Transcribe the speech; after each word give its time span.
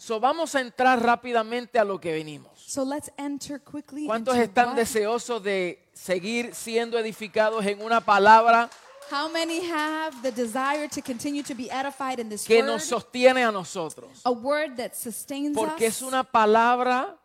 So 0.00 0.18
vamos 0.18 0.54
a 0.54 0.60
entrar 0.62 0.98
rápidamente 1.02 1.78
a 1.78 1.84
lo 1.84 2.00
que 2.00 2.10
venimos. 2.10 2.58
So 2.58 2.84
let's 2.86 3.10
enter 3.18 3.60
quickly 3.62 4.06
¿Cuántos 4.06 4.34
into 4.34 4.44
están 4.44 4.68
what- 4.70 4.76
deseosos 4.76 5.42
de 5.42 5.90
seguir 5.92 6.54
siendo 6.54 6.98
edificados 6.98 7.66
en 7.66 7.82
una 7.82 8.00
palabra 8.00 8.70
How 9.12 9.28
many 9.28 9.60
have 9.70 10.16
the 10.22 10.30
desire 10.32 10.88
to 10.88 11.02
continue 11.02 11.42
to 11.42 11.54
be 11.54 11.68
edified 11.70 12.18
in 12.18 12.30
this 12.30 12.46
que 12.46 12.62
word? 12.62 12.66
nos 12.66 12.84
sostiene 12.84 13.44
a 13.44 13.52
nosotros? 13.52 14.22
a 14.24 14.30
word 14.30 14.76
that 14.78 14.94
sustains 14.94 15.54
Porque 15.54 15.86
us. 15.88 15.96
es 15.96 16.02
una 16.02 16.24
palabra 16.24 17.18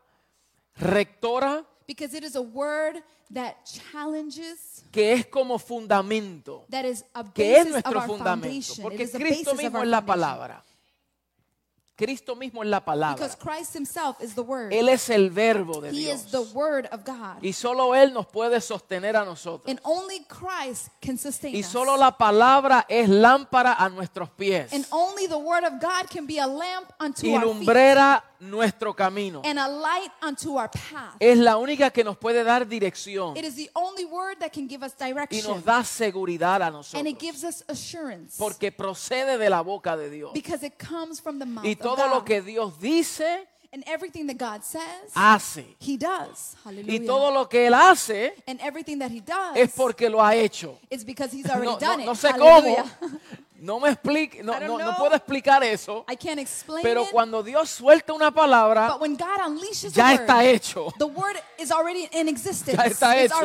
rectora 0.76 1.64
because 1.88 2.14
it 2.14 2.24
is 2.26 2.36
a 2.36 2.42
word 2.42 3.02
that 3.34 3.56
challenges, 3.64 4.84
que 4.92 5.14
es 5.14 5.26
como 5.28 5.58
fundamento, 5.60 6.66
that 6.70 6.84
is 6.86 7.06
a 7.14 7.24
que 7.34 7.56
es 7.56 7.66
basis 7.66 7.68
of 7.68 7.72
nuestro 7.72 8.00
our 8.02 8.08
fundamento. 8.08 8.48
foundation. 8.50 8.84
Porque 8.84 9.08
Cristo 9.10 9.52
basis 9.52 9.64
mismo 9.64 9.82
es 9.84 9.88
la 9.88 10.02
foundation. 10.02 10.06
palabra. 10.06 10.64
Cristo 11.96 12.36
mismo 12.36 12.62
es 12.62 12.70
la 12.70 12.84
palabra. 12.84 13.16
Because 13.16 13.38
Christ 13.38 13.74
himself 13.74 14.22
is 14.22 14.36
the 14.36 14.42
word. 14.42 14.74
Él 14.74 14.90
es 14.90 15.10
el 15.10 15.30
verbo 15.30 15.80
de 15.80 15.92
He 15.92 16.10
is 16.12 16.26
the 16.26 16.40
Dios. 16.40 16.54
word 16.54 16.88
of 16.92 17.06
God. 17.06 17.42
Y 17.42 17.54
solo 17.54 17.96
Él 17.96 18.12
nos 18.14 18.26
puede 18.28 18.60
sostener 18.60 19.16
a 19.16 19.24
nosotros. 19.24 19.70
And 19.70 19.80
only 19.84 20.26
Christ 20.26 20.90
can 21.02 21.18
sustain 21.18 21.56
Y 21.56 21.62
us. 21.62 21.68
solo 21.68 21.96
la 21.96 22.18
palabra 22.18 22.86
es 22.90 23.08
lámpara 23.08 23.76
a 23.80 23.88
nuestros 23.90 24.30
pies 24.32 24.74
And 24.74 24.86
only 24.92 25.28
the 25.28 25.38
word 25.38 25.64
of 25.64 25.80
God 25.82 26.10
can 26.10 26.26
be 26.28 26.38
a 26.40 26.48
lamp 26.48 26.90
unto 27.00 27.26
y 27.26 27.38
lumbrera 27.40 28.24
nuestro 28.42 28.94
camino. 28.94 29.42
and 29.46 29.58
a 29.58 29.68
light 29.68 30.12
unto 30.22 30.58
our 30.60 30.70
path. 30.70 31.16
Es 31.22 31.38
la 31.38 31.56
única 31.56 31.92
que 31.92 32.04
nos 32.04 32.18
puede 32.18 32.44
dar 32.44 32.68
dirección 32.68 33.38
It 33.38 33.46
is 33.46 33.56
the 33.56 33.70
only 33.74 34.04
word 34.04 34.38
that 34.40 34.52
can 34.52 34.68
give 34.68 34.84
us 34.86 34.94
y 35.00 35.08
direction. 35.14 35.48
nos 35.50 35.64
da 35.64 35.82
seguridad 35.86 36.62
a 36.62 36.66
And 36.68 36.76
nosotros. 36.76 37.08
it 37.14 37.18
gives 37.20 37.44
us 37.46 37.64
assurance. 37.70 38.36
Porque 38.38 38.74
procede 38.74 39.38
de 39.38 39.50
la 39.50 39.62
boca 39.62 39.96
de 39.96 40.10
Dios. 40.10 40.32
Because 40.34 40.62
it 40.66 40.74
comes 40.78 41.22
from 41.22 41.40
the 41.40 41.46
mouth 41.46 41.66
Y 41.66 41.76
todo 41.86 42.08
lo 42.08 42.24
que 42.26 42.42
Dios 42.42 42.80
dice, 42.80 43.48
and 43.72 43.84
everything 43.88 44.26
that 44.28 44.38
God 44.38 44.64
says, 44.64 45.12
hace. 45.14 45.66
He 45.80 45.98
does. 45.98 46.56
Hallelujah. 46.64 46.94
Y 47.02 47.06
todo 47.06 47.32
lo 47.32 47.48
que 47.50 47.68
Él 47.68 47.74
hace 47.74 48.34
and 48.48 48.60
everything 48.62 49.00
that 49.00 49.12
He 49.12 49.20
does 49.22 49.56
es 49.56 49.72
porque 49.76 50.10
lo 50.10 50.20
ha 50.24 50.34
hecho. 50.36 50.78
is 50.90 51.04
because 51.06 51.32
He's 51.36 51.50
already 51.50 51.72
No, 51.74 51.78
done 51.78 51.98
no- 51.98 52.04
it. 52.04 52.06
no 52.06 52.16
sé 52.16 52.32
cómo. 52.38 52.90
No 53.58 53.80
me 53.80 53.90
explique, 53.90 54.44
no, 54.44 54.54
puedo 54.98 55.16
explicar 55.16 55.64
eso. 55.64 56.06
I 56.08 56.16
can't 56.16 56.40
explain 56.40 56.84
Pero 56.84 57.04
it. 57.04 57.12
cuando 57.12 57.42
Dios 57.42 57.70
suelta 57.70 58.14
una 58.14 58.30
palabra, 58.30 58.90
but 58.92 59.02
when 59.02 59.16
God 59.16 59.40
unleashes 59.46 59.94
ya 59.94 60.10
the 60.10 60.18
word, 60.18 60.22
está 60.30 60.44
hecho. 60.46 60.94
the 61.00 61.08
word 61.08 61.38
is 61.58 61.72
already 61.72 62.08
in 62.12 62.28
existence. 62.28 62.78
Ya 62.78 62.84
está 62.86 63.16
it's 63.24 63.34
hecho. 63.34 63.40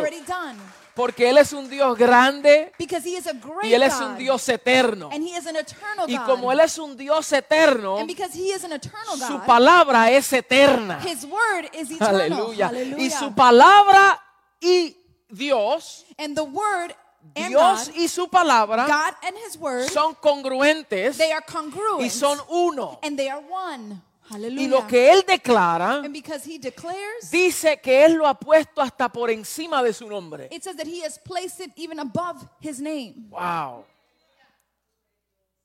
Porque 1.00 1.30
Él 1.30 1.38
es 1.38 1.54
un 1.54 1.70
Dios 1.70 1.96
grande 1.96 2.72
Because 2.78 3.08
He 3.08 3.16
is 3.16 3.26
a 3.26 3.32
great 3.32 3.64
y 3.64 3.72
Él 3.74 3.82
es 3.82 3.98
God. 3.98 4.08
un 4.08 4.18
Dios 4.18 4.46
eterno. 4.50 5.08
and 5.10 5.24
He 5.24 5.34
is 5.34 5.46
an 5.46 5.56
eternal 5.56 6.04
Y 6.06 6.16
God. 6.18 6.26
como 6.26 6.52
Él 6.52 6.60
es 6.60 6.76
un 6.76 6.94
Dios 6.94 7.32
eterno, 7.32 7.96
and 7.96 8.06
because 8.06 8.34
He 8.38 8.52
is 8.52 8.64
an 8.64 8.72
eternal 8.72 9.16
su 9.18 9.40
palabra 9.46 10.10
es 10.10 10.30
eterna. 10.34 11.00
His 11.02 11.24
word 11.24 11.70
is 11.72 11.90
eternal. 11.90 12.20
Aleluya. 12.20 12.70
Y 12.98 13.08
su 13.08 13.34
palabra 13.34 14.20
y 14.60 14.94
Dios, 15.30 16.04
and 16.18 16.36
the 16.36 16.42
word 16.44 16.94
and 17.34 17.48
Dios 17.48 17.88
God, 17.88 17.96
y 17.96 18.06
su 18.06 18.28
palabra 18.28 18.86
God 18.86 19.14
and 19.26 19.36
His 19.46 19.56
word, 19.56 19.88
son 19.88 20.14
congruentes 20.16 21.16
they 21.16 21.32
are 21.32 21.44
congruent. 21.46 22.02
y 22.02 22.10
son 22.10 22.38
uno. 22.50 22.98
and 23.02 23.16
they 23.16 23.30
are 23.30 23.40
one. 23.40 24.02
Y 24.32 24.68
lo 24.68 24.86
que 24.86 25.12
Él 25.12 25.24
declara 25.26 26.00
declares, 26.02 27.30
dice 27.30 27.80
que 27.80 28.04
Él 28.04 28.14
lo 28.14 28.26
ha 28.26 28.34
puesto 28.34 28.80
hasta 28.80 29.08
por 29.10 29.30
encima 29.30 29.82
de 29.82 29.92
su 29.92 30.08
nombre. 30.08 30.48
it 30.52 30.62
says 30.62 30.76
that 30.76 30.86
He 30.86 31.04
has 31.04 31.18
placed 31.18 31.60
it 31.60 31.72
even 31.76 31.98
above 31.98 32.46
His 32.60 32.80
name. 32.80 33.28
Wow. 33.30 33.84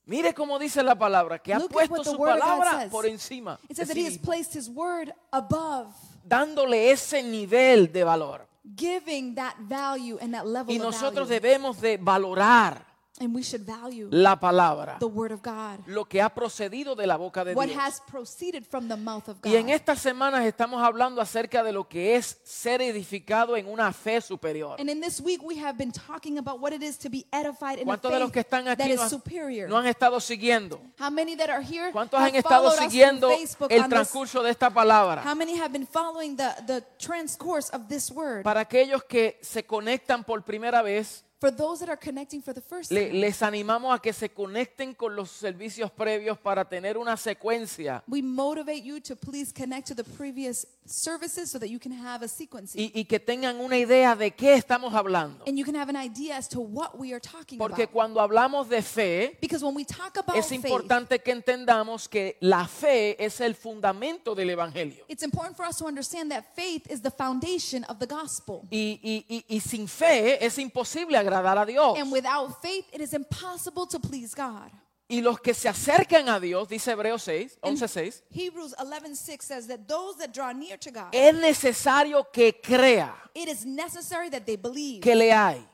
Mire 0.04 0.34
cómo 0.34 0.58
dice 0.58 0.82
la 0.84 0.94
palabra, 0.96 1.40
que 1.40 1.52
ha 1.52 1.58
Look 1.58 1.72
puesto 1.72 2.04
su 2.04 2.16
palabra 2.16 2.88
por 2.90 3.06
encima, 3.06 3.58
It 3.68 3.76
says 3.76 3.88
that 3.88 3.96
He 3.96 4.06
has 4.06 4.18
placed 4.18 4.54
His 4.56 4.68
word 4.68 5.12
above, 5.32 5.92
dándole 6.24 6.90
ese 6.92 7.22
nivel 7.22 7.92
de 7.92 8.04
valor. 8.04 8.46
giving 8.76 9.34
that 9.34 9.54
value 9.60 10.18
and 10.20 10.32
that 10.34 10.44
level 10.44 10.72
Y 10.74 10.78
of 10.78 10.84
nosotros 10.86 11.28
value. 11.28 11.40
debemos 11.40 11.80
de 11.80 11.98
valorar 11.98 12.85
and 13.20 13.34
we 13.34 13.42
should 13.42 13.64
value 13.64 14.08
la 14.10 14.36
palabra, 14.38 14.98
the 14.98 15.06
word 15.06 15.32
of 15.32 15.42
God, 15.42 15.80
lo 15.86 16.04
que 16.04 16.20
ha 16.20 16.28
procedido 16.28 16.94
de 16.94 17.06
la 17.06 17.16
boca 17.16 17.44
de 17.44 17.54
what 17.54 17.66
Dios. 17.66 17.78
has 17.78 18.00
proceeded 18.10 18.66
from 18.66 18.88
the 18.88 18.96
mouth 18.96 19.28
of 19.28 19.40
God. 19.40 19.50
Y 19.52 19.56
en 19.56 19.70
estas 19.70 20.00
semanas 20.00 20.44
estamos 20.44 20.82
hablando 20.82 21.20
acerca 21.20 21.62
de 21.62 21.72
lo 21.72 21.88
que 21.88 22.16
es 22.16 22.38
ser 22.44 22.82
edificado 22.82 23.56
en 23.56 23.66
una 23.66 23.92
fe 23.92 24.20
superior. 24.20 24.76
and 24.78 24.90
in 24.90 25.00
this 25.00 25.20
week, 25.20 25.42
we 25.42 25.56
have 25.58 25.76
been 25.78 25.92
talking 25.92 26.38
about 26.38 26.60
what 26.60 26.72
it 26.72 26.82
is 26.82 26.98
to 26.98 27.08
be 27.08 27.26
edified 27.32 27.78
in 27.78 27.88
a 27.88 27.96
¿Cuántos 27.96 28.10
de 28.12 28.18
los 28.18 28.30
que 28.30 28.40
están 28.40 28.64
that 28.64 28.80
aquí 28.80 28.90
is 28.90 28.96
no 28.96 29.02
han, 29.02 29.10
superior. 29.10 29.68
no 29.68 29.76
han 29.78 29.86
estado 29.86 30.20
siguiendo? 30.20 30.80
How 30.98 31.10
many 31.10 31.36
that 31.36 31.50
are 31.50 31.62
here 31.62 31.90
¿Cuántos 31.92 32.18
have 32.18 32.30
han 32.30 32.36
estado 32.36 32.70
siguiendo 32.72 33.30
el 33.68 33.88
transcurso 33.88 34.42
de 34.42 34.50
esta 34.50 34.70
palabra? 34.70 35.22
How 35.24 35.34
many 35.34 35.56
have 35.58 35.72
been 35.72 35.86
following 35.86 36.36
the, 36.36 36.54
the 36.66 36.82
transcourse 36.98 37.70
of 37.74 37.88
this 37.88 38.10
word? 38.10 38.42
Para 38.42 38.60
aquellos 38.60 39.04
que 39.04 39.38
se 39.42 39.64
conectan 39.64 40.24
por 40.24 40.42
primera 40.42 40.82
vez, 40.82 41.24
For 41.38 41.50
those 41.50 41.80
that 41.80 41.90
are 41.90 41.98
connecting 41.98 42.40
for 42.40 42.54
the 42.54 42.62
first 42.62 42.90
time, 42.90 43.12
les 43.12 43.42
animamos 43.42 43.94
a 43.94 43.98
que 44.00 44.14
se 44.14 44.30
conecten 44.30 44.94
con 44.94 45.14
los 45.14 45.30
servicios 45.30 45.90
previos 45.90 46.38
para 46.38 46.64
tener 46.64 46.96
una 46.96 47.18
secuencia. 47.18 48.02
We 48.08 48.22
motivate 48.22 48.82
you 48.82 49.00
to 49.00 49.14
please 49.16 49.52
connect 49.52 49.88
to 49.88 49.94
the 49.94 50.04
previous 50.04 50.66
services 50.88 51.50
so 51.50 51.58
that 51.58 51.68
you 51.68 51.78
can 51.78 51.92
have 51.92 52.22
a 52.24 52.28
sequencing. 52.28 52.80
y, 52.80 52.92
y 52.94 53.04
que 53.04 53.18
tengan 53.18 53.60
una 53.60 53.76
idea 53.78 54.14
de 54.14 54.30
qué 54.32 54.54
estamos 54.54 54.94
hablando. 54.94 55.44
and 55.46 55.58
you 55.58 55.64
can 55.64 55.74
have 55.74 55.88
an 55.88 55.96
idea 55.96 56.36
as 56.36 56.48
to 56.48 56.60
what 56.60 56.98
we 56.98 57.12
are 57.12 57.20
talking 57.20 57.58
Porque 57.58 57.82
about. 57.84 57.92
cuando 57.92 58.20
hablamos 58.20 58.68
de 58.68 58.82
fe, 58.82 59.36
Because 59.40 59.64
when 59.64 59.74
we 59.74 59.84
talk 59.84 60.16
about 60.16 60.36
es 60.36 60.48
faith, 60.48 60.64
importante 60.64 61.18
que 61.20 61.32
entendamos 61.32 62.08
que 62.08 62.36
la 62.40 62.66
fe 62.66 63.16
es 63.24 63.40
el 63.40 63.54
fundamento 63.54 64.34
del 64.34 64.50
Evangelio. 64.50 65.04
it's 65.08 65.22
important 65.22 65.56
for 65.56 65.64
us 65.66 65.76
to 65.78 65.86
understand 65.86 66.30
that 66.30 66.44
faith 66.54 66.90
is 66.90 67.00
the 67.02 67.10
foundation 67.10 67.84
of 67.84 67.98
the 67.98 68.06
gospel. 68.06 68.66
Y, 68.70 68.98
y- 69.02 69.24
y- 69.28 69.44
y 69.48 69.60
sin 69.60 69.86
fe 69.88 70.44
es 70.44 70.58
imposible 70.58 71.16
agradar 71.18 71.58
a 71.58 71.66
Dios. 71.66 71.98
And 71.98 72.10
without 72.12 72.60
faith, 72.62 72.84
it 72.92 73.00
is 73.00 73.12
impossible 73.12 73.86
to 73.88 73.98
please 73.98 74.34
God. 74.34 74.70
Y 75.08 75.20
los 75.20 75.40
que 75.40 75.54
se 75.54 75.68
acercan 75.68 76.28
a 76.28 76.40
Dios, 76.40 76.68
dice 76.68 76.90
Hebreos 76.90 77.22
6, 77.22 77.58
And 77.62 77.80
11, 77.80 77.88
6, 77.88 78.24
Hebrews 78.28 78.74
11:6 78.76 79.42
says 79.42 79.66
that 79.68 79.86
those 79.86 80.18
that 80.18 80.32
draw 80.32 80.52
near 80.52 80.76
to 80.78 80.90
God, 80.90 81.14
es 81.14 81.32
necesario 81.34 82.24
que 82.32 82.52
crea 82.60 83.14
it 83.34 83.48
is 83.48 83.64
necessary 83.64 84.28
that 84.30 84.44
they 84.44 84.56
believe 84.56 85.00
que 85.00 85.14
le 85.14 85.32
hay 85.32 85.64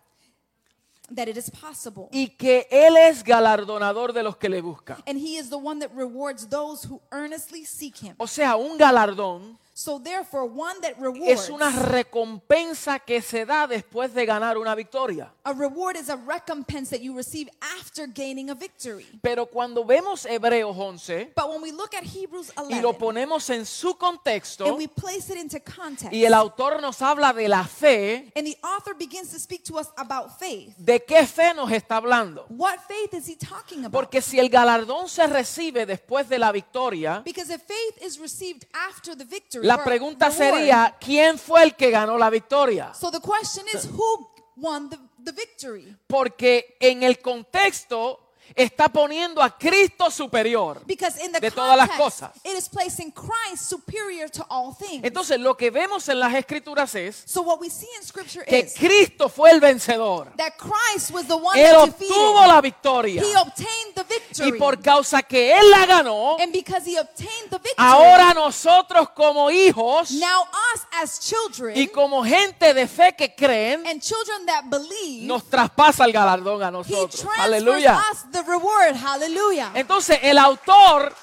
that 1.14 1.28
it 1.28 1.36
is 1.36 1.50
possible. 1.50 2.08
y 2.12 2.28
que 2.28 2.66
Él 2.70 2.96
es 2.96 3.22
galardonador 3.22 4.12
de 4.12 4.22
los 4.22 4.36
que 4.36 4.48
le 4.48 4.60
buscan. 4.60 5.02
And 5.06 5.18
he 5.18 5.38
is 5.38 5.48
the 5.48 5.58
one 5.58 5.80
that 5.80 5.90
rewards 5.94 6.46
those 6.48 6.84
who 6.84 7.00
earnestly 7.10 7.64
seek 7.64 7.96
him. 7.96 8.14
O 8.18 8.26
sea, 8.26 8.56
un 8.56 8.76
galardón 8.76 9.58
So 9.74 9.98
therefore, 9.98 10.44
one 10.44 10.80
that 10.82 10.98
rewards, 10.98 11.44
es 11.44 11.48
una 11.48 11.70
recompensa 11.70 12.98
que 12.98 13.22
se 13.22 13.46
da 13.46 13.66
después 13.66 14.12
de 14.12 14.26
ganar 14.26 14.58
una 14.58 14.74
victoria. 14.74 15.32
a 15.44 15.52
reward 15.54 15.96
is 15.96 16.10
a 16.10 16.16
recompense 16.16 16.90
that 16.90 17.00
you 17.00 17.16
receive 17.16 17.48
after 17.78 18.06
gaining 18.06 18.50
a 18.50 18.54
victory. 18.54 19.06
Pero 19.22 19.46
cuando 19.46 19.82
vemos 19.84 20.26
Hebreos 20.26 20.76
11 20.76 21.32
But 21.34 21.48
when 21.48 21.62
we 21.62 21.72
look 21.72 21.94
at 21.94 22.04
Hebrews 22.04 22.52
y 22.68 22.80
lo 22.80 22.90
11 22.90 22.98
ponemos 22.98 23.50
en 23.50 23.64
su 23.64 23.94
contexto 23.94 24.66
and 24.66 24.76
we 24.76 24.88
place 24.88 25.30
it 25.30 25.38
into 25.38 25.58
context, 25.60 26.12
y 26.12 26.24
el 26.24 26.34
autor 26.34 26.80
nos 26.82 27.00
habla 27.00 27.32
de 27.32 27.48
la 27.48 27.64
fe, 27.64 28.30
and 28.36 28.46
the 28.46 28.58
author 28.62 28.94
begins 28.94 29.30
to 29.30 29.38
speak 29.38 29.64
to 29.64 29.78
us 29.78 29.88
about 29.96 30.38
faith, 30.38 30.74
¿de 30.76 31.02
qué 31.02 31.26
fe 31.26 31.54
nos 31.54 31.70
está 31.72 31.96
hablando? 31.96 32.44
what 32.50 32.78
faith 32.86 33.14
is 33.14 33.26
he 33.26 33.36
talking 33.36 33.86
about? 33.86 33.92
Porque 33.92 34.20
si 34.20 34.38
el 34.38 34.50
galardón 34.50 35.08
se 35.08 35.26
recibe 35.26 35.86
después 35.86 36.28
de 36.28 36.38
la 36.38 36.52
victoria, 36.52 37.22
because 37.24 37.50
if 37.50 37.62
faith 37.62 38.02
is 38.02 38.18
received 38.18 38.66
after 38.74 39.16
the 39.16 39.24
victory, 39.24 39.61
la 39.62 39.84
pregunta 39.84 40.30
sería, 40.30 40.96
¿quién 41.00 41.38
fue 41.38 41.62
el 41.62 41.74
que 41.74 41.90
ganó 41.90 42.18
la 42.18 42.30
victoria? 42.30 42.92
so 42.94 43.10
the 43.10 43.20
question 43.20 43.64
is 43.74 43.86
who 43.86 44.30
won 44.56 44.88
the, 44.90 44.98
the 45.24 45.32
victory? 45.32 45.96
Porque 46.06 46.76
en 46.80 47.02
el 47.02 47.18
contexto 47.20 48.31
está 48.54 48.88
poniendo 48.88 49.42
a 49.42 49.56
Cristo 49.56 50.10
superior. 50.10 50.84
De 50.84 51.50
todas 51.50 51.76
las 51.76 51.90
cosas. 51.90 52.30
it 52.44 52.56
is 52.56 52.68
placing 52.68 53.10
Christ 53.12 53.68
superior 53.68 54.30
to 54.30 54.44
all 54.48 54.74
things. 54.74 55.04
Entonces 55.04 55.38
lo 55.40 55.56
que 55.56 55.70
vemos 55.70 56.08
en 56.08 56.20
las 56.20 56.34
escrituras 56.34 56.94
es 56.94 57.22
so 57.26 57.42
what 57.42 57.60
we 57.60 57.68
see 57.68 57.88
in 57.98 58.04
scripture 58.06 58.44
que 58.44 58.60
is 58.60 58.74
Cristo 58.74 59.28
fue 59.28 59.50
el 59.50 59.60
vencedor. 59.60 60.34
that 60.36 60.52
Christ 60.58 61.10
was 61.12 61.26
the 61.26 61.36
one 61.36 61.58
Él 61.58 61.74
obtuvo 61.76 62.46
la 62.46 62.60
victoria. 62.60 63.22
He 63.22 63.34
obtained 63.36 63.94
the 63.94 64.04
victory. 64.04 64.48
Y 64.48 64.52
por 64.58 64.80
causa 64.80 65.22
que 65.22 65.54
Él 65.56 65.70
la 65.70 65.86
ganó, 65.86 66.36
and 66.40 66.52
because 66.52 66.84
he 66.88 66.98
obtained 66.98 67.50
the 67.50 67.58
victory, 67.58 67.74
ahora 67.76 68.34
nosotros 68.34 69.10
como 69.10 69.50
hijos 69.50 70.12
now 70.12 70.42
us 70.74 70.82
as 71.02 71.20
children 71.20 71.76
y 71.76 71.88
como 71.88 72.24
gente 72.24 72.74
de 72.74 72.86
fe 72.86 73.14
que 73.16 73.34
creen, 73.34 73.86
and 73.86 74.00
children 74.00 74.46
that 74.46 74.64
believe, 74.68 75.26
nos 75.26 75.44
traspasa 75.48 76.04
el 76.04 76.12
galardón 76.12 76.62
a 76.62 76.70
nosotros. 76.70 77.26
Aleluya. 77.38 78.02
Reward. 78.46 78.94
Hallelujah. 78.96 79.72
Entonces 79.74 80.18
el 80.22 80.38
autor 80.38 81.14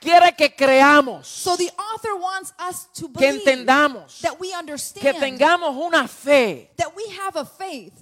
quiere 0.00 0.34
que 0.36 0.54
creamos, 0.54 1.26
so 1.26 1.56
the 1.56 1.70
author 1.76 2.14
wants 2.16 2.52
us 2.68 2.86
to 2.92 3.08
que 3.12 3.28
entendamos, 3.28 4.20
that 4.20 4.38
we 4.38 4.52
understand 4.54 5.02
que 5.02 5.12
tengamos 5.14 5.74
una 5.74 6.06
fe, 6.06 6.70
that 6.76 6.94
we 6.94 7.04
have 7.18 7.36
a 7.36 7.44
faith, 7.44 7.94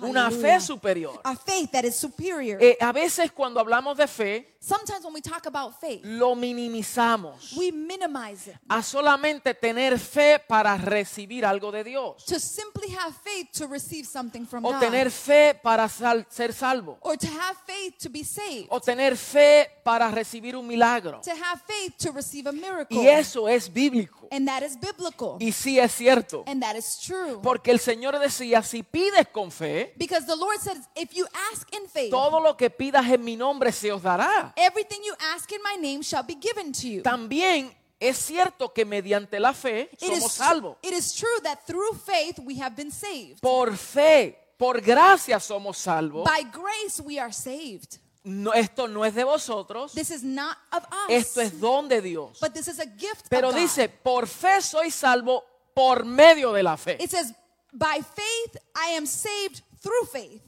una 0.00 0.24
Hallelujah. 0.24 0.58
fe 0.58 0.60
superior. 0.60 1.20
a 1.24 1.36
faith 1.36 1.70
that 1.72 1.84
is 1.84 1.94
superior. 1.94 2.58
Eh, 2.60 2.76
a 2.80 2.92
veces 2.92 3.30
cuando 3.32 3.60
hablamos 3.60 3.96
de 3.96 4.06
fe, 4.06 4.49
Sometimes 4.62 5.02
when 5.04 5.14
we 5.14 5.22
talk 5.22 5.46
about 5.46 5.80
faith, 5.80 6.02
lo 6.04 6.34
minimizamos 6.34 7.56
we 7.56 7.72
minimize 7.72 8.46
it. 8.50 8.56
a 8.68 8.82
solamente 8.82 9.54
tener 9.54 9.98
fe 9.98 10.38
para 10.38 10.76
recibir 10.76 11.46
algo 11.46 11.72
de 11.72 11.82
Dios 11.82 12.24
To 12.26 12.38
simply 12.38 12.88
have 12.90 13.14
faith 13.24 13.48
to 13.52 13.66
receive 13.66 14.06
something 14.06 14.44
from 14.46 14.66
o 14.66 14.72
God. 14.72 14.80
tener 14.80 15.10
fe 15.10 15.54
para 15.62 15.88
sal- 15.88 16.26
ser 16.28 16.52
salvo 16.52 16.98
or 17.00 17.16
to 17.16 17.26
have 17.26 17.56
faith 17.66 17.96
to 18.02 18.10
be 18.10 18.22
saved. 18.22 18.66
o 18.70 18.78
tener 18.80 19.16
fe 19.16 19.66
para 19.82 20.10
recibir 20.10 20.54
un 20.54 20.66
milagro. 20.66 21.20
To 21.22 21.30
have 21.30 21.60
faith 21.66 21.96
to 21.98 22.12
receive 22.12 22.46
a 22.46 22.52
miracle. 22.52 22.98
Y 22.98 23.06
eso 23.08 23.48
es 23.48 23.72
bíblico. 23.72 24.28
And 24.30 24.46
that 24.46 24.62
is 24.62 24.76
biblical. 24.78 25.38
Y 25.40 25.52
sí 25.52 25.78
es 25.80 25.92
cierto. 25.92 26.44
And 26.46 26.62
that 26.62 26.76
is 26.76 26.98
true. 27.00 27.40
Porque 27.42 27.70
el 27.72 27.80
Señor 27.80 28.18
decía, 28.18 28.62
si 28.62 28.82
pides 28.82 29.26
con 29.32 29.50
fe, 29.50 29.92
Because 29.96 30.26
the 30.26 30.36
Lord 30.36 30.60
says, 30.60 30.78
if 30.94 31.12
you 31.12 31.26
ask 31.50 31.66
in 31.74 31.88
faith, 31.88 32.10
todo 32.10 32.40
lo 32.40 32.56
que 32.56 32.68
pidas 32.70 33.06
en 33.10 33.24
mi 33.24 33.36
nombre 33.36 33.72
se 33.72 33.90
os 33.90 34.02
dará. 34.02 34.49
Everything 34.56 35.00
you 35.04 35.14
ask 35.34 35.50
in 35.52 35.60
my 35.62 35.76
name 35.80 36.02
shall 36.02 36.22
be 36.22 36.34
given 36.34 36.72
to 36.72 36.88
you. 36.88 37.02
También 37.02 37.74
es 38.00 38.16
cierto 38.18 38.72
que 38.72 38.84
mediante 38.84 39.38
la 39.40 39.52
fe 39.52 39.90
It 39.92 40.00
somos 40.00 40.32
salvos. 40.32 40.76
it 40.82 40.92
is 40.92 41.14
true 41.14 41.40
that 41.42 41.66
through 41.66 41.94
faith 41.94 42.38
we 42.38 42.58
have 42.60 42.74
been 42.76 42.90
saved. 42.90 43.40
Por 43.40 43.76
fe, 43.76 44.38
por 44.58 44.80
gracia 44.80 45.38
somos 45.40 45.76
salvos. 45.78 46.24
By 46.24 46.42
grace 46.50 47.00
we 47.02 47.18
are 47.18 47.32
saved. 47.32 47.98
No, 48.22 48.52
esto 48.52 48.86
no 48.86 49.04
es 49.06 49.14
de 49.14 49.24
vosotros, 49.24 49.94
This 49.94 50.10
is 50.10 50.22
not 50.22 50.54
of 50.72 50.84
us. 50.84 51.08
esto 51.08 51.40
es 51.40 51.58
don 51.58 51.88
de 51.88 52.02
Dios. 52.02 52.38
but 52.38 52.52
this 52.52 52.68
is 52.68 52.78
a 52.78 52.84
gift 52.84 53.28
Pero 53.30 53.48
of 53.48 53.54
God. 53.54 53.60
dice, 53.62 53.88
por 53.88 54.26
fe 54.26 54.60
soy 54.60 54.90
salvo 54.90 55.42
por 55.74 56.04
medio 56.04 56.52
de 56.52 56.62
la 56.62 56.76
fe. 56.76 56.98
It 57.00 57.10
says, 57.10 57.32
by 57.72 58.00
faith 58.02 58.56
I 58.76 58.90
am 58.96 59.06
saved 59.06 59.62
through 59.82 60.04
faith. 60.12 60.42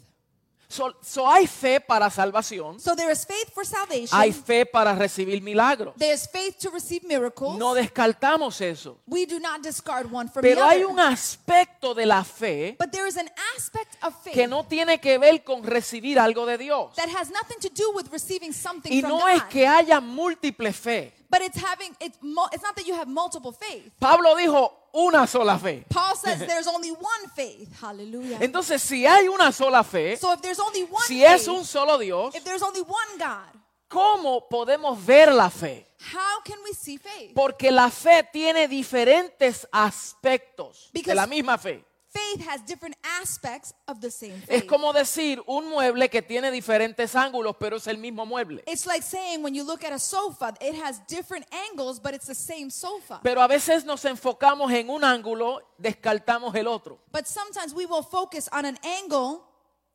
So, 0.72 0.90
so 1.02 1.26
hay 1.30 1.46
fe 1.46 1.80
para 1.80 2.08
salvación, 2.08 2.80
So 2.80 2.96
there 2.96 3.10
is 3.12 3.26
faith 3.26 3.52
for 3.52 3.62
salvation. 3.66 4.19
hay 4.19 4.32
fe 4.32 4.64
para 4.64 4.94
recibir 4.94 5.42
milagros. 5.42 5.94
There 5.98 6.14
is 6.14 6.26
faith 6.26 6.56
to 6.60 6.70
receive 6.70 7.06
miracles. 7.06 7.58
No 7.58 7.74
descartamos 7.74 8.58
eso. 8.62 8.96
we 9.06 9.26
do 9.26 9.38
not 9.38 9.62
discard 9.62 10.10
one 10.10 10.28
from 10.30 10.40
Pero 10.42 10.62
the 10.62 10.66
hay 10.66 10.82
other. 10.82 10.86
un 10.86 10.98
aspecto 10.98 11.94
de 11.94 12.06
la 12.06 12.24
fe 12.24 12.74
but 12.78 12.90
there 12.90 13.06
is 13.06 13.16
an 13.19 13.28
aspect 13.54 13.96
of 14.02 14.14
faith 14.22 14.32
que 14.32 14.46
no 14.46 14.64
tiene 14.64 14.98
que 14.98 15.19
ver 15.19 15.44
con 15.44 15.62
recibir 15.62 16.19
algo 16.19 16.46
de 16.46 16.56
Dios. 16.56 16.94
that 16.96 17.08
has 17.10 17.30
nothing 17.30 17.58
to 17.60 17.68
do 17.68 17.92
with 17.94 18.10
receiving 18.10 18.52
something 18.52 18.90
Y 18.92 19.00
from 19.02 19.10
no 19.10 19.18
God. 19.18 19.28
es 19.36 19.42
que 19.44 19.66
haya 19.66 20.00
múltiple 20.00 20.72
fe. 20.72 21.12
but 21.28 21.42
it's 21.42 21.58
having 21.62 21.94
it's 22.00 22.16
not 22.22 22.50
that 22.76 22.86
you 22.86 22.94
have 22.94 23.08
multiple 23.08 23.52
faith. 23.52 23.90
Pablo 23.98 24.34
dijo 24.36 24.72
una 24.92 25.26
sola 25.26 25.58
fe. 25.58 25.84
Paul 25.88 26.16
says 26.16 26.38
there's 26.46 26.66
only 26.66 26.90
one 26.90 27.30
faith. 27.34 27.68
Hallelujah. 27.80 28.38
Entonces, 28.40 28.82
si 28.82 29.06
hay 29.06 29.28
una 29.28 29.52
sola 29.52 29.82
fe, 29.82 30.16
so 30.16 30.32
if 30.32 30.40
there's 30.40 30.60
only 30.60 30.84
one 30.84 31.02
si 31.04 31.20
faith, 31.20 31.40
es 31.40 31.48
un 31.48 31.64
solo 31.64 31.98
Dios, 31.98 32.34
if 32.34 32.44
there's 32.44 32.62
only 32.62 32.82
one 32.82 33.18
God, 33.18 33.60
¿cómo 33.88 34.48
podemos 34.48 34.98
ver 35.04 35.32
la 35.32 35.50
fe? 35.50 35.86
how 36.02 36.40
can 36.44 36.58
we 36.64 36.72
see 36.72 36.98
faith? 36.98 37.32
Porque 37.34 37.70
la 37.70 37.90
fe 37.90 38.22
tiene 38.32 38.68
diferentes 38.68 39.66
aspectos 39.70 40.90
de 40.92 41.14
la 41.14 41.26
misma 41.26 41.58
fe. 41.58 41.84
Faith 42.12 42.47
has 42.47 42.61
different 42.67 42.94
aspects 43.20 43.73
of 43.88 44.00
the 44.00 44.11
same 44.11 44.35
Es 44.47 44.61
faith. 44.61 44.67
como 44.67 44.93
decir 44.93 45.43
un 45.47 45.67
mueble 45.70 46.11
que 46.11 46.20
tiene 46.20 46.50
diferentes 46.50 47.14
ángulos, 47.14 47.56
pero 47.59 47.76
es 47.79 47.87
el 47.87 47.97
mismo 47.97 48.26
mueble. 48.26 48.62
It's 48.67 48.87
like 48.87 49.03
saying 49.03 49.43
when 49.43 49.55
you 49.55 49.64
look 49.64 49.82
at 49.82 49.93
a 49.93 49.99
sofa, 49.99 50.53
it 50.61 50.75
has 50.75 51.00
different 51.09 51.47
angles, 51.70 51.99
but 51.99 52.12
it's 52.12 52.26
the 52.26 52.35
same 52.35 52.70
sofa. 52.70 53.20
Pero 53.23 53.41
a 53.41 53.49
veces 53.49 53.85
nos 53.87 54.05
enfocamos 54.05 54.70
en 54.73 54.91
un 54.91 55.05
ángulo, 55.05 55.61
descartamos 55.79 56.55
el 56.55 56.69
otro. 56.69 56.99
But 57.11 57.26
sometimes 57.26 57.73
we 57.75 57.87
will 57.87 58.03
focus 58.03 58.47
on 58.53 58.67
an 58.67 58.79
angle 58.85 59.43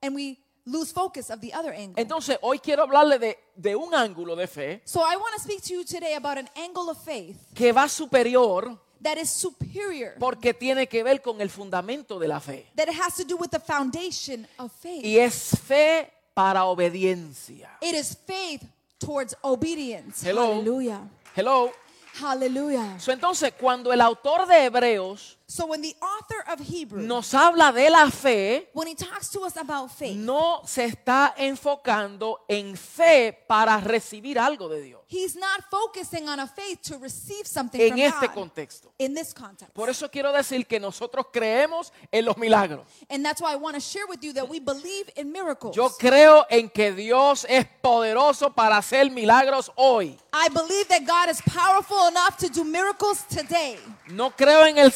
and 0.01 0.15
we 0.15 0.39
lose 0.65 0.91
focus 0.91 1.29
of 1.29 1.39
the 1.39 1.53
other 1.53 1.71
angle. 1.71 2.01
Entonces, 2.01 2.37
hoy 2.41 2.59
quiero 2.59 2.83
hablarle 2.83 3.19
de, 3.19 3.37
de 3.55 3.75
un 3.75 3.93
ángulo 3.93 4.35
de 4.35 4.47
fe 4.47 4.81
So 4.85 5.01
I 5.01 5.15
want 5.17 5.35
to 5.35 5.41
speak 5.41 5.61
to 5.65 5.73
you 5.73 5.85
today 5.85 6.15
about 6.15 6.37
an 6.37 6.49
angle 6.55 6.89
of 6.89 6.97
faith 6.97 7.37
que 7.53 7.71
va 7.71 7.87
superior 7.87 8.77
that 9.01 9.17
is 9.17 9.29
superior, 9.29 10.15
porque 10.19 10.53
tiene 10.53 10.87
que 10.87 11.03
ver 11.03 11.21
con 11.21 11.41
el 11.41 11.49
fundamento 11.49 12.19
de 12.19 12.27
la 12.27 12.39
fe. 12.39 12.67
that 12.75 12.87
it 12.87 12.95
has 12.99 13.15
to 13.15 13.23
do 13.23 13.37
with 13.37 13.49
the 13.49 13.59
foundation 13.59 14.47
of 14.57 14.71
faith. 14.71 15.03
Y 15.03 15.17
es 15.17 15.57
fe 15.65 16.11
para 16.33 16.65
obediencia. 16.65 17.77
It 17.81 17.95
is 17.95 18.15
faith 18.15 18.63
towards 18.99 19.35
obedience. 19.43 20.23
Hello. 20.23 20.53
Hallelujah. 20.53 21.01
Hello. 21.35 21.71
Hallelujah. 22.19 22.99
So, 22.99 23.11
entonces, 23.11 23.53
cuando 23.53 23.93
el 23.93 24.01
autor 24.01 24.47
de 24.47 24.65
Hebreos 24.65 25.37
So 25.49 25.65
when 25.65 25.81
the 25.81 25.95
author 26.01 26.43
of 26.51 26.59
Hebrews, 26.59 27.07
nos 27.07 27.33
habla 27.33 27.71
de 27.71 27.89
la 27.89 28.09
fe, 28.09 28.67
when 28.73 28.85
he 28.85 28.95
talks 28.95 29.29
to 29.29 29.45
us 29.45 29.55
about 29.55 29.89
faith, 29.89 30.17
no 30.17 30.61
se 30.65 30.83
está 30.83 31.33
enfocando 31.37 32.43
en 32.49 32.75
fe 32.75 33.31
para 33.47 33.79
recibir 33.79 34.37
algo 34.37 34.67
de 34.67 34.81
Dios. 34.81 35.01
He's 35.07 35.35
not 35.35 35.63
focusing 35.71 36.27
on 36.29 36.39
a 36.39 36.47
faith 36.47 36.81
to 36.83 36.97
receive 36.97 37.45
something 37.45 37.79
En 37.81 37.89
from 37.89 37.99
este 37.99 38.27
God. 38.27 38.33
contexto. 38.33 38.91
In 38.99 39.13
this 39.13 39.33
context. 39.33 39.73
Por 39.73 39.89
eso 39.89 40.09
quiero 40.09 40.31
decir 40.31 40.67
que 40.67 40.79
nosotros 40.79 41.27
creemos 41.31 41.91
en 42.11 42.25
los 42.25 42.37
milagros. 42.37 42.85
And 43.09 43.23
that's 43.25 43.41
why 43.41 43.53
I 43.53 43.55
want 43.55 43.75
to 43.75 43.81
share 43.81 44.05
with 44.07 44.23
you 44.23 44.33
that 44.33 44.47
we 44.47 44.59
believe 44.59 45.09
in 45.15 45.31
miracles. 45.31 45.75
Yo 45.75 45.89
creo 45.89 46.45
en 46.49 46.69
que 46.69 46.91
Dios 46.91 47.45
es 47.49 47.65
poderoso 47.81 48.53
para 48.53 48.77
hacer 48.77 49.09
milagros 49.11 49.71
hoy. 49.75 50.17
I 50.33 50.49
believe 50.49 50.87
that 50.89 51.05
God 51.05 51.29
is 51.29 51.41
powerful 51.41 52.07
enough 52.07 52.37
to 52.37 52.49
do 52.49 52.63
miracles 52.63 53.23
today. 53.27 53.77
No 54.09 54.31
creo 54.31 54.65
en 54.65 54.77
el 54.77 54.91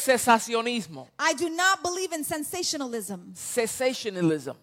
I 1.18 1.34
do 1.34 1.48
not 1.50 1.82
believe 1.82 2.12
in 2.12 2.24
sensationalism. 2.24 3.34
cessationalism, 3.34 4.56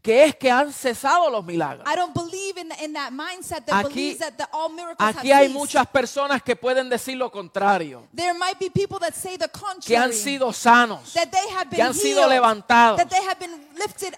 que 0.00 0.24
es 0.24 0.36
que 0.36 0.50
han 0.50 0.72
cesado 0.72 1.28
los 1.28 1.44
milagros. 1.44 1.84
I 1.86 1.96
don't 1.96 2.14
believe 2.14 2.56
in, 2.56 2.70
in 2.82 2.92
that 2.92 3.10
mindset 3.10 3.64
that 3.66 3.84
Aquí- 3.84 3.88
believes 3.94 4.18
that 4.20 4.36
the, 4.36 4.46
all 4.52 4.70
miracles 4.70 4.96
Aquí 5.16 5.30
have 5.32 5.42
hay 5.46 5.48
muchas 5.48 5.86
personas 5.88 6.40
que 6.42 6.54
pueden 6.56 6.88
decir 6.88 7.16
lo 7.16 7.30
contrario, 7.30 8.06
There 8.14 8.32
might 8.34 8.58
be 8.60 8.70
people 8.70 8.98
that 9.00 9.14
say 9.14 9.36
the 9.36 9.48
contrary. 9.48 9.80
que 9.86 9.96
han 9.96 10.12
sido 10.12 10.52
sanos, 10.52 11.12
that 11.14 11.28
they 11.30 11.48
have 11.52 11.64
been 11.68 11.76
que 11.76 11.82
han 11.82 11.94
sido 11.94 12.28
levantados, 12.28 13.00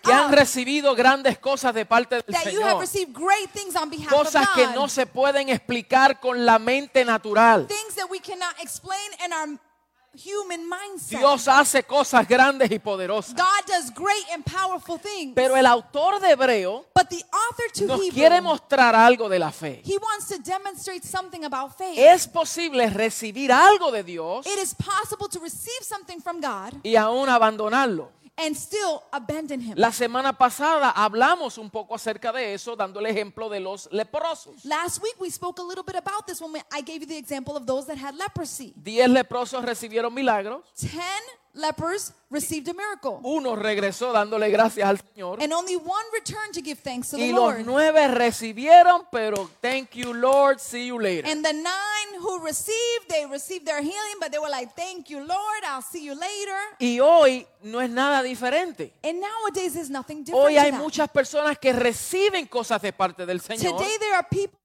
que 0.02 0.12
han 0.12 0.30
recibido 0.32 0.94
grandes 0.94 1.38
cosas 1.38 1.74
de 1.74 1.84
parte 1.86 2.16
del 2.16 2.24
that 2.26 2.44
you 2.52 2.60
have 2.60 2.72
Señor. 2.72 2.80
received 2.80 3.12
great 3.14 3.50
things 3.52 3.74
on 3.74 3.88
behalf 3.90 4.10
Cosas 4.10 4.48
of 4.48 4.54
que 4.54 4.66
no 4.68 4.86
se 4.88 5.06
pueden 5.06 5.48
explicar 5.48 6.20
con 6.20 6.44
la 6.44 6.58
mente 6.58 7.04
natural. 7.04 7.66
Human 10.24 10.68
mindset. 10.68 11.18
Dios 11.18 11.48
hace 11.48 11.82
cosas 11.84 12.26
grandes 12.28 12.70
y 12.70 12.78
poderosas. 12.78 13.34
God 13.34 13.66
does 13.66 13.90
great 13.94 14.26
and 14.34 14.44
powerful 14.44 14.98
things. 14.98 15.32
Pero 15.34 15.56
el 15.56 15.66
autor 15.66 16.20
de 16.20 16.30
Hebreo 16.30 16.86
but 16.94 17.08
the 17.08 17.24
author 17.32 17.72
to 17.74 17.86
nos 17.86 18.00
Hebrew, 18.00 18.14
quiere 18.14 18.40
mostrar 18.40 18.94
algo 18.94 19.28
de 19.28 19.38
la 19.38 19.50
fe. 19.50 19.82
he 19.84 19.96
wants 19.98 20.28
to 20.28 20.38
demonstrate 20.38 21.06
something 21.06 21.44
about 21.44 21.76
faith. 21.76 21.98
Es 21.98 22.26
posible 22.26 22.88
recibir 22.90 23.52
algo 23.52 23.90
de 23.90 24.02
Dios 24.02 24.46
it 24.46 24.58
is 24.62 24.74
possible 24.74 25.28
to 25.28 25.40
receive 25.40 25.82
something 25.82 26.20
from 26.20 26.40
God 26.40 26.74
y 26.82 26.96
aún 26.96 27.28
abandonarlo. 27.28 28.10
And 28.40 28.56
still 28.56 29.02
abandon 29.12 29.60
him. 29.60 29.74
La 29.76 29.92
semana 29.92 30.36
pasada 30.36 30.90
hablamos 30.90 31.58
un 31.58 31.70
poco 31.70 31.94
acerca 31.94 32.32
de 32.32 32.54
eso, 32.54 32.76
dando 32.76 33.00
el 33.00 33.06
ejemplo 33.06 33.48
de 33.48 33.60
los 33.60 33.88
leprosos. 33.92 34.64
Last 34.64 35.02
week 35.02 35.16
we 35.20 35.30
spoke 35.30 35.60
a 35.60 35.64
little 35.64 35.84
bit 35.84 35.96
about 35.96 36.26
this 36.26 36.40
when 36.40 36.52
we, 36.52 36.60
I 36.72 36.82
gave 36.82 37.00
you 37.00 37.06
the 37.06 37.16
example 37.16 37.56
of 37.56 37.66
those 37.66 37.86
that 37.86 37.98
had 37.98 38.14
leprosy. 38.16 38.72
Diez 38.76 39.08
leprosos 39.08 39.64
recibieron 39.64 40.12
milagros, 40.14 40.62
Ten 40.78 41.00
lepers 41.52 42.12
received 42.30 42.68
a 42.68 42.74
miracle. 42.74 43.18
uno 43.22 43.56
regresó 43.56 44.12
dándole 44.12 44.50
gracias 44.50 44.88
al 44.88 44.98
Señor 44.98 45.42
And 45.42 45.52
only 45.52 45.76
one 45.76 46.04
returned 46.12 46.54
to 46.54 46.62
give 46.62 46.78
thanks 46.80 47.10
to 47.10 47.16
the 47.16 47.24
y 47.24 47.32
los 47.32 47.38
Lord. 47.38 47.66
nueve 47.66 48.08
recibieron, 48.08 49.06
pero 49.10 49.50
thank 49.60 49.94
you 49.94 50.12
Lord, 50.14 50.60
see 50.60 50.86
you 50.86 50.98
later. 50.98 51.28
And 51.28 51.44
the 51.44 51.52
nine 51.52 52.20
who 52.20 52.38
received, 52.44 53.08
they 53.08 53.26
received 53.26 53.66
their 53.66 53.80
healing, 53.80 54.18
but 54.20 54.30
they 54.30 54.38
were 54.38 54.50
like, 54.50 54.74
Thank 54.74 55.10
you, 55.10 55.18
Lord, 55.18 55.64
I'll 55.66 55.82
see 55.82 56.04
you 56.04 56.14
later. 56.14 56.58
Y 56.78 56.98
hoy 57.00 57.46
no 57.62 57.80
es 57.80 57.90
nada 57.90 58.22
diferente. 58.22 58.92
And 59.02 59.20
nowadays 59.20 59.74
there's 59.74 59.90
nothing 59.90 60.24
different. 60.24 60.44
Hoy 60.44 60.56
hay 60.56 60.72
muchas 60.72 61.08
personas 61.08 61.58
que 61.58 61.72
reciben 61.72 62.46
cosas 62.46 62.80
de 62.82 62.92
parte 62.92 63.26
del 63.26 63.40
Señor, 63.40 63.76
Today 63.76 63.96
there 63.98 64.14
are 64.14 64.26
people 64.30 64.60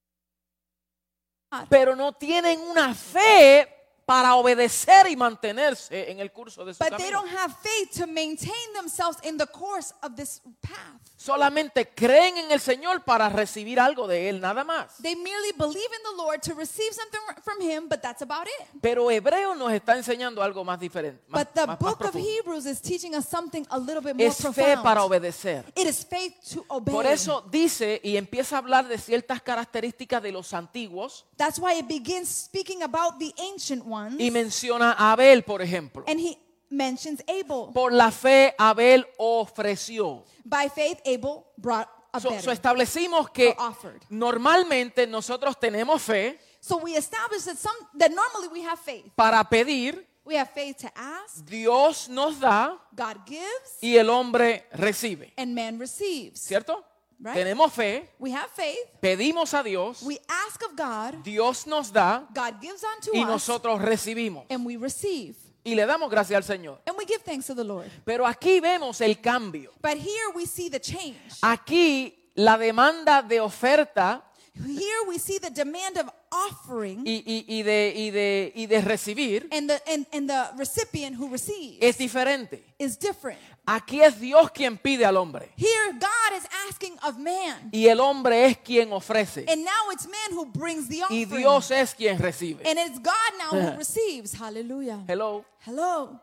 pero 1.70 1.96
no 1.96 2.14
tienen 2.14 2.60
una 2.60 2.94
fe 2.94 3.75
para 4.06 4.36
obedecer 4.36 5.08
y 5.10 5.16
mantenerse 5.16 6.12
en 6.12 6.20
el 6.20 6.32
curso 6.32 6.64
de 6.64 6.74
su 6.74 6.80
But 6.80 6.98
they 6.98 7.10
camino. 7.10 7.22
don't 7.22 7.36
have 7.38 7.56
faith 7.62 7.92
to 8.00 8.08
maintain 8.08 8.74
themselves 8.76 9.18
in 9.24 9.38
the 9.38 9.48
course 9.48 9.94
of 10.04 10.16
this 10.16 10.42
path. 10.62 11.02
Solamente 11.26 11.90
creen 11.90 12.38
en 12.38 12.52
el 12.52 12.60
Señor 12.60 13.04
para 13.04 13.30
recibir 13.30 13.80
algo 13.80 14.08
de 14.08 14.30
Él, 14.30 14.40
nada 14.40 14.64
más. 14.64 14.98
They 15.02 15.16
merely 15.16 15.54
believe 15.58 15.80
in 15.96 16.04
the 16.04 16.16
Lord 16.16 16.40
to 16.42 16.54
receive 16.54 16.94
something 16.94 17.20
from 17.44 17.60
Him, 17.62 17.90
but 17.90 18.00
that's 18.00 18.22
about 18.22 18.46
it. 18.48 18.68
Pero 18.80 19.10
Hebreo 19.10 19.56
nos 19.56 19.72
está 19.74 19.98
enseñando 19.98 20.44
algo 20.44 20.64
más 20.64 20.80
diferente. 20.80 21.24
Más, 21.28 21.44
But 21.46 21.54
the 21.56 21.62
más- 21.62 21.68
más 21.68 21.80
book 21.80 21.92
of 21.94 22.12
profundo. 22.12 22.28
Hebrews 22.30 22.66
is 22.68 22.80
teaching 22.80 23.16
us 23.16 23.26
something 23.28 23.66
a 23.72 23.80
little 23.80 24.02
bit 24.02 24.14
more 24.16 24.28
Es 24.28 24.38
fe 24.38 24.76
para 24.78 24.82
profound. 24.82 25.00
obedecer. 25.00 25.66
It 25.76 25.88
is 25.88 26.06
faith 26.06 26.36
to 26.54 26.64
obey. 26.68 26.94
Por 26.94 27.08
eso 27.08 27.42
dice 27.50 28.00
y 28.04 28.18
empieza 28.18 28.58
a 28.58 28.60
hablar 28.60 28.88
de 28.88 29.00
ciertas 29.00 29.42
características 29.42 30.22
de 30.22 30.32
los 30.32 30.54
antiguos 30.54 31.26
That's 31.38 31.58
why 31.58 31.80
it 31.80 31.88
begins 31.88 32.30
speaking 32.30 32.84
about 32.84 33.18
the 33.18 33.34
ancient 33.38 33.84
ones. 33.84 34.16
y 34.20 34.30
menciona 34.30 34.92
a 34.92 35.14
Abel, 35.14 35.44
por 35.44 35.64
ejemplo. 35.64 36.04
And 36.08 36.20
he 36.20 36.38
mentions 36.70 37.24
Abel. 37.28 37.72
Por 37.74 37.92
la 37.94 38.12
fe 38.12 38.54
Abel 38.58 39.06
ofreció. 39.18 40.24
By 40.44 40.70
faith, 40.70 41.00
Abel 41.06 41.46
brought 41.58 41.88
a 42.12 42.20
So, 42.20 42.30
better. 42.30 42.44
so 42.44 42.52
establecimos 42.52 43.30
que 43.30 43.50
or 43.50 43.56
offered. 43.72 44.02
normalmente 44.10 45.06
nosotros 45.08 45.60
tenemos 45.60 46.02
fe 46.02 46.40
So 46.62 46.78
we 46.78 46.96
established 46.96 47.46
that 47.46 47.58
some 47.58 47.76
that 48.00 48.10
normally 48.12 48.48
we 48.52 48.62
have 48.66 48.80
faith. 48.80 49.06
para 49.16 49.44
pedir, 49.44 50.06
We 50.28 50.36
have 50.38 50.50
faith 50.56 50.78
to 50.78 50.88
ask, 50.96 51.46
Dios 51.46 52.10
nos 52.10 52.40
da 52.40 52.80
God 52.96 53.18
gives, 53.28 53.78
y 53.82 53.96
el 53.98 54.10
hombre 54.10 54.66
recibe. 54.74 55.32
and 55.38 55.54
man 55.54 55.78
receives. 55.80 56.40
¿Cierto? 56.42 56.84
Right. 57.20 57.36
Tenemos 57.36 57.72
fe, 57.72 58.10
We 58.18 58.32
have 58.34 58.50
faith, 58.56 58.80
pedimos 59.00 59.54
a 59.54 59.62
Dios, 59.62 60.02
we 60.02 60.20
ask 60.28 60.62
of 60.64 60.76
God, 60.76 61.24
Dios 61.24 61.68
nos 61.68 61.92
da 61.94 62.26
God 62.34 62.60
gives 62.60 62.84
unto 62.84 63.12
y 63.14 63.22
us, 63.22 63.28
nosotros 63.28 63.80
recibimos. 63.82 64.46
and 64.50 64.66
we 64.66 64.78
receive. 64.78 65.36
Y 65.66 65.76
le 65.76 65.86
damos 65.86 66.10
gracias 66.10 66.38
al 66.38 66.44
Señor. 66.44 66.80
And 66.86 66.96
we 66.98 67.06
give 67.06 67.22
thanks 67.24 67.48
to 67.48 67.56
the 67.56 67.64
Lord. 67.64 67.90
Pero 68.06 68.26
aquí 68.26 68.60
vemos 68.62 69.02
el 69.02 69.20
cambio. 69.20 69.72
But 69.82 69.98
here 69.98 70.30
we 70.36 70.46
see 70.46 70.70
the 70.70 70.80
change. 70.80 71.18
Aquí 71.42 72.32
la 72.36 72.58
demanda 72.58 73.22
de 73.22 73.40
oferta 73.42 74.22
Here 74.58 75.04
we 75.10 75.20
see 75.20 75.38
the 75.38 75.50
demand 75.50 75.98
of 75.98 76.08
offering 76.32 77.04
y, 77.06 77.22
y- 77.26 77.46
y 77.46 77.62
de, 77.64 77.92
y 77.94 78.10
de- 78.10 78.54
y 78.56 78.66
de 78.68 78.80
recibir 78.80 79.50
and 79.52 79.68
the 79.70 79.82
and, 79.92 80.06
and 80.14 80.30
the 80.30 80.52
recipient 80.58 81.18
who 81.20 81.28
receives 81.28 81.80
es 81.82 81.98
diferente. 81.98 82.64
is 82.80 82.98
different. 82.98 83.38
Aquí 83.68 84.02
es 84.02 84.20
Dios 84.20 84.52
quien 84.52 84.78
pide 84.78 85.06
al 85.06 85.18
hombre 85.18 85.52
Here 85.58 85.94
God 85.94 86.38
is 86.38 86.48
asking 86.70 86.98
of 87.04 87.18
man. 87.18 87.70
y 87.72 87.88
el 87.88 88.00
hombre 88.00 88.46
es 88.46 88.58
quien 88.60 88.94
ofrece 88.94 89.46
And 89.48 89.64
now 89.66 89.92
it's 89.92 90.06
man 90.08 90.38
who 90.38 90.46
brings 90.46 90.88
the 90.88 90.98
y 91.10 91.24
offering. 91.24 91.30
Dios 91.42 91.72
es 91.72 91.96
quien 91.96 92.20
recibe. 92.20 92.62
And 92.70 92.78
it's 92.80 93.00
God 93.00 93.34
now 93.40 93.50
who 93.72 93.78
receives. 93.78 94.34
Hallelujah. 94.34 95.04
Hello, 95.08 95.44
Hello. 95.66 96.20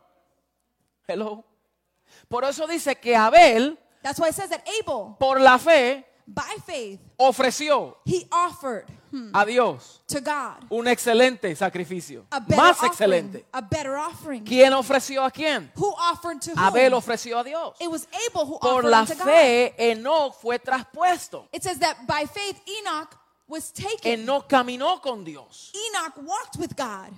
hello. 1.07 1.43
Por 2.29 2.45
eso 2.45 2.65
dice 2.67 2.95
que 2.95 3.15
Abel, 3.15 3.77
That's 4.01 4.19
why 4.19 4.29
it 4.29 4.35
says 4.35 4.49
that 4.49 4.65
Abel, 4.79 5.15
por 5.19 5.39
la 5.39 5.57
fe, 5.57 6.05
by 6.25 6.55
faith, 6.65 6.99
ofreció 7.17 7.97
he 8.05 8.25
offered 8.31 8.85
a 9.33 9.45
Dios 9.45 10.01
to 10.07 10.19
God 10.21 10.63
un 10.69 10.87
excelente 10.87 11.55
sacrificio. 11.55 12.25
Más 12.55 12.81
excelente. 12.83 13.45
¿Quién 14.45 14.73
ofreció 14.73 15.23
a 15.23 15.31
quién? 15.31 15.71
Abel 16.55 16.93
ofreció 16.93 17.39
a 17.39 17.43
Dios. 17.43 17.75
Por 18.61 18.85
la 18.85 19.05
fe, 19.05 19.73
Enoch 19.77 20.33
fue 20.41 20.59
traspuesto. 20.59 21.47
It 21.51 21.63
says 21.63 21.79
that 21.79 21.97
by 22.07 22.25
faith 22.25 22.61
Enoch 22.65 23.17
was 23.47 23.71
taken. 23.71 24.21
Enoch 24.21 24.47
caminó 24.47 25.01
con 25.01 25.23
Dios. 25.23 25.71
Enoch 25.73 26.17
walked 26.17 26.57
with 26.57 26.75
God. 26.75 27.13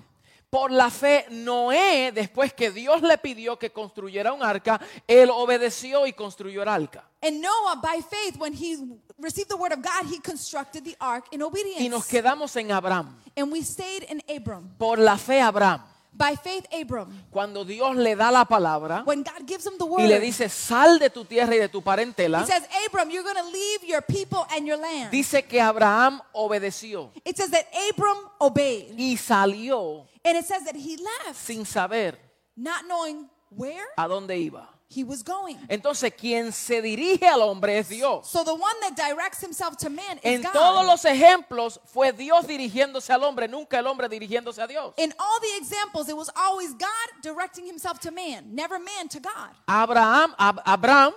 Por 0.49 0.71
la 0.71 0.89
fe, 0.89 1.25
Noé, 1.31 2.11
después 2.13 2.53
que 2.53 2.71
Dios 2.71 3.01
le 3.01 3.17
pidió 3.17 3.59
que 3.59 3.71
construyera 3.71 4.31
un 4.31 4.41
arca, 4.41 4.79
él 5.05 5.29
obedeció 5.29 6.07
y 6.07 6.13
construyó 6.13 6.61
el 6.61 6.69
arca. 6.69 7.03
And 7.21 7.41
Noah, 7.41 7.75
by 7.81 8.01
faith, 8.01 8.37
when 8.37 8.53
he 8.53 8.77
received 9.19 9.49
the 9.49 9.57
word 9.57 9.71
of 9.71 9.81
God, 9.81 10.05
he 10.07 10.19
constructed 10.19 10.83
the 10.83 10.95
ark 10.99 11.25
in 11.31 11.41
obedience. 11.41 11.81
Y 11.81 11.87
nos 11.87 12.05
quedamos 12.07 12.55
en 12.57 12.71
Abraham. 12.71 13.15
and 13.37 13.51
we 13.51 13.61
stayed 13.61 14.03
in 14.03 14.21
Abram. 14.29 14.69
Por 14.77 14.97
la 14.97 15.17
fe, 15.17 15.39
Abraham, 15.41 15.81
By 16.17 16.37
faith, 16.37 16.65
Abram, 16.71 17.09
cuando 17.29 17.65
Dios 17.65 17.93
le 17.97 18.15
da 18.15 18.29
la 18.31 18.45
palabra 18.45 19.03
when 19.05 19.21
God 19.21 19.45
gives 19.45 19.65
him 19.67 19.73
the 19.77 19.85
word, 19.85 19.99
y 19.99 20.07
le 20.07 20.21
dice, 20.21 20.47
sal 20.47 20.97
de 20.97 21.09
tu 21.09 21.25
tierra 21.25 21.53
y 21.53 21.57
de 21.59 21.67
tu 21.67 21.79
he 21.79 21.83
parentela, 21.83 22.45
says, 22.45 22.65
Abram, 22.87 23.09
you're 23.11 23.21
going 23.23 23.35
to 23.35 23.51
leave 23.51 23.83
your 23.83 24.01
people 24.01 24.45
and 24.55 24.65
your 24.65 24.77
land. 24.77 25.11
dice 25.11 25.43
que 25.45 25.59
Abraham 25.59 26.21
obedeció 26.33 27.09
it 27.25 27.35
says 27.35 27.49
that 27.51 27.65
Abram 27.91 28.17
obeyed. 28.39 28.95
y 28.97 29.17
salió 29.17 30.07
And 30.23 30.37
it 30.37 30.45
says 30.45 30.63
that 30.63 30.75
he 30.77 30.95
left, 30.97 31.35
sin 31.35 31.65
saber 31.65 32.13
not 32.55 32.85
knowing 32.87 33.27
where 33.49 33.85
a 33.97 34.07
dónde 34.07 34.37
iba. 34.39 34.69
He 34.87 35.03
was 35.03 35.23
going. 35.23 35.57
Entonces, 35.67 36.13
quien 36.13 36.51
se 36.51 36.81
dirige 36.81 37.27
al 37.27 37.41
hombre 37.41 37.77
es 37.79 37.89
Dios. 37.89 38.27
So 38.29 38.43
the 38.43 38.53
one 38.53 38.75
that 38.81 38.95
directs 38.95 39.41
himself 39.41 39.75
to 39.77 39.89
man 39.89 40.17
is 40.19 40.23
En 40.23 40.41
God. 40.43 40.53
todos 40.53 40.85
los 40.85 41.03
ejemplos 41.05 41.79
fue 41.85 42.11
Dios 42.11 42.45
dirigiéndose 42.47 43.11
al 43.11 43.23
hombre, 43.23 43.47
nunca 43.47 43.79
el 43.79 43.87
hombre 43.87 44.07
dirigiéndose 44.07 44.61
a 44.61 44.67
Dios. 44.67 44.93
in 44.97 45.13
all 45.19 45.39
the 45.41 45.57
examples, 45.57 46.07
it 46.07 46.15
was 46.15 46.29
always 46.35 46.71
God 46.73 47.21
directing 47.21 47.65
himself 47.65 47.99
to 47.99 48.11
man, 48.11 48.53
never 48.53 48.77
man 48.79 49.07
to 49.09 49.19
God. 49.19 49.51
Abraham, 49.67 50.33
Ab- 50.37 50.61
Abraham 50.65 51.13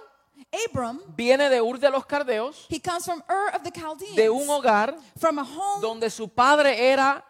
Abram, 0.70 1.00
viene 1.16 1.50
de 1.50 1.60
Ur 1.60 1.78
de 1.78 1.90
los 1.90 2.06
Cardeos, 2.06 2.64
he 2.70 2.78
comes 2.78 3.04
from 3.04 3.22
Ur 3.28 3.50
of 3.54 3.62
the 3.64 3.70
Chaldeans, 3.72 4.14
de 4.16 4.30
un 4.30 4.48
hogar 4.48 4.96
from 5.18 5.38
a 5.38 5.44
home 5.44 5.82
donde 5.82 6.08
su 6.10 6.28
padre 6.28 6.90
era 6.90 7.22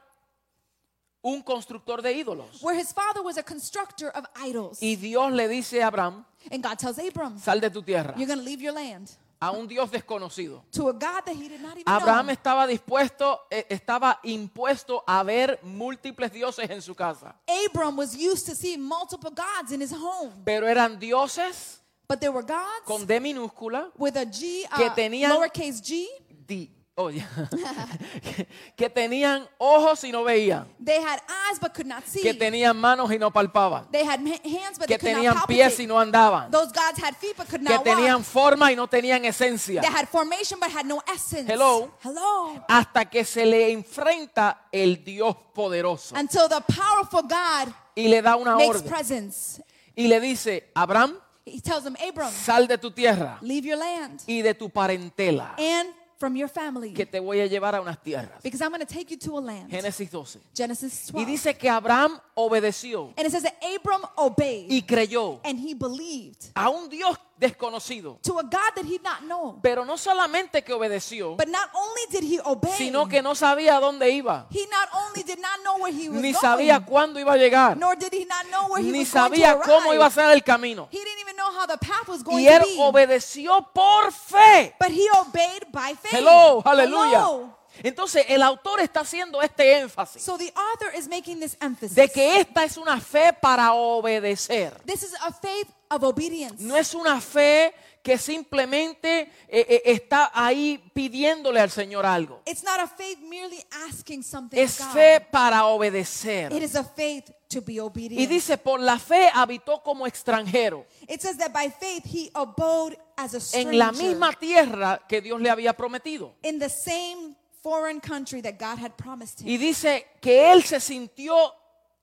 un 1.22 1.42
constructor 1.42 2.00
de 2.02 2.12
ídolos. 2.12 2.62
where 2.62 2.76
his 2.78 2.92
father 2.92 3.22
was 3.22 3.36
a 3.36 3.42
constructor 3.42 4.08
of 4.10 4.24
idols. 4.36 4.78
Y 4.80 4.94
Dios 4.96 5.32
le 5.32 5.48
dice 5.48 5.82
a 5.82 5.86
Abraham, 5.88 6.24
And 6.50 6.62
God 6.62 6.78
tells 6.78 6.98
Abram, 6.98 7.38
sal 7.38 7.60
de 7.60 7.70
tu 7.70 7.82
tierra, 7.82 8.14
you're 8.16 8.26
going 8.26 8.38
to 8.38 8.44
leave 8.44 8.60
your 8.62 8.72
land 8.72 9.10
a 9.40 9.50
un 9.52 9.66
Dios 9.68 9.90
desconocido. 9.90 10.62
to 10.72 10.88
a 10.88 10.92
God 10.92 11.22
that 11.26 11.34
he 11.36 11.48
did 11.48 11.60
not 11.60 11.76
even 11.78 11.84
Abraham 11.92 12.26
know. 12.26 12.32
estaba 12.32 12.66
dispuesto, 12.66 13.40
eh, 13.50 13.64
estaba 13.68 14.18
impuesto 14.24 15.02
a 15.06 15.22
ver 15.24 15.58
múltiples 15.62 16.32
dioses 16.32 16.68
en 16.70 16.80
su 16.82 16.94
casa, 16.94 17.34
Abram 17.66 17.96
was 17.96 18.14
used 18.16 18.46
to 18.46 18.54
seeing 18.54 18.80
multiple 18.82 19.30
gods 19.30 19.70
in 19.72 19.80
his 19.80 19.92
home, 19.92 20.32
pero 20.44 20.66
eran 20.66 20.98
dioses 20.98 21.80
but 22.08 22.20
there 22.20 22.32
were 22.32 22.42
gods 22.46 22.84
con 22.86 23.04
D 23.06 23.20
minúscula 23.20 23.90
with 23.98 24.16
a 24.16 24.24
G, 24.24 24.64
uh, 24.72 24.76
que 24.76 24.90
tenían- 24.90 25.30
lowercase 25.30 25.80
g. 25.82 26.08
di- 26.46 26.70
que 28.76 28.90
tenían 28.90 29.46
ojos 29.58 30.02
y 30.04 30.10
no 30.12 30.24
veían, 30.24 30.66
They 30.84 30.98
had 30.98 31.20
eyes 31.28 31.58
but 31.60 31.72
could 31.72 31.86
not 31.86 32.04
see. 32.04 32.22
que 32.22 32.34
tenían 32.34 32.76
manos 32.76 33.10
y 33.12 33.18
no 33.18 33.30
palpaban, 33.30 33.86
They 33.90 34.04
had 34.04 34.18
hands 34.20 34.78
but 34.78 34.88
que 34.88 34.98
could 34.98 35.08
tenían 35.14 35.34
not 35.34 35.46
pies 35.46 35.78
y 35.78 35.86
no 35.86 35.98
andaban, 36.00 36.50
Those 36.50 36.72
gods 36.72 36.98
had 37.02 37.14
feet 37.16 37.36
but 37.36 37.46
could 37.48 37.64
que 37.64 37.74
not 37.74 37.84
tenían 37.84 38.16
walk. 38.18 38.24
forma 38.24 38.72
y 38.72 38.76
no 38.76 38.88
tenían 38.88 39.24
esencia, 39.24 39.80
They 39.80 39.90
had 39.90 40.08
formation 40.08 40.58
but 40.60 40.70
had 40.70 40.86
no 40.86 41.00
essence. 41.12 41.50
Hello. 41.52 41.92
Hello. 42.02 42.64
hasta 42.68 43.04
que 43.08 43.24
se 43.24 43.46
le 43.46 43.70
enfrenta 43.72 44.66
el 44.72 45.04
Dios 45.04 45.36
poderoso 45.54 46.16
Until 46.16 46.48
the 46.48 46.60
powerful 46.72 47.22
God 47.22 47.72
y 47.94 48.08
le 48.08 48.22
da 48.22 48.36
una 48.36 48.56
makes 48.56 48.78
orden 48.78 48.88
presence. 48.90 49.62
y 49.94 50.08
le 50.08 50.20
dice, 50.20 50.70
Abraham, 50.74 51.14
He 51.50 51.62
tells 51.62 51.86
him, 51.86 51.96
Abram, 52.06 52.30
sal 52.30 52.66
de 52.68 52.76
tu 52.76 52.90
tierra 52.90 53.38
leave 53.40 53.64
your 53.66 53.78
land 53.78 54.20
y 54.26 54.42
de 54.42 54.52
tu 54.52 54.68
parentela, 54.68 55.54
and 55.56 55.94
from 56.18 56.36
your 56.36 56.48
family 56.48 56.92
que 56.92 57.06
te 57.06 57.20
voy 57.20 57.40
a 57.40 57.46
llevar 57.46 57.74
a 57.74 57.80
unas 57.80 58.02
tierras. 58.02 58.42
because 58.42 58.60
I'm 58.60 58.70
going 58.70 58.84
to 58.84 58.92
take 58.92 59.10
you 59.10 59.18
to 59.18 59.38
a 59.38 59.40
land. 59.40 59.70
Génesis 59.70 60.10
12. 60.10 60.40
Genesis 60.54 61.10
Y 61.12 61.22
12. 61.24 61.26
dice 61.26 61.54
que 61.56 61.68
Abraham 61.70 62.18
obedeció 62.34 63.12
And 63.16 63.26
it 63.26 63.30
says 63.30 63.42
that 63.44 63.54
Abram 63.62 64.02
obeyed 64.16 64.66
y 64.70 64.82
creyó 64.82 65.40
and 65.44 65.58
he 65.58 65.74
believed 65.74 66.50
a 66.54 66.68
un 66.68 66.88
Dios 66.88 67.16
desconocido. 67.38 68.18
to 68.22 68.38
a 68.38 68.42
God 68.42 68.72
that 68.74 68.84
he 68.84 68.98
not 69.02 69.22
know. 69.22 69.58
Pero 69.62 69.84
no 69.84 69.96
solamente 69.96 70.62
que 70.64 70.72
obedeció, 70.72 71.36
But 71.36 71.48
not 71.48 71.70
only 71.72 72.02
did 72.10 72.24
he 72.24 72.40
obey, 72.44 72.72
sino 72.76 73.08
que 73.08 73.22
no 73.22 73.34
sabía 73.34 73.80
dónde 73.80 74.10
iba, 74.10 74.46
he 74.50 74.66
not 74.66 74.88
only 75.06 75.22
did 75.22 75.38
not 75.38 75.60
know 75.62 75.78
where 75.82 75.92
he 75.92 76.08
was 76.08 76.20
ni 76.20 76.32
going, 76.32 76.40
sabía 76.40 76.84
cuándo 76.84 77.18
iba 77.20 77.32
a 77.32 77.36
llegar, 77.36 77.76
nor 77.76 77.96
did 77.96 78.12
he 78.12 78.24
not 78.24 78.44
know 78.50 78.68
where 78.72 78.82
he 78.84 78.90
ni 78.90 79.00
was 79.00 79.12
going 79.12 79.30
to 79.30 79.36
sabía 79.36 79.60
cómo 79.60 79.94
iba 79.94 80.06
a 80.06 80.10
ser 80.10 80.30
el 80.30 80.42
camino. 80.42 80.88
He 80.90 80.98
didn't 80.98 81.20
even 81.20 81.36
know 81.36 81.50
how 81.52 81.66
the 81.66 81.78
path 81.78 82.08
was 82.08 82.22
going 82.22 82.44
Y 82.44 82.48
él 82.48 82.60
to 82.62 82.66
be. 82.66 82.76
obedeció 82.78 83.72
por 83.72 84.10
fe. 84.12 84.74
But 84.78 84.90
he 84.90 85.08
obeyed 85.20 85.70
by 85.72 85.94
faith. 85.94 86.12
Hello, 86.12 86.62
aleluya. 86.64 87.18
Hello. 87.20 87.54
Entonces 87.80 88.24
el 88.28 88.42
autor 88.42 88.80
está 88.80 89.00
haciendo 89.00 89.40
este 89.40 89.78
énfasis 89.78 90.20
So 90.24 90.36
the 90.36 90.52
author 90.56 90.92
is 90.98 91.06
making 91.08 91.38
this 91.38 91.56
emphasis. 91.60 91.94
de 91.94 92.08
que 92.08 92.40
esta 92.40 92.64
es 92.64 92.76
una 92.76 92.98
fe 93.00 93.32
para 93.32 93.72
obedecer. 93.72 94.74
this 94.84 95.04
is 95.04 95.14
a 95.22 95.32
faith 95.32 95.68
of 95.90 96.02
obedience. 96.02 96.62
No 96.62 96.76
es 96.76 96.94
una 96.94 97.20
fe 97.20 97.74
que 98.02 98.16
simplemente 98.16 99.30
eh, 99.48 99.66
eh, 99.68 99.82
está 99.84 100.30
ahí 100.32 100.78
pidiéndole 100.94 101.60
al 101.60 101.70
Señor 101.70 102.06
algo. 102.06 102.40
It's 102.46 102.62
not 102.62 102.80
a 102.80 102.86
faith 102.86 103.18
merely 103.20 103.62
asking 103.88 104.22
something 104.22 104.58
Es 104.58 104.80
of 104.80 104.86
God. 104.86 104.94
fe 104.94 105.20
para 105.20 105.66
obedecer. 105.66 106.52
It 106.52 106.62
is 106.62 106.74
a 106.74 106.84
faith 106.84 107.30
to 107.48 107.60
be 107.60 107.80
obedient. 107.80 108.20
Y 108.20 108.26
dice, 108.26 108.56
por 108.58 108.80
la 108.80 108.98
fe 108.98 109.30
habitó 109.32 109.82
como 109.82 110.06
extranjero 110.06 110.86
it 111.08 111.20
says 111.20 111.36
that 111.38 111.52
by 111.52 111.70
faith 111.70 112.04
he 112.04 112.30
abode 112.34 112.96
as 113.16 113.34
a 113.34 113.40
stranger 113.40 113.72
en 113.72 113.78
la 113.78 113.92
misma 113.92 114.32
tierra 114.34 115.00
que 115.08 115.20
Dios 115.20 115.40
le 115.40 115.50
había 115.50 115.72
prometido. 115.74 116.34
in 116.42 116.58
the 116.58 116.68
same 116.68 117.34
foreign 117.62 118.00
country 118.00 118.40
that 118.40 118.58
God 118.58 118.78
had 118.78 118.92
promised 118.96 119.40
him. 119.40 119.48
Y 119.48 119.56
dice 119.56 120.06
que 120.20 120.52
él 120.52 120.62
se 120.62 120.80
sintió, 120.80 121.36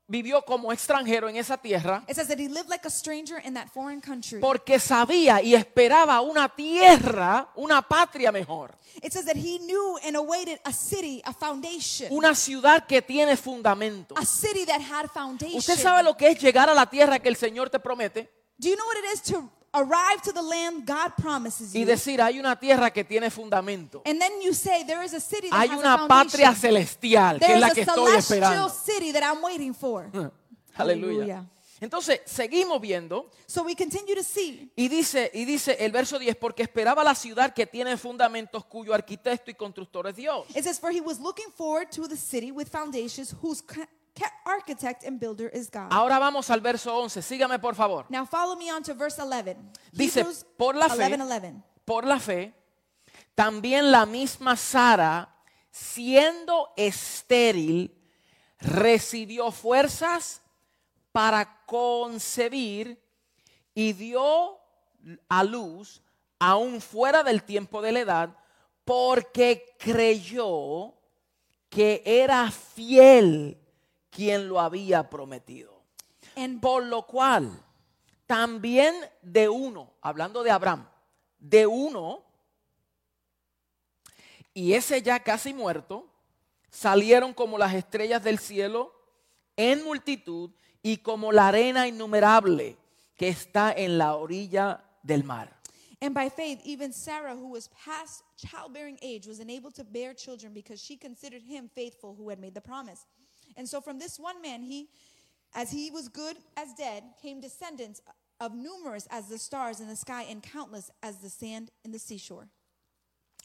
vivió 0.08 0.44
como 0.44 0.72
extranjero 0.72 1.28
en 1.30 1.36
esa 1.36 1.58
tierra 1.58 2.04
It 2.08 2.16
says 2.16 2.28
that 2.28 2.38
he 2.40 2.48
lived 2.48 2.70
like 2.70 2.86
a 2.88 2.92
stranger 2.92 3.40
in 3.46 3.54
that 3.56 3.68
foreign 3.74 4.00
country. 4.02 4.40
porque 4.40 4.80
sabía 4.80 5.42
y 5.42 5.56
esperaba 5.56 6.22
una 6.22 6.48
tierra, 6.50 7.50
una 7.56 7.82
patria 7.82 8.32
mejor, 8.32 8.78
It 9.02 9.12
says 9.12 9.26
that 9.26 9.36
he 9.36 9.58
knew 9.60 9.98
and 10.06 10.16
awaited 10.16 10.60
a 10.64 10.72
city, 10.72 11.22
a 11.26 11.34
foundation. 11.34 12.08
una 12.12 12.36
ciudad 12.36 12.86
que 12.86 13.02
tiene 13.02 13.36
fundamento. 13.36 14.16
a 14.18 14.26
city 14.26 14.66
that 14.66 14.80
had 14.82 15.10
foundation. 15.12 15.58
¿Usted 15.58 15.78
sabe 15.78 16.04
lo 16.04 16.16
que 16.16 16.30
es 16.30 16.40
llegar 16.40 16.70
a 16.70 16.74
la 16.74 16.86
tierra 16.90 17.20
que 17.20 17.30
el 17.30 17.36
Señor 17.36 17.70
te 17.70 17.80
promete? 17.80 18.30
Do 18.58 18.70
you 18.70 18.76
know 18.76 18.86
what 18.86 18.98
it 18.98 19.14
is 19.14 19.22
to 19.34 19.50
arrive 19.74 20.22
to 20.24 20.32
the 20.32 20.42
land 20.42 20.86
God 20.88 21.14
promises 21.18 21.74
Y 21.76 21.80
you? 21.82 21.86
decir, 21.86 22.22
hay 22.22 22.40
una 22.40 22.58
tierra 22.58 22.92
que 22.92 23.04
tiene 23.04 23.30
fundamento. 23.30 24.02
and 24.06 24.20
then 24.22 24.42
you 24.42 24.54
say 24.54 24.84
there 24.86 25.04
is 25.04 25.14
a 25.14 25.20
city 25.20 25.50
that 25.50 25.60
Hay 25.60 25.68
has 25.68 25.78
a 25.78 25.80
una 25.80 25.98
foundation. 25.98 26.08
patria 26.08 26.56
celestial, 26.56 27.40
que 27.40 27.54
es 27.54 27.60
la 27.60 27.68
a 27.68 27.72
que 27.72 27.82
estoy 27.82 28.06
celestial 28.06 28.42
esperando. 28.42 28.70
city 28.70 29.12
that 29.12 29.24
I'm 29.24 29.42
waiting 29.44 29.74
for. 29.74 30.10
Aleluya. 30.76 31.46
Entonces, 31.82 32.22
seguimos 32.26 32.80
viendo 32.80 33.30
So 33.46 33.64
we 33.64 33.76
continue 33.76 34.16
to 34.16 34.24
see. 34.24 34.72
y 34.78 34.88
dice, 34.88 35.30
y 35.34 35.44
dice 35.44 35.76
el 35.80 35.92
verso 35.92 36.18
10, 36.18 36.38
porque 36.38 36.64
esperaba 36.64 37.04
la 37.04 37.14
ciudad 37.14 37.54
que 37.54 37.68
tiene 37.68 37.98
fundamentos 37.98 38.64
cuyo 38.66 38.94
arquitecto 38.94 39.52
y 39.52 39.56
constructor 39.56 40.08
es 40.08 40.16
Dios. 40.16 40.46
It 40.56 40.64
says, 40.64 40.80
For 40.80 40.92
he 40.92 41.02
was 41.02 41.20
looking 41.20 41.52
forward 41.54 41.90
to 41.92 42.08
the 42.08 42.16
city 42.16 42.50
with 42.52 42.70
foundations 42.70 43.36
whose 43.42 43.62
architect 44.46 45.04
and 45.04 45.20
builder 45.20 45.50
is 45.54 45.70
God. 45.70 45.92
Ahora 45.92 46.20
vamos 46.20 46.50
al 46.50 46.62
verso 46.62 46.96
11, 46.96 47.22
sígame 47.22 47.60
por 47.60 47.76
favor. 47.76 48.06
Now 48.10 48.26
follow 48.26 48.56
me 48.56 48.72
on 48.72 48.84
to 48.84 48.94
verse 48.94 49.22
11. 49.22 49.58
Dice, 49.92 50.22
Hebrews 50.22 50.46
por 50.58 50.76
la 50.76 50.90
fe, 50.90 51.06
11, 51.06 51.22
11. 51.22 51.64
por 51.84 52.06
la 52.06 52.20
fe, 52.20 52.54
también 53.36 53.92
la 53.92 54.06
misma 54.06 54.56
Sara, 54.56 55.36
siendo 55.72 56.70
estéril, 56.78 57.94
recibió 58.60 59.52
fuerzas 59.52 60.42
para 61.12 61.66
concebir 61.66 63.02
y 63.74 63.94
dio 63.94 64.58
a 65.28 65.44
luz 65.44 66.02
aún 66.40 66.82
fuera 66.82 67.24
del 67.24 67.44
tiempo 67.44 67.82
de 67.82 67.92
la 67.92 68.00
edad, 68.00 68.38
porque 68.86 69.76
creyó 69.80 70.94
que 71.70 72.02
era 72.06 72.50
fiel 72.52 73.60
quien 74.16 74.48
lo 74.48 74.60
había 74.60 75.10
prometido. 75.10 75.84
And 76.36 76.62
Por 76.62 76.84
lo 76.86 77.06
cual, 77.06 77.52
también 78.26 78.96
de 79.22 79.50
uno, 79.50 79.94
hablando 80.02 80.44
de 80.44 80.52
Abraham, 80.52 80.88
de 81.38 81.68
uno, 81.68 82.24
y 84.54 84.74
ese 84.74 85.02
ya 85.02 85.20
casi 85.20 85.54
muerto, 85.54 86.08
salieron 86.70 87.34
como 87.34 87.58
las 87.58 87.74
estrellas 87.74 88.24
del 88.24 88.40
cielo 88.40 88.94
en 89.58 89.84
multitud 89.84 90.52
y 90.82 90.98
como 90.98 91.32
la 91.32 91.50
arena 91.50 91.88
innumerable 91.88 92.78
que 93.16 93.28
está 93.28 93.72
en 93.72 93.98
la 93.98 94.16
orilla 94.16 94.84
del 95.04 95.24
mar. 95.24 95.54
And 96.02 96.14
by 96.14 96.30
faith, 96.30 96.60
even 96.66 96.92
Sarah, 96.92 97.36
who 97.36 97.50
was 97.50 97.70
past 97.70 98.24
childbearing 98.38 98.98
age, 99.02 99.28
was 99.28 99.40
enabled 99.40 99.76
to 99.76 99.84
bear 99.84 100.14
children 100.14 100.54
because 100.54 100.82
she 100.82 100.98
considered 100.98 101.42
him 101.42 101.70
faithful 101.74 102.16
who 102.16 102.30
had 102.30 102.40
made 102.40 102.54
the 102.54 102.62
promise. 102.62 103.06
And 103.58 103.68
so 103.68 103.82
from 103.82 104.00
this 104.00 104.20
one 104.20 104.42
man, 104.42 104.62
he, 104.64 104.90
as 105.54 105.72
he 105.72 105.92
was 105.92 106.08
good 106.10 106.38
as 106.58 106.74
dead, 106.74 107.04
came 107.22 107.40
descendants 107.42 108.02
of 108.40 108.54
numerous 108.54 109.08
as 109.10 109.28
the 109.28 109.38
stars 109.38 109.80
in 109.80 109.88
the 109.88 109.96
sky 109.96 110.26
and 110.30 110.44
countless 110.44 110.92
as 111.02 111.18
the 111.18 111.30
sand 111.30 111.72
in 111.84 111.92
the 111.92 112.00
seashore. 112.00 112.50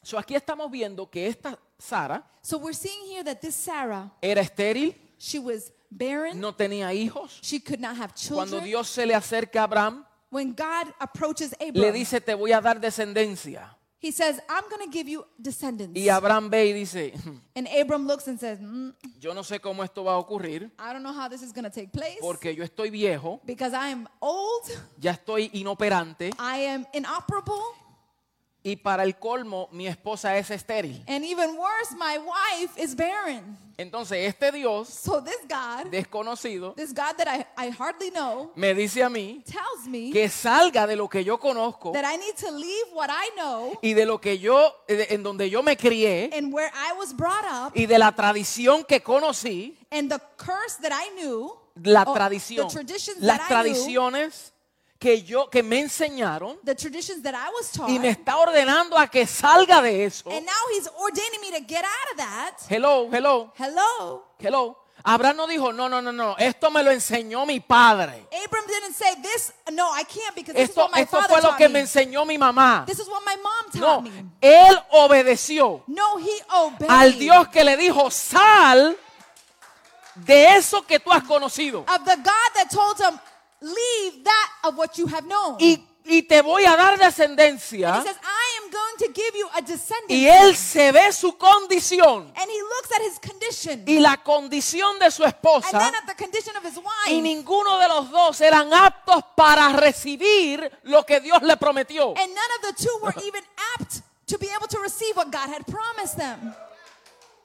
So 0.03 0.17
aquí 0.17 0.35
estamos 0.35 0.71
viendo 0.71 1.09
que 1.09 1.27
esta 1.27 1.57
Sara 1.77 2.23
So 2.41 2.57
we're 2.57 2.73
seeing 2.73 3.05
here 3.05 3.23
that 3.23 3.39
this 3.41 3.55
Sarah, 3.55 4.11
era 4.21 4.41
estéril, 4.41 4.95
she 5.17 5.37
was 5.37 5.71
barren. 5.91 6.39
no 6.39 6.53
tenía 6.53 6.91
hijos. 6.91 7.39
She 7.41 7.59
could 7.59 7.79
not 7.79 7.95
have 7.95 8.13
Cuando 8.27 8.57
children. 8.57 8.63
Dios 8.63 8.89
se 8.89 9.05
le 9.05 9.13
acerca 9.13 9.61
a 9.61 9.63
Abraham, 9.65 10.05
when 10.31 10.53
God 10.53 10.87
approaches 10.99 11.53
le 11.59 11.67
Abram, 11.67 11.93
dice, 11.93 12.19
te 12.19 12.33
voy 12.33 12.51
a 12.51 12.61
dar 12.61 12.79
descendencia. 12.79 13.77
He 14.01 14.11
says, 14.11 14.41
I'm 14.49 14.63
going 14.67 14.83
to 14.83 14.91
give 14.91 15.07
you 15.07 15.23
descendants. 15.39 15.93
Y 15.95 16.09
Abraham 16.09 16.49
ve 16.49 16.65
y 16.65 16.73
dice, 16.73 17.13
And 17.55 17.67
Abram 17.67 18.07
looks 18.07 18.27
and 18.27 18.39
says, 18.39 18.59
"Mm, 18.59 18.93
yo 19.19 19.33
no 19.33 19.43
sé 19.43 19.59
cómo 19.59 19.83
esto 19.83 20.03
va 20.03 20.13
a 20.13 20.17
ocurrir 20.17 20.71
I 20.79 20.91
don't 20.93 21.03
know 21.03 21.13
how 21.13 21.29
this 21.29 21.43
is 21.43 21.51
going 21.53 21.65
to 21.65 21.69
take 21.69 21.91
place 21.91 22.17
porque 22.19 22.55
yo 22.55 22.63
estoy 22.63 22.89
viejo, 22.89 23.39
because 23.45 23.73
I 23.75 23.91
am 23.91 24.07
old, 24.19 24.63
ya 24.99 25.11
estoy 25.11 25.49
inoperante 25.53 26.31
I 26.39 26.65
am 26.65 26.87
inoperable, 26.93 27.61
y 28.63 28.75
para 28.75 29.03
el 29.03 29.17
colmo 29.17 29.67
mi 29.71 29.87
esposa 29.87 30.37
es 30.37 30.51
estéril. 30.51 31.03
and 31.07 31.25
even 31.25 31.57
worse, 31.57 31.95
my 31.97 32.17
wife 32.17 32.77
is 32.77 32.95
barren. 32.95 33.57
Entonces 33.77 34.27
este 34.27 34.51
Dios 34.51 34.89
So 34.89 35.23
this 35.23 35.39
God, 35.49 35.89
desconocido 35.89 36.75
this 36.75 36.93
God 36.93 37.15
that 37.17 37.27
I, 37.27 37.67
I 37.67 37.71
hardly 37.71 38.11
know, 38.11 38.51
me 38.55 38.75
dice 38.75 39.01
a 39.01 39.09
mí 39.09 39.43
tells 39.45 39.87
me 39.87 40.11
que 40.11 40.29
salga 40.29 40.85
de 40.85 40.95
lo 40.95 41.09
que 41.09 41.23
yo 41.23 41.39
conozco 41.39 41.91
that 41.93 42.05
I 42.05 42.17
need 42.17 42.35
to 42.35 42.51
leave 42.51 42.93
what 42.93 43.09
I 43.09 43.31
know 43.35 43.79
y 43.81 43.93
de 43.93 44.05
lo 44.05 44.19
que 44.19 44.37
yo, 44.37 44.75
eh, 44.87 45.07
en 45.09 45.23
donde 45.23 45.49
yo 45.49 45.63
me 45.63 45.75
crié 45.75 46.29
and 46.33 46.53
where 46.53 46.71
I 46.75 46.93
was 46.97 47.15
brought 47.15 47.45
up 47.45 47.71
y 47.75 47.87
de 47.87 47.97
la 47.97 48.11
tradición 48.11 48.83
que 48.83 49.01
conocí, 49.01 49.75
and 49.89 50.11
the 50.11 50.19
curse 50.37 50.77
that 50.81 50.91
I 50.91 51.09
knew, 51.19 51.51
la 51.83 52.03
oh, 52.05 52.13
tradición, 52.13 52.67
the 52.67 52.73
traditions 52.73 53.17
las 53.19 53.39
that 53.39 53.45
I 53.49 53.63
knew, 53.63 53.73
tradiciones 53.73 54.51
que 55.01 55.23
yo 55.23 55.49
que 55.49 55.63
me 55.63 55.79
enseñaron 55.79 56.59
the 56.63 56.75
traditions 56.75 57.23
that 57.23 57.33
I 57.33 57.49
was 57.57 57.71
taught. 57.71 57.89
y 57.89 57.97
me 57.97 58.09
está 58.09 58.37
ordenando 58.37 58.95
a 58.95 59.07
que 59.07 59.25
salga 59.25 59.81
de 59.81 60.05
eso. 60.05 60.29
And 60.29 60.45
now 60.45 60.51
he's 60.75 60.87
ordaining 60.95 61.41
me 61.41 61.49
to 61.59 61.65
get 61.67 61.83
out 61.83 62.11
of 62.11 62.17
that. 62.17 62.57
Hello, 62.69 63.09
hello, 63.11 63.51
Hello. 63.57 64.23
hello. 64.39 64.77
Abraham 65.03 65.37
no 65.37 65.47
dijo, 65.47 65.73
no, 65.73 65.89
no, 65.89 65.99
no, 65.99 66.11
no, 66.11 66.35
esto 66.37 66.69
me 66.69 66.83
lo 66.83 66.91
enseñó 66.91 67.47
mi 67.47 67.59
padre. 67.59 68.27
Abram 68.45 68.63
didn't 68.67 68.93
say 68.93 69.15
this. 69.23 69.51
No, 69.71 69.91
I 69.91 70.03
can't 70.03 70.35
because 70.35 70.53
this 70.53 70.65
is 70.65 70.69
Esto, 70.69 70.81
what 70.83 70.91
my 70.91 71.01
esto 71.01 71.17
father 71.17 71.27
fue 71.33 71.41
lo 71.41 71.57
que 71.57 71.67
me. 71.67 71.73
me 71.73 71.79
enseñó 71.79 72.23
mi 72.23 72.37
mamá. 72.37 72.85
This 72.85 72.99
is 72.99 73.07
what 73.07 73.23
my 73.25 73.35
mom 73.37 73.65
No, 73.73 73.79
taught 73.81 74.03
me. 74.03 74.11
él 74.39 74.79
obedeció 74.91 75.81
No, 75.87 76.19
he 76.19 76.43
obeyed 76.53 76.87
al 76.91 77.17
Dios 77.17 77.47
que 77.47 77.63
le 77.63 77.75
dijo, 77.77 78.11
sal 78.11 78.95
de 80.13 80.55
eso 80.57 80.85
que 80.85 80.99
tú 80.99 81.11
has 81.11 81.23
conocido. 81.23 81.79
of 81.87 82.05
the 82.05 82.17
God 82.17 82.53
that 82.53 82.69
told 82.69 82.99
him, 82.99 83.19
leave 83.61 84.23
that 84.23 84.49
of 84.63 84.77
what 84.77 84.97
you 84.97 85.07
have 85.07 85.25
known. 85.27 85.57
Y, 85.59 85.77
y 86.05 86.23
te 86.23 86.41
voy 86.41 86.65
a 86.65 86.75
dar 86.75 86.93
And 86.93 87.01
he 87.01 87.05
descendencia. 87.05 88.03
says, 88.03 88.17
I 88.23 88.63
am 88.63 88.71
going 88.71 88.97
to 88.99 89.07
give 89.13 89.35
you 89.35 89.47
a 89.55 89.61
descendant. 89.61 90.09
Y 90.09 90.27
él 90.27 90.55
se 90.55 90.91
ve 90.91 91.11
su 91.13 91.37
condición 91.37 92.31
and 92.35 92.49
he 92.49 92.59
looks 92.61 92.91
at 92.95 93.01
his 93.03 93.19
condition. 93.19 93.83
y 93.87 93.99
la 93.99 94.17
condición 94.17 94.97
de 94.99 95.11
su 95.11 95.23
and 95.23 95.33
esposa. 95.33 95.77
then 95.79 95.93
at 95.95 96.07
the 96.07 96.15
condition 96.15 96.55
of 96.57 96.63
his 96.63 96.77
wife. 96.77 97.07
Y 97.09 97.21
ninguno 97.21 97.77
de 97.77 97.87
los 97.87 98.09
dos 98.09 98.41
eran 98.41 98.73
aptos 98.73 99.23
para 99.35 99.71
recibir 99.73 100.71
lo 100.83 101.05
que 101.05 101.19
Dios 101.19 101.41
le 101.43 101.55
prometió. 101.57 102.13
and 102.17 102.33
none 102.33 102.51
of 102.59 102.75
the 102.75 102.83
two 102.83 102.97
were 103.03 103.13
even 103.23 103.43
apt 103.79 104.01
to 104.27 104.37
be 104.39 104.47
able 104.55 104.67
to 104.67 104.79
receive 104.79 105.15
what 105.15 105.31
God 105.31 105.49
had 105.49 105.65
promised 105.67 106.17
them. 106.17 106.53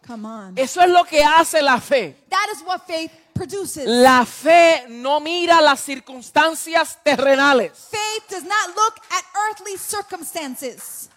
Come 0.06 0.24
on. 0.24 0.54
Eso 0.56 0.80
es 0.80 0.88
lo 0.88 1.04
que 1.04 1.22
hace 1.22 1.60
la 1.60 1.78
fe. 1.80 2.16
that 2.30 2.48
is 2.54 2.62
what 2.62 2.86
faith 2.86 3.10
produces. 3.36 3.84
La 3.86 4.24
fe 4.24 4.86
no 4.88 5.20
mira 5.20 5.60
las 5.60 5.80
circunstancias 5.80 6.98
terrenales. 7.02 7.72
Faith 7.90 8.30
does 8.30 8.44
not 8.44 8.68
look 8.74 8.94
at 9.10 9.24
earthly 9.50 9.76
circumstances. 9.78 11.10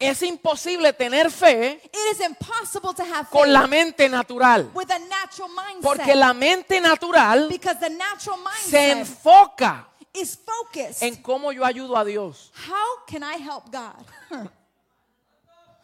Es 0.00 0.22
imposible 0.22 0.92
tener 0.92 1.28
fe 1.28 1.80
It 1.84 2.14
is 2.14 2.20
impossible 2.20 2.94
to 2.94 3.02
have 3.02 3.28
con 3.30 3.52
la 3.52 3.66
mente 3.66 4.08
natural. 4.08 4.70
with 4.72 4.88
a 4.90 4.98
natural 5.00 5.48
mindset. 5.48 5.82
Porque 5.82 6.14
la 6.14 6.32
mente 6.32 6.80
natural 6.80 7.48
because 7.48 7.80
the 7.80 7.90
natural 7.90 8.38
se 8.64 8.92
enfoca 8.92 9.88
is 10.12 10.38
focused. 10.38 11.02
en 11.02 11.16
cómo 11.20 11.50
yo 11.50 11.64
ayudo 11.64 11.96
a 11.96 12.04
Dios. 12.04 12.52
How 12.68 13.04
can 13.06 13.22
I 13.24 13.38
help 13.42 13.64
God? 13.72 14.04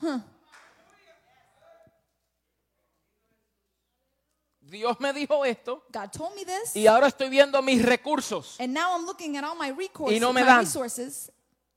Huh. 0.00 0.18
Dios 4.74 4.98
me 5.00 5.12
dijo 5.12 5.44
esto 5.44 5.84
God 5.92 6.10
told 6.12 6.34
me 6.34 6.44
this. 6.44 6.74
y 6.76 6.86
ahora 6.86 7.06
estoy 7.08 7.28
viendo 7.30 7.62
mis 7.62 7.82
recursos. 7.82 8.56
And 8.60 8.74
now 8.74 8.94
I'm 8.96 9.06
looking 9.06 9.36
at 9.36 9.44
all 9.44 9.54
my 9.56 9.70
recourses, 9.72 10.16
Y 10.16 10.20
no 10.20 10.32
me 10.32 10.42
dan. 10.42 10.60
resources, 10.60 11.30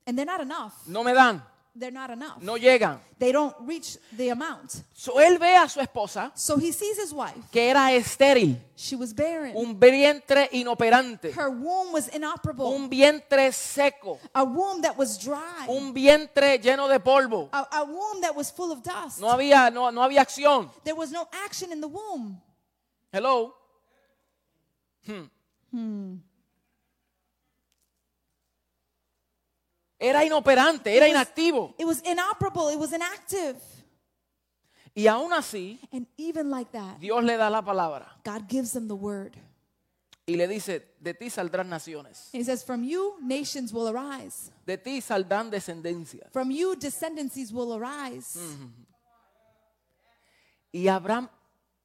and 0.05 0.17
they're 0.17 0.25
not 0.25 0.41
enough. 0.41 0.73
No 0.87 1.03
me 1.03 1.13
dan, 1.13 1.43
They're 1.79 1.91
not 1.91 2.09
enough. 2.09 2.41
no 2.41 2.57
llegan. 2.57 2.99
They 3.19 3.31
don't 3.31 3.55
reach 3.67 3.97
the 4.15 4.29
amount. 4.31 4.71
So, 4.95 5.19
él 5.19 5.37
ve 5.39 5.55
a 5.55 5.69
su 5.69 5.79
esposa 5.79 6.31
So 6.35 6.57
he 6.57 6.71
sees 6.71 6.97
his 6.97 7.11
wife. 7.13 7.35
que 7.51 7.69
era 7.69 7.91
estéril, 7.93 8.57
She 8.75 8.95
was 8.95 9.13
barren. 9.13 9.53
un 9.55 9.79
vientre 9.79 10.49
inoperante, 10.53 11.31
Her 11.33 11.49
womb 11.49 11.93
was 11.93 12.07
inoperable. 12.15 12.65
un 12.65 12.89
vientre 12.89 13.51
seco, 13.51 14.19
a 14.33 14.43
womb 14.43 14.81
that 14.81 14.97
was 14.97 15.19
dry. 15.19 15.67
un 15.67 15.93
vientre 15.93 16.57
lleno 16.59 16.87
de 16.87 16.99
polvo. 16.99 17.47
a, 17.51 17.67
a 17.79 17.83
womb 17.83 18.21
that 18.21 18.35
was 18.35 18.51
full 18.51 18.71
of 18.71 18.81
dust. 18.81 19.19
No 19.19 19.29
había, 19.29 19.69
no, 19.71 19.91
no 19.91 20.01
había 20.01 20.21
acción. 20.23 20.71
There 20.83 20.95
was 20.97 21.11
no 21.11 21.27
action 21.45 21.71
in 21.71 21.79
the 21.79 21.87
womb. 21.87 22.41
Hello. 23.11 23.53
Hmm. 25.71 26.15
Era 29.99 30.23
inoperante, 30.23 30.95
era 30.95 31.07
It 31.07 31.13
was- 31.13 31.21
inactivo. 31.27 31.75
It 31.77 31.85
was 31.85 32.01
inoperable. 32.03 32.69
It 32.71 32.77
was 32.79 32.93
inactive. 32.93 33.57
Y 34.95 35.07
aún 35.07 35.31
así, 35.33 35.79
And 35.91 36.07
even 36.17 36.49
like 36.49 36.71
that, 36.71 36.99
Dios 36.99 37.23
le 37.23 37.37
da 37.37 37.49
la 37.49 37.61
palabra 37.61 38.19
God 38.25 38.47
gives 38.49 38.71
them 38.73 38.87
the 38.87 38.95
word. 38.95 39.35
y 40.25 40.35
le 40.35 40.47
dice, 40.47 40.95
de 40.99 41.13
ti 41.13 41.29
saldrán 41.29 41.69
naciones, 41.69 42.29
He 42.33 42.43
says, 42.43 42.63
From 42.63 42.83
you, 42.83 43.17
nations 43.21 43.71
will 43.71 43.87
arise. 43.87 44.51
de 44.65 44.77
ti 44.77 44.99
saldrán 45.01 45.49
descendencias. 45.51 46.31
From 46.31 46.49
you, 46.51 46.75
descendancies 46.75 47.51
will 47.53 47.73
arise. 47.73 48.37
Y 50.73 50.87
Abraham 50.89 51.29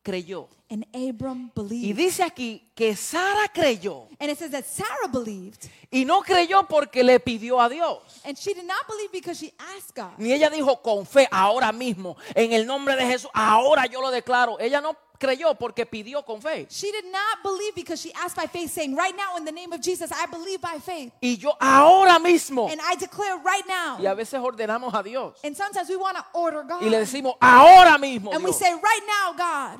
creyó. 0.03 0.49
And 0.71 0.87
Abram 0.95 1.51
Y 1.55 1.61
believed. 1.61 1.97
dice 1.99 2.23
aquí 2.23 2.63
que 2.75 2.97
Sara 2.97 3.47
creyó. 3.53 4.09
And 4.19 4.31
it 4.31 4.39
says 4.39 4.51
that 4.53 4.65
Sarah 4.65 5.07
believed. 5.13 5.69
Y 5.91 6.05
no 6.07 6.23
creyó 6.23 6.67
porque 6.67 7.05
le 7.05 7.21
pidió 7.21 7.61
a 7.61 7.69
Dios. 7.69 7.99
And 8.25 8.39
she 8.39 8.55
did 8.55 8.65
not 8.65 8.87
believe 8.89 9.13
because 9.13 9.39
she 9.39 9.53
asked 9.77 9.95
God. 9.95 10.15
Ni 10.17 10.33
ella 10.33 10.49
dijo 10.49 10.81
con 10.83 11.05
fe 11.05 11.29
ahora 11.31 11.73
mismo, 11.73 12.17
en 12.35 12.53
el 12.55 12.65
nombre 12.67 12.97
de 12.97 13.05
Jesús, 13.05 13.31
ahora 13.35 13.85
yo 13.85 14.01
lo 14.01 14.11
declaro. 14.11 14.59
Ella 14.59 14.81
no 14.81 14.97
creyó 15.19 15.55
porque 15.57 15.85
pidió 15.85 16.25
con 16.25 16.41
fe. 16.41 16.67
She 16.71 16.91
did 16.91 17.05
not 17.13 17.43
believe 17.45 17.75
because 17.75 18.01
she 18.01 18.11
asked 18.15 18.35
by 18.35 18.47
faith, 18.47 18.71
saying, 18.73 18.97
Right 18.97 19.15
now, 19.15 19.37
in 19.37 19.45
the 19.45 19.53
name 19.53 19.75
of 19.75 19.83
Jesus, 19.83 20.11
I 20.11 20.25
believe 20.25 20.63
by 20.63 20.79
faith. 20.81 21.13
Y 21.21 21.37
yo 21.37 21.53
ahora 21.61 22.19
mismo. 22.19 22.71
And 22.71 22.81
I 22.81 22.95
declare 22.97 23.37
right 23.45 23.67
now. 23.69 23.99
Y 24.01 24.07
a 24.07 24.15
veces 24.15 24.41
ordenamos 24.41 24.95
a 24.95 25.03
Dios. 25.03 25.35
And 25.45 25.55
sometimes 25.55 25.91
we 25.91 25.97
want 25.97 26.17
to 26.17 26.25
order 26.33 26.63
God. 26.63 26.81
Y 26.83 26.89
le 26.89 26.97
decimos, 26.97 27.35
ahora 27.43 27.99
mismo. 27.99 28.33
and 28.33 28.43
we 28.43 28.53
Dios". 28.53 28.59
say, 28.59 28.73
Right 28.73 29.03
now, 29.07 29.33
God. 29.37 29.79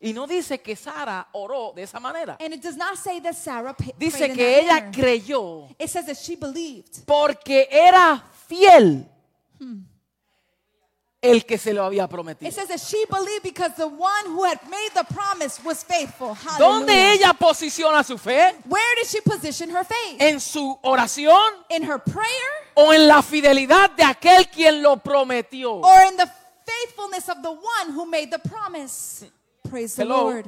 Y 0.00 0.12
no 0.12 0.28
dice 0.28 0.60
que 0.60 0.76
Sara 0.76 1.28
oró 1.32 1.72
de 1.74 1.82
esa 1.82 1.98
manera. 1.98 2.36
And 2.40 2.54
it 2.54 2.62
does 2.62 2.76
not 2.76 2.96
say 2.96 3.20
that 3.20 3.34
Sarah 3.34 3.74
Dice 3.98 4.32
que 4.32 4.60
ella 4.60 4.74
manner. 4.80 4.92
creyó 4.92 5.68
It 5.78 5.88
says 5.90 6.06
that 6.06 6.16
she 6.16 6.36
believed 6.36 7.04
porque 7.04 7.66
era 7.68 8.22
fiel 8.46 9.08
el 11.20 11.44
que 11.44 11.58
se 11.58 11.72
lo 11.74 11.84
había 11.84 12.06
prometido. 12.06 12.48
It 12.48 12.54
says 12.54 12.68
that 12.68 12.78
she 12.78 13.04
believed 13.10 13.42
because 13.42 13.74
the 13.74 13.88
one 13.88 14.26
who 14.26 14.44
had 14.44 14.60
made 14.70 14.90
the 14.94 15.02
promise 15.12 15.60
was 15.64 15.82
faithful. 15.82 16.36
¿Dónde 16.58 17.12
ella 17.14 17.32
posiciona 17.32 18.04
su 18.04 18.16
fe? 18.18 18.54
Where 18.66 18.94
did 19.02 19.08
she 19.08 19.20
position 19.20 19.68
her 19.70 19.84
faith? 19.84 20.20
¿En 20.20 20.38
su 20.38 20.78
oración 20.82 21.42
In 21.70 21.82
her 21.82 21.98
prayer 21.98 22.70
o 22.74 22.92
en 22.92 23.08
la 23.08 23.20
fidelidad 23.20 23.90
de 23.96 24.04
aquel 24.04 24.48
quien 24.48 24.80
lo 24.80 24.98
prometió? 24.98 25.80
or 25.82 26.02
in 26.08 26.16
the 26.16 26.30
faithfulness 26.64 27.28
of 27.28 27.42
the 27.42 27.50
one 27.50 27.92
who 27.96 28.06
made 28.06 28.30
the 28.30 28.38
promise? 28.38 29.26
Praise 29.68 29.94
the 29.96 30.02
Hello. 30.02 30.30
Lord. 30.30 30.46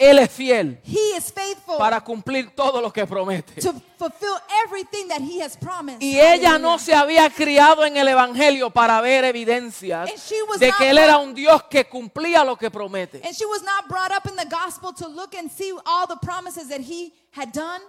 Él 0.00 0.20
es 0.20 0.30
fiel 0.30 0.80
He 0.84 1.16
is 1.16 1.32
faithful 1.32 1.76
para 1.76 2.00
cumplir 2.00 2.54
todo 2.54 2.80
lo 2.80 2.92
que 2.92 3.04
promete. 3.04 3.60
to 3.60 3.72
fulfill 3.98 4.36
everything 4.64 5.08
that 5.08 5.20
he 5.20 5.42
has 5.42 5.56
promised. 5.56 6.00
Y 6.00 6.20
ella 6.20 6.56
no 6.56 6.78
se 6.78 6.94
había 6.94 7.28
criado 7.30 7.84
en 7.84 7.96
el 7.96 8.06
Evangelio 8.06 8.70
para 8.70 9.00
ver 9.00 9.24
evidencias 9.24 10.08
And 10.08 10.18
she 10.20 10.40
was 10.48 10.60
de 10.60 10.70
que 10.78 10.90
Él 10.90 10.98
era 10.98 11.18
un 11.18 11.34
Dios 11.34 11.64
que 11.64 11.88
cumplía 11.88 12.44
lo 12.44 12.56
que 12.56 12.70
promete. 12.70 13.20
And 13.24 13.34
she 13.34 13.44
was 13.44 13.62
not 13.62 13.88
brought 13.88 14.12
up 14.12 14.30
in 14.30 14.36
the 14.36 14.46
gospel 14.48 14.94
to 14.94 15.08
look 15.08 15.34
and 15.34 15.50
see 15.50 15.72
all 15.84 16.06
the 16.06 16.18
promises 16.24 16.68
that 16.68 16.80
he 16.80 17.12
had 17.32 17.52
done. 17.52 17.82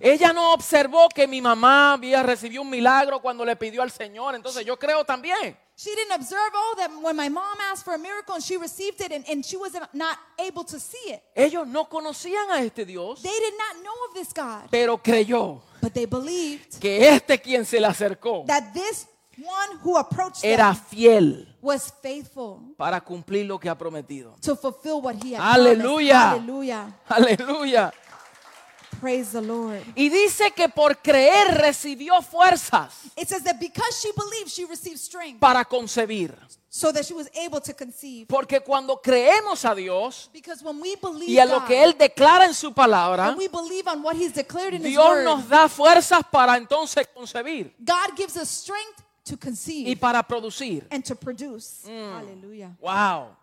Ella 0.00 0.32
no 0.32 0.52
observó 0.52 1.08
que 1.08 1.26
mi 1.26 1.40
mamá 1.40 1.94
había 1.94 2.22
recibido 2.22 2.62
un 2.62 2.70
milagro 2.70 3.20
cuando 3.20 3.44
le 3.44 3.56
pidió 3.56 3.82
al 3.82 3.90
Señor. 3.90 4.36
Entonces 4.36 4.64
yo 4.64 4.78
creo 4.78 5.04
también. 5.04 5.56
She 5.78 5.94
didn't 5.94 6.12
observe, 6.14 6.50
oh, 6.54 6.74
that 6.78 6.90
when 7.02 7.14
my 7.16 7.28
mom 7.28 7.58
asked 7.70 7.84
for 7.84 7.94
a 7.94 7.98
miracle 7.98 8.34
and 8.34 8.42
she 8.42 8.56
received 8.56 8.98
it 9.02 9.12
and, 9.12 9.24
and 9.28 9.44
she 9.44 9.58
was 9.58 9.76
not 9.92 10.16
able 10.38 10.64
to 10.64 10.80
see 10.80 11.12
it. 11.12 11.22
Ellos 11.34 11.66
no 11.66 11.84
conocían 11.84 12.50
a 12.50 12.64
este 12.64 12.86
Dios, 12.86 13.20
They 13.22 13.28
did 13.28 13.54
not 13.58 13.82
know 13.84 13.94
of 14.08 14.14
this 14.14 14.32
God, 14.32 14.70
pero 14.70 14.96
creyó 14.96 15.60
but 15.82 15.92
they 15.92 16.06
believed 16.06 16.80
que 16.80 17.06
este 17.06 17.38
quien 17.42 17.66
se 17.66 17.78
le 17.78 17.86
acercó 17.88 18.46
that 18.46 18.72
this 18.72 19.06
one 19.36 19.78
who 19.84 19.98
approached 19.98 20.42
era 20.42 20.72
them 20.72 20.82
fiel 20.88 21.46
was 21.60 21.92
faithful 22.02 22.74
para 22.78 22.98
cumplir 23.02 23.46
lo 23.46 23.58
que 23.58 23.68
ha 23.68 23.76
prometido. 23.76 24.34
to 24.40 24.56
fulfill 24.56 25.02
what 25.02 25.22
he 25.22 25.34
had 25.34 25.42
Aleluya. 25.42 26.30
promised. 26.30 26.46
Hallelujah. 26.46 26.94
Aleluya. 27.06 27.92
Praise 29.00 29.32
the 29.32 29.40
Lord. 29.40 29.82
Y 29.94 30.08
dice 30.08 30.50
que 30.52 30.68
por 30.68 30.96
creer 30.98 31.58
recibió 31.58 32.22
fuerzas 32.22 32.92
It 33.16 33.28
says 33.28 33.42
that 33.44 33.58
because 33.58 34.00
she 34.00 34.10
believed, 34.12 34.50
she 34.50 34.64
received 34.64 34.98
strength 34.98 35.40
para 35.40 35.64
concebir. 35.64 36.34
so 36.68 36.92
that 36.92 37.06
she 37.06 37.14
was 37.14 37.30
able 37.34 37.60
to 37.60 37.72
conceive. 37.74 38.26
Porque 38.28 38.60
cuando 38.60 39.00
creemos 39.00 39.64
a 39.64 39.74
Dios 39.74 40.28
Because 40.32 40.62
when 40.62 40.80
we 40.80 40.94
believe 40.96 41.30
y 41.30 41.38
a 41.38 41.46
lo 41.46 41.64
que 41.64 41.82
Él 41.82 41.96
declara 41.96 42.44
en 42.44 42.54
su 42.54 42.72
palabra, 42.72 43.34
we 43.36 43.48
believe 43.48 43.88
on 43.88 44.02
what 44.02 44.14
he's 44.14 44.32
declared 44.32 44.74
in 44.74 44.82
his 44.82 44.90
Dios 44.92 45.06
word, 45.08 45.24
nos 45.24 45.48
da 45.48 45.68
fuerzas 45.68 46.22
para 46.30 46.56
entonces 46.56 47.06
concebir 47.14 47.72
God 47.78 48.16
gives 48.16 48.36
us 48.36 48.48
strength 48.50 49.02
to 49.24 49.34
y 49.34 49.38
conceive 49.38 49.96
para 49.96 50.22
producir. 50.22 50.86
and 50.90 51.02
to 51.04 51.16
produce. 51.16 51.84
Hallelujah. 51.86 52.76
Wow. 52.80 53.36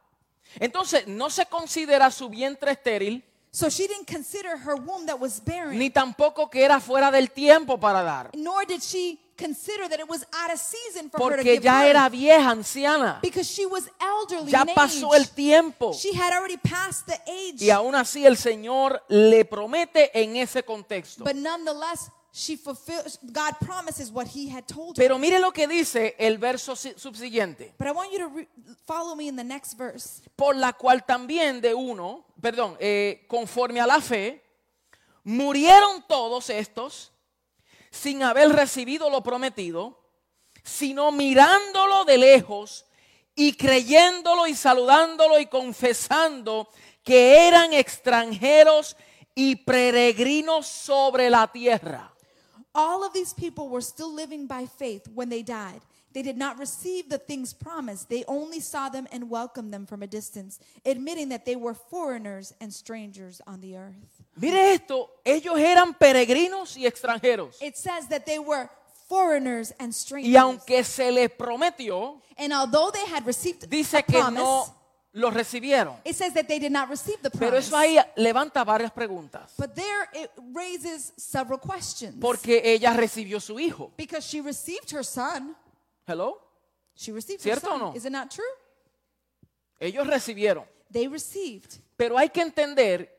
Entonces, 0.60 1.08
no 1.08 1.30
se 1.30 1.46
considera 1.46 2.12
su 2.12 2.30
vientre 2.30 2.72
estéril, 2.72 3.24
So 3.56 3.70
she 3.70 3.88
didn't 3.88 4.08
consider 4.08 4.58
her 4.58 4.76
womb 4.76 5.06
that 5.06 5.20
was 5.20 5.40
barren, 5.40 5.78
ni 5.78 5.92
tampoco 5.92 6.50
que 6.50 6.64
era 6.66 6.80
fuera 6.80 7.12
del 7.12 7.30
tiempo 7.30 7.80
para 7.80 8.02
dar, 8.02 8.32
nor 8.34 8.66
did 8.66 8.82
she 8.82 9.20
consider 9.38 9.88
that 9.90 10.00
it 10.00 10.10
was 10.10 10.26
out 10.34 10.52
of 10.52 10.60
season 10.60 11.08
for 11.12 11.20
her 11.20 11.38
to 11.38 11.44
porque 11.44 11.54
give 11.54 11.64
ya 11.64 11.82
birth, 11.82 11.90
era 11.92 12.10
vieja, 12.10 12.50
anciana. 12.50 13.20
because 13.22 13.48
she 13.48 13.68
was 13.68 13.88
elderly 14.00 14.52
Ya 14.52 14.66
pasó 14.66 15.14
el 15.14 15.26
tiempo. 15.30 15.94
She 15.94 16.14
had 16.16 16.34
already 16.34 16.58
passed 16.58 17.06
the 17.06 17.20
age, 17.32 17.62
Y 17.62 17.70
aún 17.70 17.94
así 17.94 18.26
el 18.26 18.38
Señor 18.38 19.04
le 19.08 19.46
promete 19.46 20.10
en 20.20 20.36
ese 20.36 20.64
contexto. 20.64 21.24
but 21.24 21.36
nonetheless, 21.36 22.10
she 22.36 22.58
fulfills. 22.58 23.20
God 23.22 23.54
promises 23.60 24.10
what 24.12 24.28
He 24.28 24.50
had 24.50 24.66
told 24.66 24.98
her. 24.98 25.04
Pero 25.04 25.20
mire 25.20 25.40
lo 25.40 25.52
que 25.52 25.68
dice 25.68 26.16
el 26.18 26.38
verso 26.40 26.76
si- 26.76 26.94
subsiguiente. 26.98 27.74
But 27.78 27.88
I 27.88 27.92
want 27.92 28.12
you 28.12 28.18
to 28.20 28.28
re- 28.30 28.48
follow 28.86 29.16
me 29.16 29.28
in 29.28 29.36
the 29.36 29.44
next 29.44 29.78
verse. 29.78 30.22
Por 30.36 30.56
la 30.56 30.74
cual 30.74 31.06
también 31.06 31.62
de 31.62 31.74
uno, 31.76 32.26
perdón, 32.42 32.76
eh, 32.80 33.26
conforme 33.28 33.80
a 33.80 33.86
la 33.86 34.02
fe, 34.02 34.42
murieron 35.24 36.04
todos 36.08 36.50
estos 36.50 37.12
sin 37.92 38.24
haber 38.24 38.50
recibido 38.50 39.10
lo 39.12 39.22
prometido, 39.22 40.00
sino 40.64 41.12
mirándolo 41.12 42.04
de 42.06 42.18
lejos 42.18 42.86
y 43.36 43.54
creyéndolo 43.54 44.48
y 44.48 44.56
saludándolo 44.56 45.40
y 45.40 45.46
confesando 45.46 46.68
que 47.04 47.48
eran 47.48 47.74
extranjeros 47.74 48.96
y 49.36 49.58
peregrinos 49.58 50.68
sobre 50.68 51.30
la 51.30 51.52
tierra. 51.52 52.13
All 52.76 53.06
of 53.06 53.14
these 53.14 53.34
people 53.34 53.70
were 53.70 53.82
still 53.82 54.14
living 54.14 54.48
by 54.48 54.66
faith 54.66 55.08
when 55.14 55.30
they 55.30 55.44
died. 55.44 55.82
They 56.14 56.22
did 56.22 56.38
not 56.38 56.60
receive 56.60 57.10
the 57.10 57.18
things 57.18 57.54
promised. 57.54 58.10
They 58.10 58.24
only 58.28 58.60
saw 58.60 58.90
them 58.90 59.08
and 59.12 59.30
welcomed 59.30 59.74
them 59.74 59.86
from 59.86 60.04
a 60.04 60.08
distance, 60.08 60.60
admitting 60.86 61.30
that 61.30 61.46
they 61.46 61.56
were 61.56 61.74
foreigners 61.74 62.54
and 62.62 62.72
strangers 62.72 63.42
on 63.48 63.62
the 63.62 63.78
earth. 63.78 64.24
Mire 64.40 64.74
esto, 64.76 65.10
ellos 65.26 65.58
eran 65.58 65.94
peregrinos 65.94 66.76
y 66.78 66.86
extranjeros. 66.86 67.58
It 67.62 67.78
says 67.78 68.08
that 68.10 68.26
they 68.26 68.40
were 68.40 68.70
foreigners 69.10 69.74
and 69.80 69.94
strangers. 69.94 70.32
Y 70.32 70.40
aunque 70.40 70.84
se 70.84 71.12
les 71.12 71.30
prometió, 71.30 72.22
and 72.38 72.54
although 72.54 72.92
they 72.92 73.06
had 73.06 73.26
received 73.26 73.64
a 73.64 74.02
que 74.02 74.20
promise, 74.20 74.40
no 74.40 74.66
lo 75.14 75.30
recibieron. 75.30 75.96
it 76.04 76.16
says 76.16 76.34
that 76.34 76.48
they 76.48 76.60
did 76.60 76.72
not 76.72 76.90
receive 76.90 77.18
the 77.22 77.30
Pero 77.30 77.52
promise. 77.52 77.68
eso 77.68 77.78
ahí 77.78 77.98
levanta 78.16 78.64
varias 78.64 78.92
preguntas. 78.92 79.54
but 79.58 79.74
there 79.76 80.10
it 80.14 80.32
raises 80.54 81.14
several 81.18 81.60
questions. 81.60 82.16
Porque 82.20 82.62
ella 82.64 82.94
recibió 82.94 83.40
su 83.40 83.60
hijo. 83.60 83.92
because 83.96 84.28
she 84.28 84.42
received 84.42 84.92
her 84.92 85.04
son. 85.04 85.56
Hello. 86.08 86.40
She 86.96 87.12
received 87.12 87.42
her 87.44 87.54
¿Cierto 87.56 87.68
o 87.68 87.70
son. 87.72 87.80
no? 87.80 87.94
Is 87.96 88.06
it 88.06 88.12
not 88.12 88.30
true? 88.30 88.44
Ellos 89.80 90.08
recibieron. 90.08 90.66
They 90.92 91.08
received. 91.08 91.80
Pero 91.98 92.18
hay 92.18 92.30
que 92.30 92.42
entender 92.42 93.10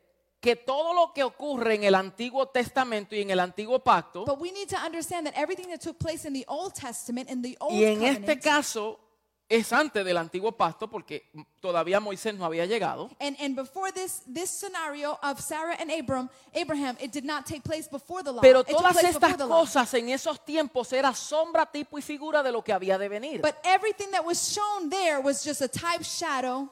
que 0.40 0.56
todo 0.56 0.92
lo 0.94 1.12
que 1.14 1.22
ocurre 1.22 1.74
en 1.74 1.84
el 1.84 1.94
Antiguo 1.94 2.46
Testamento 2.48 3.14
y 3.14 3.22
en 3.22 3.30
el 3.30 3.40
Antiguo 3.40 3.78
Pacto, 3.82 4.24
But 4.26 4.38
we 4.40 4.52
need 4.52 4.68
to 4.68 4.76
understand 4.76 5.26
that 5.26 5.34
everything 5.36 5.68
that 5.70 5.80
took 5.80 5.98
place 5.98 6.26
in 6.26 6.34
the 6.34 6.44
Old 6.48 6.74
Testament, 6.74 7.30
in 7.30 7.40
the 7.40 7.56
Old 7.60 7.72
y 7.72 7.84
en 7.84 7.94
Covenant, 8.00 8.28
este 8.28 8.40
caso 8.40 9.00
es 9.48 9.72
antes 9.72 10.04
del 10.04 10.16
Antiguo 10.16 10.52
Pacto 10.52 10.88
porque 10.88 11.30
todavía 11.60 12.00
Moisés 12.00 12.34
no 12.34 12.44
había 12.44 12.66
llegado, 12.66 13.10
and, 13.20 13.36
and 13.40 13.54
before 13.54 13.92
this 13.92 14.22
this 14.26 14.50
scenario 14.50 15.18
of 15.22 15.40
Sarah 15.40 15.76
and 15.78 15.90
Abram, 15.90 16.30
Abraham, 16.54 16.96
it 17.00 17.12
did 17.12 17.24
not 17.24 17.44
take 17.44 17.62
place 17.62 17.88
before 17.88 18.22
the 18.22 18.32
law. 18.32 18.40
pero 18.40 18.64
todas 18.64 19.02
estas 19.02 19.36
cosas 19.36 19.92
en 19.94 20.08
esos 20.08 20.44
tiempos 20.44 20.92
era 20.92 21.14
sombra, 21.14 21.66
tipo 21.66 21.98
y 21.98 22.02
figura 22.02 22.42
de 22.42 22.52
lo 22.52 22.62
que 22.62 22.72
había 22.72 22.98
de 22.98 23.08
venir. 23.08 23.42
But 23.42 23.56
everything 23.64 24.10
that 24.12 24.24
was 24.24 24.38
shown 24.38 24.88
there 24.88 25.20
was 25.20 25.44
just 25.44 25.60
a 25.60 25.68
type 25.68 26.02
shadow 26.02 26.70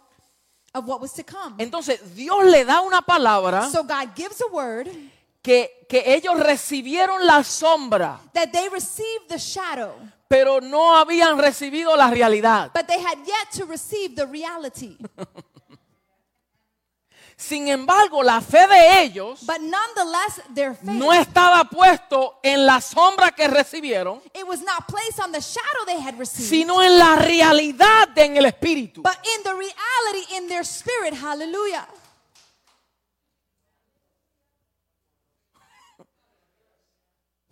of 0.74 0.87
what 0.87 1.00
was 1.00 1.12
to 1.14 1.24
come. 1.24 1.56
Entonces 1.58 2.14
Dios 2.14 2.44
le 2.44 2.64
da 2.64 2.80
una 2.80 3.02
palabra 3.02 3.68
so 3.70 3.82
God 3.82 4.14
gives 4.16 4.40
a 4.40 4.46
word 4.50 4.88
que, 5.42 5.87
que 5.88 6.14
ellos 6.14 6.38
recibieron 6.38 7.26
la 7.26 7.42
sombra, 7.42 8.20
that 8.32 8.52
they 8.52 8.68
received 8.68 9.28
the 9.28 9.38
shadow, 9.38 9.94
pero 10.33 10.62
no 10.62 10.97
habían 10.97 11.37
recibido 11.37 11.95
la 11.95 12.09
realidad. 12.11 12.71
but 12.73 12.87
they 12.87 12.99
had 12.99 13.18
yet 13.27 13.51
to 13.53 13.66
receive 13.66 14.16
the 14.16 14.25
reality. 14.27 14.97
Sin 17.37 17.66
embargo, 17.68 18.23
la 18.23 18.40
fe 18.40 18.66
de 18.68 19.03
ellos 19.03 19.40
But 19.45 19.59
nonetheless, 19.61 20.40
their 20.55 20.75
faith, 20.75 20.95
no 20.95 21.12
estaba 21.12 21.64
puesto 21.68 22.38
en 22.42 22.64
la 22.64 22.81
sombra 22.81 23.33
que 23.33 23.49
recibieron, 23.49 24.21
it 24.33 24.47
was 24.47 24.61
not 24.62 24.87
placed 24.87 25.18
on 25.21 25.33
the 25.33 25.40
shadow 25.40 25.85
they 25.87 25.99
had 26.01 26.16
received. 26.18 26.49
sino 26.49 26.81
en 26.83 26.97
la 26.99 27.16
realidad 27.16 28.09
de- 28.14 28.25
en 28.25 28.37
el 28.37 28.45
espíritu. 28.47 29.03
but 29.03 29.16
in 29.37 29.42
the 29.42 29.55
reality 29.55 30.37
in 30.37 30.47
their 30.49 30.64
spirit. 30.64 31.14
Hallelujah. 31.14 31.87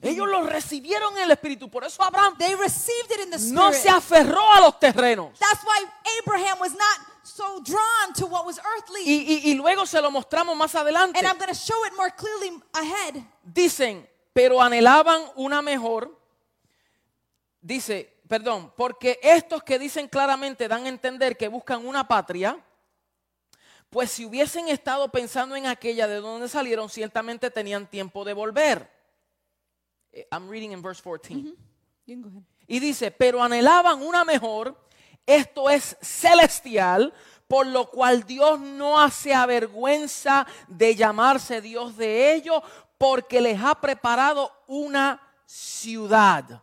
Ellos 0.02 0.26
lo 0.28 0.42
recibieron 0.46 1.16
en 1.18 1.24
el 1.24 1.30
espíritu. 1.32 1.70
Por 1.70 1.84
eso 1.84 2.02
Abraham 2.02 2.34
They 2.38 2.54
received 2.54 3.10
it 3.12 3.20
in 3.24 3.30
the 3.30 3.36
spirit. 3.36 3.54
no 3.54 3.72
se 3.72 3.88
aferró 3.90 4.40
a 4.52 4.60
los 4.60 4.78
terrenos. 4.80 5.38
That's 5.38 5.62
why 5.62 5.86
Abraham 6.22 6.58
was 6.60 6.72
not 6.72 7.06
so 7.22 7.60
drawn 7.60 8.12
to 8.16 8.26
what 8.26 8.46
was 8.46 8.58
earthly. 8.76 9.02
Y, 9.04 9.26
y- 9.46 9.50
y 9.50 9.54
luego 9.54 9.84
se 9.84 10.00
lo 10.00 10.10
mostramos 10.10 10.56
más 10.56 10.74
adelante. 10.74 11.18
and 11.18 11.28
I'm 11.28 11.36
going 11.36 11.48
to 11.48 11.54
show 11.54 11.76
it 11.86 11.92
more 11.96 12.10
clearly 12.16 12.62
ahead. 12.72 13.22
Dicen, 13.42 14.08
pero 14.32 14.60
anhelaban 14.62 15.22
una 15.36 15.60
mejor. 15.60 16.18
Dice, 17.60 18.22
perdón, 18.26 18.72
porque 18.76 19.18
estos 19.22 19.62
que 19.62 19.78
dicen 19.78 20.08
claramente 20.08 20.66
dan 20.66 20.86
a 20.86 20.88
entender 20.88 21.36
que 21.36 21.48
buscan 21.48 21.86
una 21.86 22.08
patria, 22.08 22.58
Pues 23.90 24.12
si 24.12 24.24
hubiesen 24.24 24.68
estado 24.68 25.08
pensando 25.10 25.56
en 25.56 25.66
aquella 25.66 26.06
de 26.06 26.20
donde 26.20 26.48
salieron, 26.48 26.88
ciertamente 26.88 27.50
tenían 27.50 27.88
tiempo 27.88 28.24
de 28.24 28.32
volver. 28.34 28.88
Eh, 30.12 30.24
I'm 30.32 30.48
reading 30.48 30.72
in 30.72 30.82
verse 30.82 31.00
14. 31.00 31.44
You 32.06 32.14
can 32.14 32.22
go 32.22 32.28
ahead. 32.28 32.42
Y 32.66 32.78
dice, 32.78 33.10
pero 33.10 33.42
anhelaban 33.42 34.00
una 34.02 34.24
mejor, 34.24 34.76
esto 35.26 35.68
es 35.68 35.96
celestial, 36.00 37.12
por 37.48 37.66
lo 37.66 37.90
cual 37.90 38.24
Dios 38.24 38.60
no 38.60 39.00
hace 39.00 39.34
avergüenza 39.34 40.46
de 40.68 40.94
llamarse 40.94 41.60
Dios 41.60 41.96
de 41.96 42.32
ellos, 42.32 42.62
porque 42.96 43.40
les 43.40 43.58
ha 43.60 43.74
preparado 43.74 44.52
una 44.68 45.20
ciudad. 45.46 46.62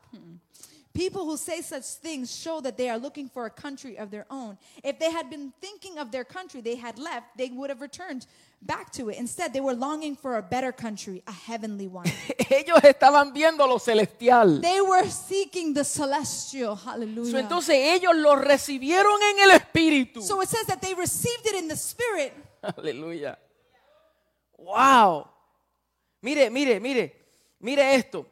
People 0.94 1.26
who 1.26 1.38
say 1.38 1.62
such 1.62 1.84
things 2.02 2.34
show 2.36 2.62
that 2.62 2.76
they 2.76 2.90
are 2.90 2.98
looking 2.98 3.30
for 3.30 3.46
a 3.46 3.52
country 3.52 4.00
of 4.00 4.10
their 4.10 4.26
own. 4.32 4.58
If 4.84 4.98
they 4.98 5.12
had 5.12 5.30
been 5.30 5.54
thinking 5.62 6.00
of 6.00 6.10
their 6.10 6.24
country 6.24 6.62
they 6.62 6.76
had 6.76 6.98
left, 6.98 7.38
they 7.38 7.50
would 7.50 7.70
have 7.70 7.82
returned 7.82 8.26
back 8.62 8.91
to 8.91 9.10
it. 9.10 9.17
Instead, 9.17 9.54
they 9.54 9.62
were 9.62 9.74
longing 9.74 10.15
for 10.15 10.38
a 10.38 10.41
better 10.41 10.72
country, 10.72 11.24
a 11.28 11.32
heavenly 11.32 11.88
one. 11.88 12.06
Ellos 12.50 12.84
estaban 12.84 13.34
viendo 13.34 13.67
lo 13.67 13.78
celestial. 13.80 14.60
they 14.62 14.82
were 14.82 15.08
seeking 15.10 15.74
the 15.74 15.84
celestial. 15.84 16.76
So, 16.78 16.91
Hallelujah. 16.91 17.39
entonces 17.39 17.76
ellos 17.76 18.15
lo 18.15 18.36
recibieron 18.36 19.20
en 19.22 19.50
el 19.50 19.52
espíritu. 19.52 20.22
So 20.22 20.41
it 20.41 20.50
says 20.50 20.65
that 20.67 20.82
they 20.82 20.93
received 20.93 21.46
it 21.46 21.56
in 21.56 21.67
the 21.67 21.76
spirit. 21.76 22.34
Aleluya. 22.63 23.38
Wow. 24.58 25.30
Mire, 26.22 26.50
mire, 26.50 26.80
mire. 26.80 27.13
Mire 27.60 27.96
esto. 27.96 28.26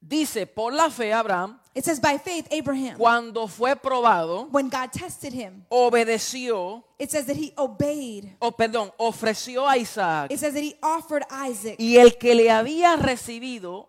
Dice, 0.00 0.46
por 0.46 0.72
la 0.72 0.90
fe 0.90 1.12
Abraham, 1.12 1.58
It 1.74 1.84
says, 1.84 1.98
by 1.98 2.18
faith, 2.18 2.46
Abraham, 2.52 2.96
cuando 2.96 3.48
fue 3.48 3.74
probado, 3.74 4.48
when 4.52 4.68
God 4.68 4.92
tested 4.92 5.32
him, 5.32 5.66
obedeció, 5.68 6.84
it 7.00 7.10
says 7.10 7.26
that 7.26 7.36
he 7.36 7.52
obeyed. 7.58 8.36
o 8.38 8.52
perdón, 8.52 8.92
ofreció 8.96 9.68
a 9.68 9.76
Isaac. 9.76 10.30
It 10.30 10.38
says 10.38 10.54
that 10.54 10.62
he 10.62 10.76
offered 10.80 11.24
Isaac. 11.30 11.74
Y 11.80 11.96
el 11.96 12.16
que 12.16 12.36
le 12.36 12.48
había 12.48 12.94
recibido, 12.94 13.88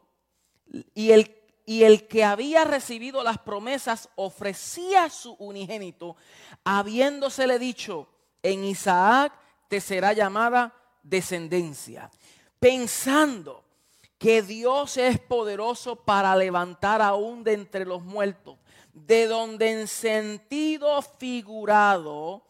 y 0.96 1.12
el, 1.12 1.32
y 1.68 1.84
el 1.84 2.08
que 2.08 2.24
había 2.24 2.64
recibido 2.64 3.22
las 3.24 3.38
promesas, 3.38 4.10
ofrecía 4.16 5.12
su 5.12 5.34
unigénito, 5.34 6.16
habiéndosele 6.64 7.60
dicho, 7.60 8.08
en 8.42 8.64
Isaac 8.64 9.32
te 9.68 9.80
será 9.80 10.14
llamada 10.14 10.74
descendencia, 11.04 12.10
pensando 12.60 13.65
que 14.18 14.42
Dios 14.42 14.98
es 14.98 15.20
poderoso 15.20 15.96
para 15.96 16.36
levantar 16.36 17.02
aún 17.02 17.44
de 17.44 17.54
entre 17.54 17.86
los 17.86 18.04
muertos, 18.04 18.58
de 18.94 19.28
donde 19.28 19.82
en 19.82 19.88
sentido 19.88 21.02
figurado 21.02 22.44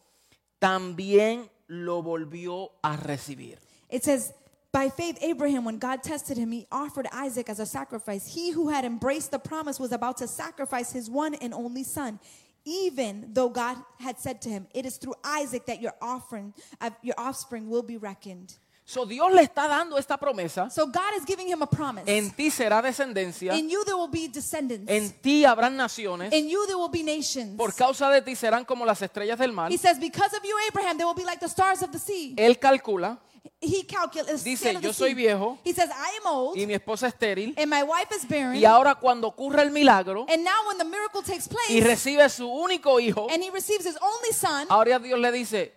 también 0.58 1.50
lo 1.66 2.02
volvió 2.02 2.70
a 2.82 2.96
recibir. 2.96 3.58
It 3.90 4.04
says, 4.04 4.32
by 4.72 4.90
faith, 4.90 5.18
Abraham, 5.22 5.64
when 5.64 5.78
God 5.78 6.02
tested 6.02 6.36
him, 6.36 6.52
he 6.52 6.66
offered 6.70 7.08
Isaac 7.12 7.48
as 7.48 7.60
a 7.60 7.66
sacrifice. 7.66 8.26
He 8.26 8.50
who 8.50 8.68
had 8.68 8.84
embraced 8.84 9.30
the 9.30 9.38
promise 9.38 9.80
was 9.80 9.90
about 9.90 10.18
to 10.18 10.28
sacrifice 10.28 10.92
his 10.92 11.08
one 11.08 11.34
and 11.34 11.54
only 11.54 11.82
son. 11.82 12.20
Even 12.64 13.32
though 13.32 13.48
God 13.48 13.76
had 14.00 14.18
said 14.18 14.42
to 14.42 14.48
him, 14.48 14.66
"It 14.74 14.84
is 14.84 14.98
through 14.98 15.14
Isaac 15.24 15.66
that 15.66 15.80
your 15.80 15.94
offering, 16.02 16.52
your 17.00 17.14
offspring, 17.16 17.70
will 17.70 17.82
be 17.82 17.96
reckoned." 17.96 18.58
So 18.88 19.04
Dios 19.04 19.32
le 19.32 19.42
está 19.42 19.66
dando 19.66 19.98
esta 19.98 20.16
promesa. 20.16 20.70
So 20.70 20.86
God 20.86 21.16
is 21.18 21.24
giving 21.26 21.48
him 21.48 21.60
a 21.60 21.66
promise. 21.66 22.04
En 22.06 22.30
ti 22.30 22.52
será 22.52 22.80
descendencia, 22.80 23.52
In 23.56 23.68
you 23.68 23.82
there 23.84 23.96
will 23.96 24.08
be 24.08 24.28
descendants. 24.28 24.88
en 24.88 25.10
ti 25.20 25.44
habrán 25.44 25.76
naciones, 25.76 26.32
In 26.32 26.48
you 26.48 26.64
there 26.66 26.76
will 26.76 26.88
be 26.90 27.02
nations. 27.02 27.56
por 27.56 27.74
causa 27.74 28.08
de 28.10 28.22
ti 28.22 28.36
serán 28.36 28.64
como 28.64 28.86
las 28.86 29.02
estrellas 29.02 29.40
del 29.40 29.52
mar. 29.52 29.72
He 29.72 29.76
says, 29.76 29.98
because 29.98 30.32
of 30.36 30.44
you, 30.44 30.54
Abraham, 30.68 30.98
they 30.98 31.04
will 31.04 31.16
be 31.16 31.24
like 31.24 31.40
the 31.40 31.48
stars 31.48 31.82
of 31.82 31.90
the 31.90 31.98
sea. 31.98 32.34
Él 32.38 32.60
calcula 32.60 33.18
He 33.60 33.84
calculates. 33.86 34.44
Dice, 34.44 34.78
"Yo 34.80 34.92
soy 34.92 35.14
viejo 35.14 35.58
He 35.64 35.72
says, 35.72 35.88
I 35.90 36.18
am 36.20 36.26
old, 36.32 36.56
y 36.56 36.64
mi 36.66 36.74
esposa 36.74 37.08
estéril. 37.08 37.54
and 37.56 37.68
my 37.68 37.82
wife 37.82 38.14
is 38.14 38.24
barren. 38.28 38.54
Y 38.54 38.64
ahora 38.64 38.94
cuando 38.94 39.26
ocurre 39.26 39.62
el 39.62 39.72
milagro 39.72 40.26
And 40.28 40.44
now 40.44 40.68
when 40.68 40.78
the 40.78 40.84
miracle 40.84 41.22
takes 41.22 41.48
place, 41.48 41.70
y 41.72 41.80
recibe 41.80 42.28
su 42.28 42.46
único 42.48 43.00
hijo, 43.00 43.26
and 43.32 43.42
he 43.42 43.50
receives 43.50 43.84
his 43.84 43.96
only 44.00 44.32
son, 44.32 44.66
ahora 44.68 45.00
Dios 45.00 45.18
le 45.18 45.32
dice, 45.32 45.72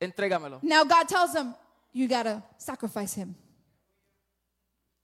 entrégamelo. 0.00 0.60
now 0.62 0.84
God 0.84 1.06
tells 1.08 1.34
him, 1.34 1.54
you 1.94 2.06
gotta 2.06 2.42
sacrifice 2.58 3.18
him. 3.18 3.34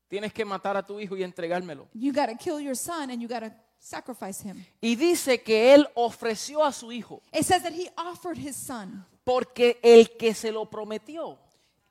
Tienes 0.09 0.33
que 0.33 0.44
matar 0.44 0.76
a 0.76 0.85
tu 0.85 0.98
hijo 0.98 1.16
y 1.16 1.22
entregármelo. 1.22 1.88
You 1.94 2.12
gotta 2.12 2.35
kill 2.35 2.61
your 2.61 2.76
son, 2.76 3.11
and 3.11 3.22
you 3.22 3.29
gotta 3.29 3.55
sacrifice 3.79 4.42
him. 4.42 4.64
Y 4.83 4.96
dice 4.96 5.42
que 5.42 5.72
él 5.72 5.88
ofreció 5.94 6.64
a 6.64 6.72
su 6.72 6.92
hijo 6.92 7.22
It 7.33 7.44
says 7.44 7.62
that 7.62 7.72
he 7.72 7.90
offered 7.96 8.37
his 8.37 8.57
son 8.57 9.07
porque 9.24 9.79
el 9.83 10.16
que 10.18 10.35
se 10.35 10.50
lo 10.50 10.68
prometió 10.68 11.38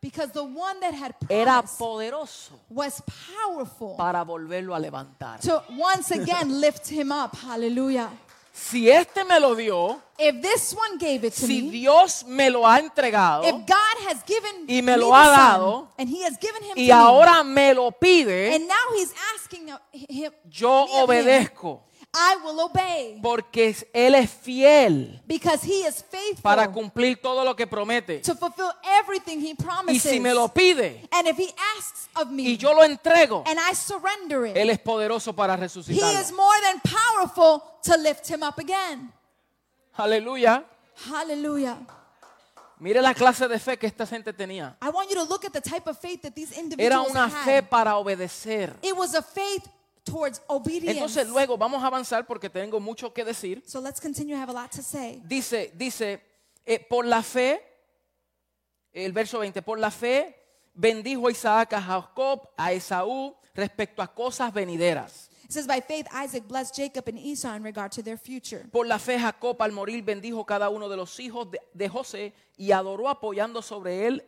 because 0.02 0.32
the 0.32 0.44
one 0.44 0.80
that 0.80 0.94
had 0.94 1.16
era 1.30 1.62
poderoso 1.62 2.52
was 2.70 3.02
powerful 3.02 3.96
para 3.98 4.24
volverlo 4.24 4.76
a 4.76 4.80
levantar. 4.80 5.40
to 5.42 5.64
once 5.78 6.12
again 6.12 6.60
lift 6.62 6.88
him 6.90 7.12
up. 7.12 7.36
Hallelujah. 7.36 8.10
Si 8.54 8.90
este 8.90 9.24
me 9.24 9.40
lo 9.40 9.56
dio, 9.56 10.02
If 10.18 10.42
this 10.42 10.74
one 10.76 10.98
gave 10.98 11.24
it 11.26 11.34
to 11.34 11.46
si 11.48 11.62
me, 11.62 11.72
Dios 11.72 12.26
me 12.26 12.50
lo 12.50 12.66
ha 12.68 12.80
entregado 12.80 13.44
if 13.46 13.54
God 13.66 14.08
has 14.10 14.22
given 14.26 14.66
Y 14.68 14.82
me 14.82 14.92
me 14.94 14.98
lo 14.98 15.14
ha 15.16 15.26
son, 15.26 15.36
dado, 15.38 15.88
and 15.98 16.10
he 16.10 16.24
has 16.26 16.38
given 16.38 16.62
him 16.64 16.74
y 16.76 16.92
ahora 16.92 17.42
me 17.44 17.74
lo 17.74 17.90
pide, 17.92 18.50
me, 18.50 18.56
and 18.56 18.68
now 18.68 18.76
he's 18.98 19.14
asking 19.36 19.70
him, 19.94 20.32
yo 20.50 20.86
me 20.88 21.02
obedezco 21.04 21.84
I 22.12 22.38
will 22.44 22.60
obey 22.62 23.20
porque 23.22 23.74
él 23.94 24.16
es 24.16 24.32
fiel 24.32 25.22
because 25.28 25.64
he 25.64 25.86
is 25.88 26.04
faithful 26.10 26.42
para 26.42 26.70
cumplir 26.70 27.22
todo 27.22 27.46
lo 27.46 27.56
que 27.56 27.66
promete. 27.68 28.20
to 28.24 28.36
fulfill 28.36 28.72
everything 29.00 29.40
he 29.40 29.52
Y 29.52 29.56
promises. 29.56 30.02
si 30.12 30.20
me 30.20 30.34
lo 30.34 30.48
pide 30.50 31.08
and 31.14 31.28
if 31.28 31.38
he 31.38 31.54
asks 31.78 32.10
of 32.16 32.30
me 32.32 32.44
y 32.44 32.58
yo 32.58 32.74
lo 32.74 32.84
entrego, 32.84 33.44
and 33.46 33.58
I 33.60 33.74
surrender 33.74 34.48
it, 34.48 34.58
él 34.58 34.70
es 34.72 34.80
poderoso 34.80 35.34
para 35.34 35.54
he 35.54 35.58
resucitarlo. 35.62 36.20
is 36.20 36.32
more 36.34 36.60
than 36.64 36.82
powerful 36.82 37.64
to 37.84 37.98
lift 37.98 38.28
him 38.28 38.44
up 38.44 38.58
again. 38.60 39.12
Aleluya. 39.98 40.64
Hallelujah. 41.10 41.78
Mire 42.80 43.02
la 43.02 43.14
clase 43.14 43.48
de 43.48 43.60
fe 43.60 43.78
que 43.78 43.88
esta 43.88 44.06
gente 44.06 44.32
tenía. 44.32 44.78
I 44.82 44.90
want 44.90 45.10
you 45.10 45.16
to 45.16 45.24
look 45.24 45.44
at 45.44 45.52
the 45.52 45.62
type 45.62 45.88
of 45.88 45.98
faith 46.00 46.22
that 46.22 46.34
these 46.34 46.54
Era 46.54 46.62
individuals 46.64 47.12
una 47.12 47.28
had. 47.28 47.46
fe 47.46 47.62
para 47.62 47.98
obedecer. 47.98 48.74
It 48.82 48.96
was 48.96 49.14
a 49.16 49.22
faith 49.22 49.68
towards 50.06 50.42
obedience. 50.48 50.98
Entonces 50.98 51.28
luego 51.28 51.58
vamos 51.58 51.84
a 51.84 51.88
avanzar 51.88 52.26
porque 52.26 52.50
tengo 52.50 52.80
mucho 52.80 53.14
que 53.14 53.26
decir. 53.26 53.62
so 53.66 53.82
let's 53.82 54.00
continue. 54.00 54.34
I 54.34 54.40
have 54.40 54.50
a 54.50 54.54
lot 54.54 54.72
to 54.72 54.82
say. 54.82 55.22
Dice, 55.26 55.72
dice, 55.76 56.22
eh, 56.66 56.80
por 56.80 57.06
la 57.06 57.22
fe, 57.22 57.62
el 58.94 59.12
verso 59.12 59.40
20, 59.40 59.62
por 59.62 59.78
la 59.78 59.92
fe 59.92 60.36
bendijo 60.74 61.30
Isaac 61.30 61.74
a 61.74 61.82
Jacob, 61.82 62.48
a 62.58 62.72
Esaú, 62.72 63.36
respecto 63.54 64.02
a 64.02 64.08
cosas 64.08 64.54
venideras. 64.54 65.29
It 65.50 65.54
says, 65.54 65.66
by 65.66 65.82
faith, 65.82 66.06
Isaac 66.14 66.48
blessed 66.48 66.76
Jacob 66.76 67.08
and 67.08 67.18
Esau 67.18 67.56
in 67.56 67.64
regard 67.64 67.92
to 67.94 68.04
their 68.04 68.20
future. 68.20 68.68
Por 68.72 68.86
la 68.86 69.00
fe 69.00 69.18
Jacob 69.18 69.60
al 69.60 69.72
morir 69.72 70.04
bendijo 70.04 70.46
cada 70.46 70.70
uno 70.70 70.88
de 70.88 70.96
los 70.96 71.20
hijos 71.20 71.50
de, 71.50 71.60
de 71.74 71.90
José 71.90 72.34
y 72.56 72.72
adoró 72.72 73.10
apoyando 73.10 73.64
sobre 73.64 74.06
él, 74.06 74.24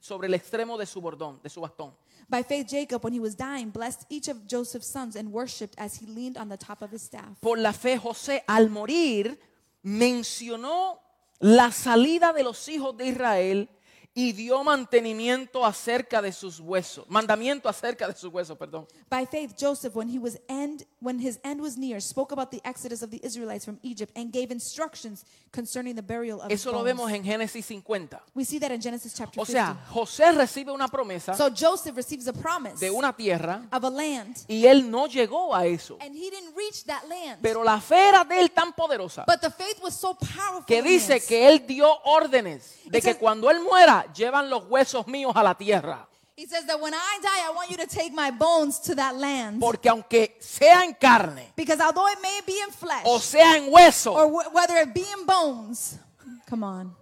sobre 0.00 0.28
el 0.28 0.34
extremo 0.34 0.78
de 0.78 0.86
su 0.86 1.02
bordón, 1.02 1.42
de 1.42 1.50
su 1.50 1.60
bastón. 1.60 1.94
By 2.30 2.42
faith, 2.42 2.68
Jacob, 2.70 3.04
when 3.04 3.12
he 3.12 3.20
was 3.20 3.36
dying, 3.36 3.70
blessed 3.70 4.06
each 4.08 4.28
of 4.28 4.46
Joseph's 4.46 4.86
sons 4.86 5.14
and 5.14 5.30
worshipped 5.30 5.78
as 5.78 6.00
he 6.00 6.06
leaned 6.06 6.38
on 6.38 6.48
the 6.48 6.56
top 6.56 6.80
of 6.80 6.90
his 6.90 7.02
staff. 7.02 7.38
Por 7.42 7.58
la 7.58 7.74
fe 7.74 7.98
José 7.98 8.42
al 8.48 8.70
morir 8.70 9.38
mencionó 9.82 11.02
la 11.38 11.70
salida 11.70 12.32
de 12.32 12.42
los 12.42 12.66
hijos 12.68 12.96
de 12.96 13.08
Israel 13.08 13.68
y 14.18 14.32
dio 14.32 14.64
mantenimiento 14.64 15.62
acerca 15.66 16.22
de 16.22 16.32
sus 16.32 16.58
huesos, 16.58 17.04
mandamiento 17.08 17.68
acerca 17.68 18.08
de 18.08 18.14
sus 18.14 18.32
huesos, 18.32 18.56
perdón. 18.56 18.86
By 19.10 19.26
faith, 19.26 19.52
Joseph, 19.60 19.94
when 19.94 20.08
he 20.08 20.18
was 20.18 20.38
end, 20.48 20.86
when 21.00 21.18
his 21.20 21.38
end 21.44 21.60
was 21.60 21.76
near, 21.76 22.00
spoke 22.00 22.32
about 22.32 22.50
the 22.50 22.62
exodus 22.64 23.02
of 23.02 23.10
the 23.10 23.20
Israelites 23.22 23.66
from 23.66 23.78
Egypt 23.82 24.10
and 24.16 24.32
gave 24.32 24.50
instructions 24.50 25.26
concerning 25.52 25.94
the 25.94 26.02
burial 26.02 26.40
of 26.40 26.50
Eso 26.50 26.72
lo 26.72 26.82
vemos 26.82 27.12
en 27.12 27.22
Génesis 27.24 27.62
50. 27.66 28.22
We 28.34 28.44
see 28.46 28.58
that 28.58 28.70
in 28.72 28.80
Genesis 28.80 29.12
chapter 29.14 29.38
O 29.38 29.44
50. 29.44 29.52
sea, 29.52 29.76
José 29.92 30.32
recibe 30.32 30.72
una 30.72 30.88
promesa 30.88 31.34
so 31.36 31.50
Joseph 31.50 31.94
receives 31.94 32.26
a 32.26 32.32
promise 32.32 32.80
de 32.80 32.90
una 32.90 33.12
tierra 33.14 33.68
of 33.70 33.84
a 33.84 33.90
land, 33.90 34.34
y 34.48 34.64
él 34.64 34.90
no 34.90 35.06
llegó 35.08 35.54
a 35.54 35.66
eso. 35.66 35.98
and 36.00 36.16
he 36.16 36.30
didn't 36.30 36.56
reach 36.56 36.84
that 36.86 37.02
land. 37.06 37.38
Pero 37.42 37.62
la 37.62 37.78
fe 37.82 38.08
era 38.08 38.24
de 38.24 38.40
él 38.40 38.50
tan 38.50 38.72
poderosa 38.72 39.24
but 39.26 39.42
the 39.42 39.50
faith 39.50 39.78
was 39.82 39.94
so 39.94 40.14
powerful 40.14 40.64
que 40.66 40.80
dice 40.82 41.20
que 41.20 41.46
él 41.48 41.66
dio 41.66 41.86
órdenes 42.04 42.76
de 42.86 42.96
It 42.98 43.04
que 43.04 43.12
says- 43.12 43.18
cuando 43.18 43.50
él 43.50 43.60
muera 43.60 44.05
llevan 44.14 44.48
los 44.50 44.64
huesos 44.64 45.06
míos 45.06 45.32
a 45.34 45.42
la 45.42 45.54
tierra. 45.54 46.08
He 46.38 46.46
says 46.46 46.66
that 46.66 46.78
when 46.78 46.92
I 46.92 47.18
die, 47.22 47.48
I 47.48 47.50
want 47.54 47.70
you 47.70 47.78
to 47.78 47.86
take 47.86 48.12
my 48.12 48.30
bones 48.30 48.78
to 48.82 48.94
that 48.96 49.16
land. 49.16 49.58
Porque 49.58 49.88
aunque 49.88 50.36
sea 50.38 50.84
en 50.84 50.92
carne 50.94 51.52
because 51.56 51.80
although 51.80 52.06
it 52.08 52.18
may 52.20 52.40
be 52.46 52.58
in 52.60 52.70
flesh, 52.70 53.04
o 53.06 53.18
sea 53.18 53.56
en 53.56 53.70
hueso, 53.72 54.12
or 54.12 54.28
wh- 54.28 54.54
whether 54.54 54.76
it 54.82 54.92
be 54.92 55.00
in 55.18 55.24
bones, 55.24 55.98
come 56.46 56.62
on, 56.62 56.94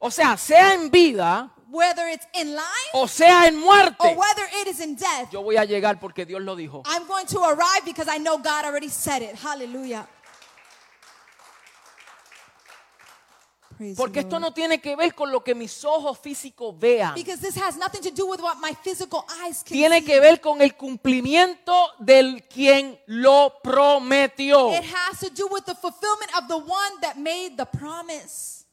o 0.00 0.10
sea, 0.10 0.36
sea 0.36 0.74
en 0.74 0.90
vida 0.90 1.50
whether 1.70 2.08
it's 2.08 2.26
in 2.34 2.54
life 2.54 2.90
o 2.92 3.06
sea 3.08 3.46
en 3.46 3.56
or 3.56 3.60
muerte, 3.60 4.14
whether 4.16 4.46
it 4.60 4.68
is 4.68 4.80
in 4.80 4.96
death, 4.96 5.30
yo 5.30 5.42
voy 5.42 5.56
a 5.56 5.64
llegar 5.64 5.98
porque 6.00 6.24
Dios 6.26 6.42
lo 6.42 6.56
dijo. 6.56 6.82
I'm 6.86 7.06
going 7.06 7.26
to 7.26 7.38
arrive 7.40 7.84
because 7.84 8.08
I 8.08 8.18
know 8.18 8.36
God 8.38 8.64
already 8.64 8.88
said 8.88 9.22
it. 9.22 9.36
Hallelujah. 9.36 10.08
Praise 13.76 13.96
Porque 13.96 14.20
esto 14.20 14.38
no 14.38 14.52
tiene 14.52 14.80
que 14.80 14.96
ver 14.96 15.14
con 15.14 15.30
lo 15.30 15.42
que 15.42 15.54
mis 15.54 15.84
ojos 15.84 16.18
físicos 16.18 16.78
vean. 16.78 17.14
Because 17.14 17.40
this 17.40 17.56
has 17.56 17.76
nothing 17.76 18.00
to 18.00 18.10
do 18.10 18.26
with 18.26 18.40
what 18.40 18.56
my 18.60 18.74
physical 18.82 19.24
eyes 19.42 19.62
can 19.62 19.76
Tiene 19.76 20.00
see. 20.00 20.06
que 20.06 20.20
ver 20.20 20.40
con 20.40 20.60
el 20.62 20.76
cumplimiento 20.76 21.74
del 21.98 22.46
quien 22.48 22.98
lo 23.06 23.60
prometió. 23.62 24.72
It 24.72 24.84
has 24.84 25.20
to 25.20 25.30
do 25.30 25.48
with 25.50 25.64
the 25.64 25.74
fulfillment 25.74 26.30
of 26.36 26.48
the 26.48 26.56
one 26.56 27.00
that 27.02 27.16
made 27.16 27.56
the 27.56 27.66
promise. 27.66 28.64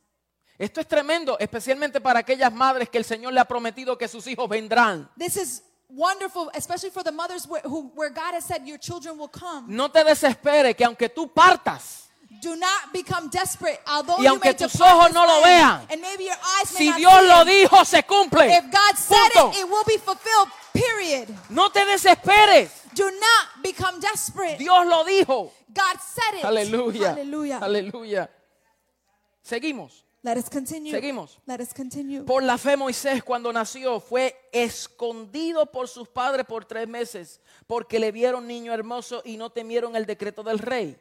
Esto 0.57 0.79
es 0.79 0.87
tremendo, 0.87 1.37
especialmente 1.39 1.99
para 1.99 2.19
aquellas 2.19 2.53
madres 2.53 2.87
que 2.87 2.99
el 2.99 3.05
Señor 3.05 3.33
le 3.33 3.39
ha 3.39 3.45
prometido 3.45 3.97
que 3.97 4.07
sus 4.07 4.27
hijos 4.27 4.47
vendrán. 4.47 5.09
This 5.17 5.35
is 5.35 5.63
wonderful, 5.89 6.51
especially 6.53 6.91
for 6.91 7.03
the 7.03 7.11
mothers 7.11 7.47
where, 7.47 7.63
who, 7.63 7.91
where 7.95 8.11
God 8.11 8.35
has 8.35 8.45
said 8.45 8.65
your 8.65 8.77
children 8.77 9.17
will 9.17 9.29
come. 9.29 9.65
No 9.67 9.89
te 9.89 10.03
desesperes 10.03 10.75
que 10.75 10.85
aunque 10.85 11.09
tú 11.09 11.27
partas, 11.33 12.00
Do 12.39 12.55
not 12.55 12.93
become 12.93 13.29
desperate, 13.29 13.79
although 13.85 14.17
Y 14.17 14.23
you 14.23 14.29
aunque 14.29 14.49
may 14.49 14.55
tus 14.55 14.79
ojos 14.79 15.11
no 15.11 15.25
lo 15.25 15.41
vean, 15.43 15.85
and 15.89 16.01
maybe 16.01 16.23
your 16.23 16.37
eyes 16.59 16.69
si 16.69 16.91
Dios 16.93 17.21
see 17.21 17.27
lo 17.27 17.45
dijo, 17.45 17.85
se 17.85 18.03
cumple. 18.03 18.47
if 18.47 18.63
God 18.71 18.95
said 18.95 19.31
Punto. 19.33 19.49
it, 19.51 19.61
it 19.61 19.69
will 19.69 19.83
be 19.85 19.97
fulfilled. 19.97 20.47
Period. 20.73 21.27
No 21.49 21.69
te 21.69 21.83
desesperes. 21.85 22.71
Do 22.95 23.03
not 23.03 23.61
become 23.61 23.99
desperate. 23.99 24.57
Dios 24.57 24.87
lo 24.87 25.03
dijo. 25.03 25.51
God 25.73 25.97
said 25.99 26.39
it. 26.39 26.45
Aleluya. 27.61 28.29
Seguimos. 29.43 30.03
Let 30.23 30.37
us 30.37 30.49
continue. 30.49 30.91
Seguimos. 30.91 31.39
Let 31.47 31.61
us 31.61 31.73
continue. 31.73 32.23
Por 32.23 32.43
la 32.43 32.57
fe 32.57 32.77
Moisés 32.77 33.23
cuando 33.23 33.51
nació 33.51 33.99
fue 33.99 34.35
escondido 34.51 35.65
por 35.65 35.87
sus 35.87 36.07
padres 36.07 36.45
por 36.45 36.63
tres 36.63 36.87
meses 36.87 37.41
porque 37.65 37.99
le 37.99 38.11
vieron 38.11 38.45
niño 38.45 38.71
hermoso 38.73 39.21
y 39.25 39.37
no 39.37 39.49
temieron 39.49 39.95
el 39.95 40.05
decreto 40.05 40.43
del 40.43 40.59
rey. 40.59 40.95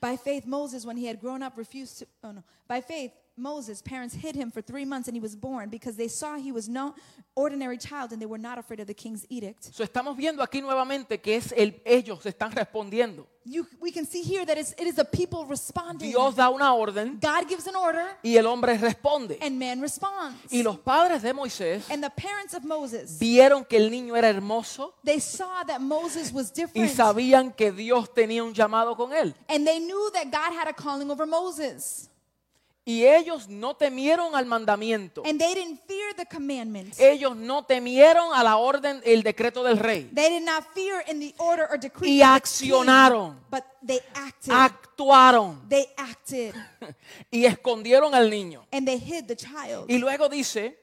By 0.00 0.16
faith, 0.16 0.46
Moses, 0.46 0.86
when 0.86 0.96
he 0.96 1.06
had 1.06 1.20
grown 1.20 1.42
up, 1.42 1.56
refused 1.56 1.98
to. 1.98 2.06
Oh 2.24 2.32
no. 2.32 2.42
By 2.66 2.80
faith, 2.80 3.12
Moses' 3.40 3.80
parents 3.82 4.14
hid 4.14 4.34
him 4.36 4.50
for 4.50 4.60
three 4.62 4.84
months 4.84 5.08
and 5.08 5.16
he 5.16 5.20
was 5.20 5.34
born 5.34 5.70
because 5.70 5.96
they 5.96 6.08
saw 6.08 6.36
he 6.36 6.52
was 6.52 6.68
no 6.68 6.94
ordinary 7.34 7.78
child 7.78 8.12
and 8.12 8.20
they 8.20 8.26
were 8.26 8.38
not 8.40 8.58
afraid 8.58 8.80
of 8.80 8.86
the 8.86 8.94
king's 8.94 9.24
edict. 9.30 9.64
So, 9.72 9.82
estamos 9.82 10.16
viendo 10.16 10.42
aquí 10.42 10.60
nuevamente 10.60 11.20
que 11.20 11.36
es 11.36 11.52
el, 11.56 11.80
ellos 11.84 12.24
están 12.26 12.52
respondiendo. 12.52 13.26
You, 13.46 13.66
we 13.80 13.90
can 13.90 14.04
see 14.04 14.22
here 14.22 14.44
that 14.44 14.58
it's, 14.58 14.72
it 14.72 14.86
is 14.86 14.96
the 14.96 15.04
people 15.04 15.46
responding. 15.46 16.10
Dios 16.10 16.34
da 16.34 16.50
una 16.50 16.74
orden 16.74 17.18
God 17.18 17.48
gives 17.48 17.66
an 17.66 17.74
order 17.74 18.04
y 18.22 18.36
el 18.36 18.46
hombre 18.46 18.76
responde. 18.76 19.38
and 19.40 19.58
man 19.58 19.80
responds. 19.80 20.52
Y 20.52 20.62
los 20.62 20.76
padres 20.78 21.22
de 21.22 21.32
Moisés 21.32 21.90
And 21.90 22.02
the 22.04 22.10
parents 22.10 22.52
of 22.52 22.64
Moses, 22.64 23.18
vieron 23.18 23.64
que 23.66 23.78
el 23.78 23.90
niño 23.90 24.14
era 24.16 24.28
hermoso 24.28 24.92
they 25.02 25.18
saw 25.18 25.64
that 25.66 25.80
Moses 25.80 26.30
was 26.32 26.50
y 26.50 26.62
different. 26.62 26.90
sabían 26.94 27.56
que 27.56 27.72
Dios 27.72 28.12
tenía 28.12 28.44
un 28.44 28.52
llamado 28.52 28.94
con 28.94 29.12
él. 29.14 29.34
And 29.48 29.66
they 29.66 29.78
knew 29.78 30.10
that 30.12 30.30
God 30.30 30.52
had 30.52 30.68
a 30.68 30.74
calling 30.74 31.10
over 31.10 31.24
Moses. 31.26 32.08
Y 32.84 33.04
ellos 33.04 33.46
no 33.48 33.76
temieron 33.76 34.34
al 34.34 34.46
mandamiento. 34.46 35.22
And 35.26 35.38
they 35.38 35.54
didn't 35.54 35.80
fear 35.86 36.14
the 36.16 36.24
commandment. 36.26 36.98
Ellos 36.98 37.36
no 37.36 37.64
temieron 37.64 38.32
a 38.32 38.42
la 38.42 38.56
orden, 38.56 39.02
el 39.04 39.22
decreto 39.22 39.62
del 39.62 39.78
rey. 39.78 40.10
They 40.14 40.30
did 40.30 40.42
not 40.42 40.64
fear 40.74 41.04
in 41.08 41.20
the 41.20 41.34
order 41.38 41.66
or 41.70 41.78
decree. 41.78 42.10
Y 42.10 42.22
accionaron. 42.22 43.34
king, 43.34 43.44
but 43.50 43.64
they 43.86 44.00
acted. 44.14 44.52
Actuaron 44.52 45.68
they 45.68 45.88
acted. 45.96 46.54
y 47.30 47.44
escondieron 47.44 48.14
al 48.14 48.30
niño. 48.30 48.66
And 48.72 48.86
they 48.86 48.98
hid 48.98 49.26
the 49.26 49.36
child. 49.36 49.84
Y 49.88 49.98
luego 49.98 50.28
dice, 50.28 50.78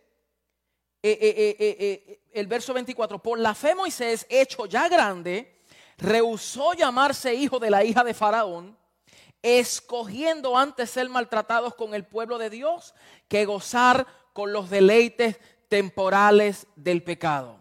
eh, 1.01 1.17
eh, 1.19 1.35
eh, 1.37 1.55
eh, 1.59 2.03
eh, 2.07 2.19
el 2.33 2.45
verso 2.45 2.73
24, 2.73 3.21
por 3.21 3.39
la 3.39 3.55
fe 3.55 3.73
Moisés, 3.73 4.25
hecho 4.29 4.67
ya 4.67 4.87
grande, 4.87 5.61
rehusó 5.97 6.73
llamarse 6.73 7.33
hijo 7.33 7.57
de 7.57 7.71
la 7.71 7.83
hija 7.83 8.03
de 8.03 8.13
Faraón, 8.13 8.77
escogiendo 9.47 10.57
antes 10.57 10.89
ser 10.89 11.09
maltratados 11.09 11.73
con 11.75 11.93
el 11.93 12.03
pueblo 12.03 12.37
de 12.37 12.49
Dios 12.49 12.93
que 13.29 13.45
gozar 13.45 14.05
con 14.33 14.51
los 14.51 14.69
deleites 14.69 15.37
temporales 15.69 16.67
del 16.75 17.01
pecado. 17.01 17.57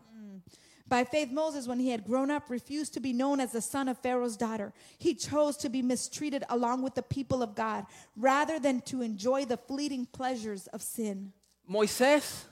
By 0.88 1.05
faith, 1.05 1.31
Moses, 1.33 1.66
when 1.66 1.81
he 1.81 1.90
had 1.90 2.05
grown 2.05 2.31
up, 2.31 2.49
refused 2.49 2.94
to 2.94 3.01
be 3.01 3.12
known 3.12 3.40
as 3.40 3.51
the 3.51 3.61
son 3.61 3.88
of 3.88 3.99
Pharaoh's 3.99 4.37
daughter. 4.37 4.72
He 4.99 5.14
chose 5.14 5.57
to 5.59 5.68
be 5.68 5.83
mistreated 5.83 6.44
along 6.49 6.83
with 6.83 6.94
the 6.94 7.03
people 7.03 7.42
of 7.42 7.57
God 7.57 7.87
rather 8.16 8.61
than 8.61 8.81
to 8.83 9.03
enjoy 9.03 9.44
the 9.44 9.57
fleeting 9.57 10.07
pleasures 10.07 10.68
of 10.68 10.83
sin. 10.83 11.33
Moisés 11.68 12.44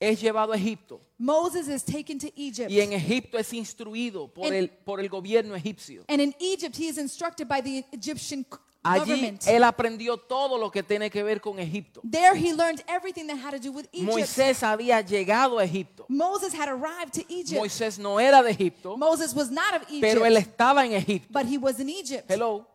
es 0.00 0.20
llevado 0.20 0.52
a 0.52 0.56
Egipto 0.56 1.00
Moses 1.18 1.68
is 1.68 1.84
taken 1.84 2.18
to 2.18 2.28
Egypt. 2.34 2.70
y 2.70 2.80
en 2.80 2.92
Egipto 2.94 3.38
es 3.38 3.52
instruido 3.52 4.26
por 4.32 4.46
En- 4.46 4.54
el, 4.54 4.70
por 4.70 5.00
el 5.00 5.08
gobierno 5.08 5.54
egipcio. 5.54 6.04
And 6.08 6.20
in 6.20 6.34
Egypt, 6.40 6.76
he 6.78 6.88
is 6.88 6.96
instructed 6.96 7.46
by 7.46 7.60
the 7.62 7.84
Egyptian 7.92 8.44
Allí 8.82 9.38
él 9.46 9.62
aprendió 9.64 10.16
todo 10.16 10.56
lo 10.56 10.70
que 10.70 10.82
tiene 10.82 11.10
que 11.10 11.22
ver 11.22 11.40
con 11.42 11.58
Egipto. 11.58 12.00
There, 12.10 12.34
he 12.34 12.54
learned 12.54 12.82
everything 12.88 13.26
that 13.26 13.36
had 13.36 13.50
to 13.52 13.58
do 13.58 13.70
with 13.70 13.86
Egypt. 13.92 14.10
Moisés 14.10 14.62
había 14.62 15.02
llegado 15.02 15.58
a 15.58 15.64
Egipto. 15.64 16.06
Moses 16.08 16.54
had 16.54 16.68
arrived 16.68 17.12
to 17.12 17.20
Egypt. 17.28 17.60
Moisés 17.60 17.98
no 17.98 18.18
era 18.18 18.42
de 18.42 18.52
Egipto, 18.52 18.96
Moses 18.96 19.34
was 19.34 19.50
not 19.50 19.74
of 19.74 19.82
Egypt, 19.90 20.00
pero 20.00 20.24
él 20.24 20.38
estaba 20.38 20.86
en 20.86 20.94
Egipto. 20.94 21.28
but 21.30 21.44
he 21.44 21.58
was 21.58 21.78
in 21.78 21.90
Egypt. 21.90 22.24
Hello. 22.30 22.66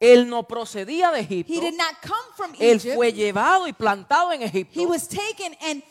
Él 0.00 0.28
no 0.30 0.48
procedía 0.48 1.10
de 1.12 1.20
Egipto. 1.20 1.52
He 1.52 1.60
did 1.60 1.76
not 1.76 1.94
come 2.02 2.34
from 2.34 2.52
Él 2.58 2.76
Egypt. 2.76 2.94
fue 2.96 3.12
llevado 3.12 3.66
y 3.68 3.72
plantado 3.74 4.32
en 4.32 4.42
Egipto. 4.42 4.80
He 4.80 4.86
was 4.86 5.06
taken 5.06 5.54
and 5.60 5.82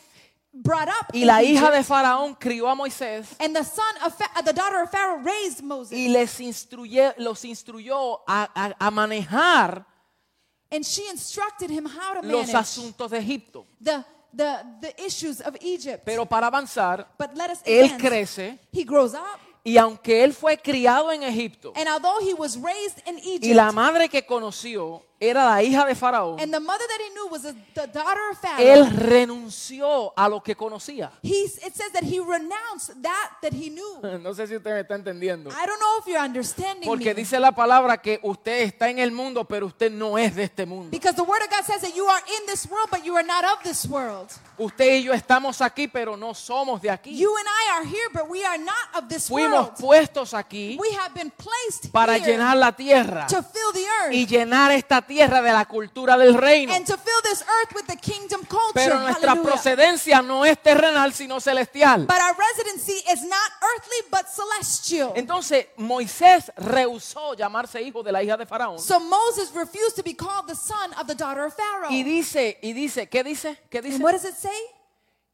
brought 0.52 0.88
up 0.88 1.14
Y 1.14 1.20
in 1.20 1.26
la 1.28 1.42
hija 1.44 1.68
Egypt. 1.68 1.74
de 1.76 1.84
Faraón 1.84 2.34
crió 2.34 2.68
a 2.68 2.74
Moisés 2.74 3.28
And 3.38 3.54
the 3.54 3.62
son 3.62 3.84
of 4.04 4.12
Fa- 4.18 4.30
uh, 4.36 4.42
the 4.42 4.52
daughter 4.52 4.82
of 4.82 4.90
Pharaoh 4.90 5.18
raised 5.22 5.62
Moses. 5.62 5.96
y 5.96 6.08
les 6.08 6.40
instruye- 6.40 7.14
los 7.18 7.44
instruyó 7.44 8.22
a, 8.26 8.48
a- 8.52 8.74
a 8.86 8.90
manejar 8.90 9.86
and 10.72 10.84
she 10.84 11.08
instructed 11.08 11.70
him 11.70 11.86
how 11.86 12.14
to 12.20 12.26
los 12.26 12.48
manage 12.48 12.54
asuntos 12.56 13.10
de 13.12 13.18
Egipto. 13.18 13.64
the, 13.80 14.04
the, 14.32 14.58
the 14.80 15.04
issues 15.06 15.40
of 15.40 15.56
Egypt. 15.60 16.02
Pero 16.04 16.26
para 16.26 16.48
avanzar, 16.48 17.06
but 17.16 17.30
let 17.36 17.50
us 17.50 17.60
él 17.64 17.84
advance. 17.84 18.00
crece 18.08 18.58
He 18.72 18.82
grows 18.84 19.14
up. 19.14 19.38
Y 19.64 19.76
aunque 19.76 20.24
él 20.24 20.32
fue 20.32 20.58
criado 20.58 21.12
en 21.12 21.22
Egipto 21.22 21.72
And 21.76 21.88
although 21.88 22.18
he 22.20 22.34
was 22.34 22.56
raised 22.56 22.98
in 23.06 23.18
Egypt, 23.18 23.44
y 23.44 23.54
la 23.54 23.72
madre 23.72 24.08
que 24.08 24.24
conoció 24.24 25.02
era 25.20 25.44
la 25.44 25.62
hija 25.62 25.84
de 25.84 25.94
Faraón, 25.94 26.40
and 26.40 26.52
the 26.52 26.58
mother 26.58 26.84
that 26.88 26.98
he 26.98 27.10
knew 27.10 27.28
was 27.30 27.42
the, 27.42 27.86
daughter 27.88 28.30
of 28.30 28.38
Pharaoh, 28.38 28.58
él 28.58 28.90
renunció 28.96 30.12
a 30.16 30.28
lo 30.28 30.40
que 30.42 30.54
conocía. 30.56 31.12
he's, 31.22 31.58
it 31.58 31.74
says 31.76 31.92
that 31.92 32.02
he 32.02 32.18
renounced 32.18 33.00
that 33.02 33.32
that 33.42 33.52
he 33.52 33.68
knew. 33.70 34.00
No 34.20 34.32
sé 34.34 34.46
si 34.46 34.56
usted 34.56 34.72
me 34.74 34.80
está 34.80 34.94
entendiendo. 34.94 35.50
I 35.50 35.66
don't 35.66 35.78
know 35.78 35.98
if 35.98 36.06
you're 36.06 36.22
understanding 36.22 36.88
Porque 36.88 37.14
me. 37.14 37.14
dice 37.14 37.38
la 37.38 37.52
palabra 37.52 37.98
que 38.00 38.18
usted 38.22 38.62
está 38.62 38.88
en 38.88 38.98
el 38.98 39.12
mundo, 39.12 39.44
pero 39.44 39.66
usted 39.66 39.90
no 39.90 40.16
es 40.18 40.34
de 40.34 40.44
este 40.44 40.66
mundo. 40.66 40.90
Because 40.90 41.14
the 41.16 41.22
word 41.22 41.42
of 41.42 41.50
God 41.50 41.64
says 41.64 41.82
that 41.82 41.94
you 41.94 42.06
are 42.06 42.22
in 42.40 42.46
this 42.46 42.66
world, 42.66 42.88
but 42.90 43.04
you 43.04 43.14
are 43.14 43.26
not 43.26 43.44
of 43.44 43.62
this 43.62 43.86
world. 43.86 44.30
Usted 44.58 45.00
y 45.00 45.04
yo 45.04 45.12
estamos 45.12 45.60
aquí, 45.60 45.86
pero 45.88 46.16
no 46.16 46.34
somos 46.34 46.80
de 46.80 46.90
aquí. 46.90 47.16
You 47.16 47.34
and 47.36 47.46
I 47.46 47.78
are 47.78 47.84
here, 47.86 48.08
but 48.12 48.28
we 48.28 48.44
are 48.44 48.58
not 48.58 49.02
of 49.02 49.08
this 49.08 49.28
Fuimos 49.28 49.52
world. 49.52 49.76
puestos 49.78 50.34
aquí 50.34 50.76
We 50.78 50.88
have 50.96 51.14
been 51.14 51.30
placed 51.30 51.92
para 51.92 52.14
here 52.18 52.32
llenar 52.32 52.56
la 52.56 52.72
tierra 52.72 53.26
to 53.28 53.42
fill 53.42 53.72
the 53.72 53.84
earth 54.04 54.14
y 54.14 54.26
llenar 54.26 54.72
esta 54.72 55.00
tierra 55.02 55.09
de 55.18 55.52
la 55.52 55.64
cultura 55.66 56.16
del 56.16 56.34
reino. 56.34 56.72
and 56.74 56.86
to 56.86 56.96
fill 56.96 57.20
this 57.22 57.42
earth 57.42 57.74
with 57.74 57.86
the 57.86 57.96
kingdom 57.96 58.42
culture. 58.44 58.72
Pero 58.74 59.00
nuestra 59.00 59.32
Hallelujah. 59.32 59.52
procedencia 59.52 60.22
no 60.22 60.44
es 60.44 60.60
terrenal, 60.62 61.12
sino 61.12 61.40
celestial. 61.40 62.06
But 62.06 62.20
our 62.20 62.36
residency 62.36 63.02
is 63.12 63.22
not 63.22 63.50
earthly, 63.62 64.08
but 64.10 64.26
celestial. 64.28 65.12
Entonces 65.16 65.66
Moisés 65.76 66.52
rehusó 66.56 67.34
llamarse 67.34 67.82
hijo 67.82 68.02
de 68.02 68.12
la 68.12 68.22
hija 68.22 68.36
de 68.36 68.46
Faraón. 68.46 68.78
So 68.78 69.00
Moses 69.00 69.52
refused 69.54 69.96
to 69.96 70.02
be 70.02 70.14
called 70.14 70.46
the 70.46 70.54
son 70.54 70.92
of 70.94 71.06
the 71.06 71.14
daughter 71.14 71.44
of 71.44 71.54
Pharaoh. 71.54 71.90
Y 71.90 72.02
dice, 72.02 72.58
y 72.62 72.72
dice, 72.72 73.08
¿qué 73.08 73.24
dice? 73.24 73.58
¿Qué 73.70 73.82
dice? 73.82 73.96
And 73.96 74.04
what 74.04 74.12
does 74.12 74.24
it 74.24 74.36
say? 74.36 74.50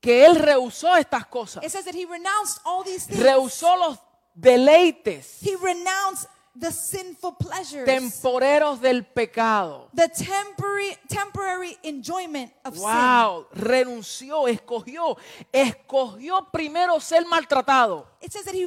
Que 0.01 0.25
él 0.25 0.37
rehusó 0.37 0.97
estas 0.97 1.27
cosas. 1.27 1.65
It 1.65 1.71
says 1.71 1.85
that 1.85 1.95
he 1.95 2.05
renounced 2.07 2.61
all 2.65 2.85
these 2.85 3.07
things. 3.07 3.21
Rehusó 3.23 3.77
los 3.77 3.99
deleites 4.35 5.39
He 5.41 5.57
renounced 5.57 6.29
the 6.59 6.71
sinful 6.71 7.33
pleasures, 7.33 7.87
temporeros 7.87 8.81
del 8.81 9.03
pecado. 9.05 9.88
the 9.95 10.09
temporary, 10.09 10.97
temporary 11.09 11.77
enjoyment 11.83 12.51
of 12.64 12.75
sin. 12.75 12.83
Wow, 12.85 13.47
renunció, 13.55 14.49
escogió, 14.49 15.16
escogió 15.53 16.51
primero 16.53 16.99
ser 17.01 17.25
maltratado. 17.27 18.07
It 18.21 18.33
says 18.33 18.45
that 18.45 18.55
he 18.55 18.66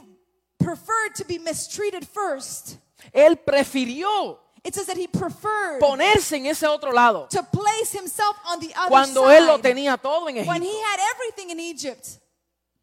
preferred 0.57 1.15
to 1.15 1.25
be 1.25 1.39
mistreated 1.39 2.05
first. 2.07 2.77
Él 3.13 3.37
prefirió 3.37 4.37
It 4.61 4.75
says 4.75 4.87
that 4.87 4.97
he 4.97 5.07
preferred 5.07 5.79
ponerse 5.79 6.35
en 6.35 6.45
ese 6.45 6.63
otro 6.67 6.91
lado 6.91 7.27
to 7.31 7.41
place 7.43 7.93
himself 7.93 8.35
on 8.45 8.59
the 8.59 8.73
other 8.75 8.89
cuando 8.89 9.21
side 9.25 9.37
él 9.37 9.47
lo 9.47 9.57
tenía 9.59 9.97
todo 9.97 10.27
en 10.27 10.45
when 10.45 10.61
he 10.61 10.67
Egipto. 10.67 10.85
had 10.85 10.99
everything 11.15 11.49
in 11.51 11.59
Egypt. 11.61 12.19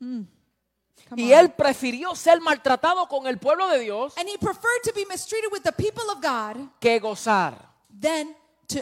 Mm. 0.03 0.27
Y 1.15 1.33
él 1.33 1.53
prefirió 1.53 2.15
ser 2.17 2.41
maltratado 2.41 3.07
con 3.09 3.27
el 3.27 3.39
pueblo 3.39 3.69
de 3.69 3.79
Dios 3.79 4.15
and 4.19 4.29
he 4.29 4.37
preferred 4.39 4.83
to 4.83 4.93
be 4.95 5.05
mistreated 5.07 5.51
with 5.53 5.63
the 5.63 5.73
people 5.73 6.03
of 6.11 6.21
God 6.21 6.69
que 6.81 6.99
gozar 6.99 7.55
than 7.89 8.35
to 8.67 8.81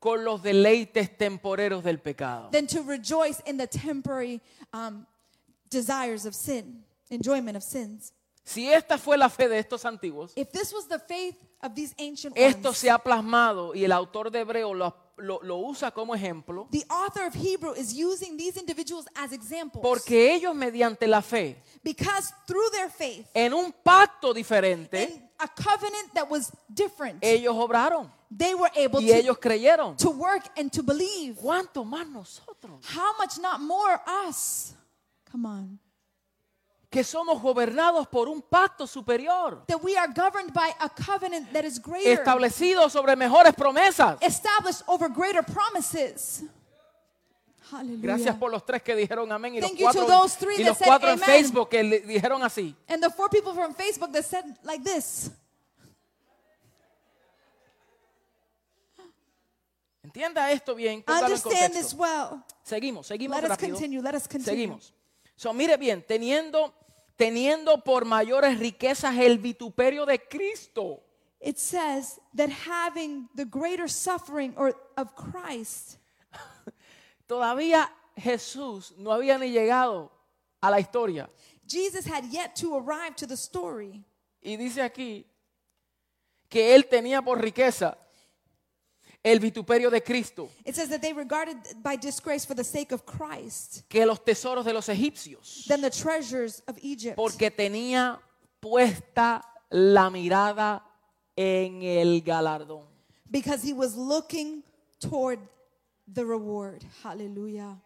con 0.00 0.24
los 0.24 0.40
deleites 0.42 1.16
temporeros 1.18 1.82
del 1.82 1.98
pecado. 1.98 2.48
than 2.52 2.66
to 2.66 2.82
rejoice 2.82 3.42
in 3.44 3.58
the 3.58 3.66
temporary 3.66 4.40
um, 4.72 5.06
desires 5.68 6.24
of 6.24 6.34
sin, 6.34 6.84
enjoyment 7.10 7.56
of 7.56 7.62
sins. 7.62 8.12
Si 8.44 8.72
esta 8.72 8.96
fue 8.96 9.18
la 9.18 9.28
fe 9.28 9.46
de 9.48 9.58
estos 9.58 9.84
antiguos, 9.84 10.32
If 10.36 10.50
this 10.52 10.72
was 10.72 10.88
the 10.88 10.98
faith 10.98 11.36
of 11.60 11.74
these 11.74 11.94
ancient 11.98 12.34
esto 12.38 12.72
se 12.72 12.88
ha 12.88 12.98
plasmado 12.98 13.74
y 13.74 13.84
el 13.84 13.92
autor 13.92 14.30
de 14.30 14.40
Hebreo 14.40 14.72
lo, 14.72 14.96
lo- 15.18 15.40
lo 15.42 15.58
usa 15.58 15.90
como 15.90 16.14
ejemplo 16.14 16.68
the 16.70 16.84
author 16.88 17.26
of 17.26 17.34
Hebrew 17.34 17.72
is 17.74 17.92
using 17.92 18.36
these 18.36 18.56
individuals 18.58 19.06
as 19.14 19.32
examples 19.32 19.82
porque 19.82 20.34
ellos 20.34 20.54
mediante 20.54 21.06
la 21.06 21.20
fe 21.22 21.56
because 21.82 22.32
through 22.46 22.70
their 22.70 22.90
faith 22.90 23.26
en 23.34 23.52
un 23.52 23.72
pacto 23.84 24.32
diferente, 24.32 25.02
in 25.04 25.28
a 25.40 25.48
covenant 25.48 26.12
that 26.14 26.28
was 26.30 26.50
different, 26.72 27.22
ellos 27.22 27.54
obraron 27.54 28.10
they 28.36 28.54
were 28.54 28.70
able 28.76 29.00
y 29.00 29.06
to, 29.08 29.14
ellos 29.14 29.38
creyeron. 29.38 29.96
to 29.96 30.10
work 30.10 30.44
and 30.58 30.70
to 30.70 30.82
believe. 30.82 31.36
¿Cuánto 31.40 31.84
más 31.84 32.06
nosotros? 32.08 32.84
How 32.94 33.16
much 33.18 33.38
not 33.38 33.60
more 33.60 34.00
us? 34.26 34.74
Come 35.30 35.46
on. 35.46 35.78
Que 36.90 37.04
somos 37.04 37.42
gobernados 37.42 38.06
por 38.08 38.28
un 38.28 38.40
pacto 38.40 38.86
superior, 38.86 39.62
That 39.66 39.82
we 39.82 39.94
are 39.96 40.08
governed 40.10 40.54
by 40.54 40.70
a 40.80 40.88
covenant 40.88 41.52
that 41.52 41.64
is 41.64 41.78
greater, 41.78 42.12
establecido 42.12 42.88
sobre 42.88 43.14
mejores 43.14 43.54
promesas. 43.54 44.16
established 44.22 44.82
over 44.86 45.08
greater 45.10 45.42
promises. 45.42 46.44
Hallelujah. 47.70 48.00
Gracias 48.00 48.36
por 48.36 48.50
los 48.50 48.64
tres 48.64 48.82
que 48.82 48.96
dijeron 48.96 49.30
amén 49.30 49.56
y 49.56 49.60
los 49.60 49.68
Thank 49.68 49.78
to 49.78 49.84
cuatro, 49.84 50.06
those 50.06 50.38
three 50.38 50.56
y 50.58 50.64
los 50.64 50.78
said 50.78 50.86
cuatro 50.86 51.10
en. 51.10 51.18
Facebook 51.18 51.68
que 51.68 51.82
le 51.82 52.00
dijeron 52.00 52.42
así. 52.42 52.74
And 52.88 53.02
the 53.02 53.10
four 53.10 53.28
people 53.28 53.52
from 53.52 53.74
Facebook 53.74 54.10
that 54.12 54.24
said 54.24 54.44
like 54.64 54.82
this. 54.82 55.30
Entienda 60.02 60.50
esto 60.52 60.74
bien, 60.74 61.04
Understand 61.06 61.74
this 61.74 61.92
well. 61.92 62.42
Seguimos, 62.62 63.06
seguimos 63.06 63.36
Let 63.36 63.44
us 63.44 63.50
rápido. 63.50 63.74
continue. 63.74 64.00
Let 64.00 64.14
us 64.14 64.26
continue. 64.26 64.44
Seguimos. 64.78 64.94
So, 65.38 65.52
mire 65.52 65.76
bien, 65.76 66.02
teniendo, 66.02 66.74
teniendo 67.14 67.84
por 67.84 68.04
mayores 68.04 68.58
riquezas 68.58 69.16
el 69.16 69.38
vituperio 69.38 70.04
de 70.04 70.18
Cristo. 70.18 71.00
It 71.40 71.58
says 71.58 72.20
that 72.34 72.50
having 72.50 73.28
the 73.36 73.44
greater 73.44 73.88
suffering 73.88 74.52
or 74.56 74.74
of 74.96 75.14
Christ, 75.14 75.98
Todavía 77.28 77.88
Jesús 78.16 78.96
no 78.98 79.12
había 79.12 79.38
ni 79.38 79.52
llegado 79.52 80.10
a 80.60 80.72
la 80.72 80.80
historia. 80.80 81.30
Jesus 81.64 82.04
had 82.04 82.24
yet 82.32 82.56
to 82.56 82.74
arrive 82.76 83.14
to 83.14 83.24
the 83.24 83.36
story. 83.36 84.04
Y 84.42 84.56
dice 84.56 84.82
aquí 84.82 85.24
que 86.48 86.74
él 86.74 86.88
tenía 86.88 87.22
por 87.22 87.40
riqueza 87.40 87.96
el 89.24 89.40
vituperio 89.40 89.90
de 89.90 90.00
Cristo, 90.00 90.48
It 90.64 90.74
says 90.74 90.88
that 90.90 91.00
they 91.00 91.12
regarded 91.12 91.56
by 91.82 91.96
disgrace 91.96 92.44
for 92.46 92.54
the 92.54 92.64
sake 92.64 92.92
of 92.92 93.04
Christ 93.04 93.82
que 93.88 94.04
los 94.06 94.20
tesoros 94.20 94.64
de 94.64 94.72
los 94.72 94.88
egipcios, 94.88 95.64
than 95.66 95.80
the 95.80 95.90
treasures 95.90 96.62
of 96.68 96.78
Egypt. 96.82 97.16
porque 97.16 97.50
tenía 97.50 98.20
puesta 98.60 99.42
la 99.70 100.08
mirada 100.10 100.82
en 101.36 101.82
el 101.82 102.22
galardón. 102.22 102.84
Because 103.30 103.62
he 103.62 103.72
was 103.72 103.94
looking 103.96 104.62
toward 105.00 105.38
the 106.12 106.24
reward. 106.24 106.82
Hallelujah. 107.02 107.76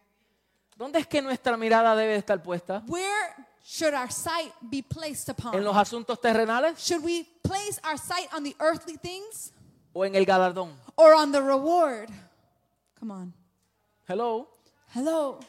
¿Dónde 0.77 0.99
es 0.99 1.07
que 1.07 1.21
nuestra 1.21 1.57
mirada 1.57 1.95
debe 1.95 2.15
estar 2.15 2.41
puesta? 2.41 2.83
Where 2.87 3.35
should 3.63 3.93
our 3.93 4.09
sight 4.11 4.53
be 4.61 4.81
placed 4.81 5.29
upon? 5.29 5.55
¿En 5.55 5.63
los 5.63 5.75
asuntos 5.75 6.19
terrenales 6.21 6.77
Should 6.79 7.03
we 7.03 7.27
place 7.43 7.79
our 7.83 7.97
sight 7.97 8.27
on 8.33 8.43
the 8.43 8.55
earthly 8.59 8.97
things 8.97 9.51
o 9.93 10.05
en 10.05 10.15
el 10.15 10.25
galardón? 10.25 10.71
or 10.95 11.13
on 11.13 11.31
the 11.31 11.39
reward? 11.41 12.09
Come 12.99 13.11
on. 13.13 13.33
Hello. 14.07 14.47
Hello. 14.93 15.39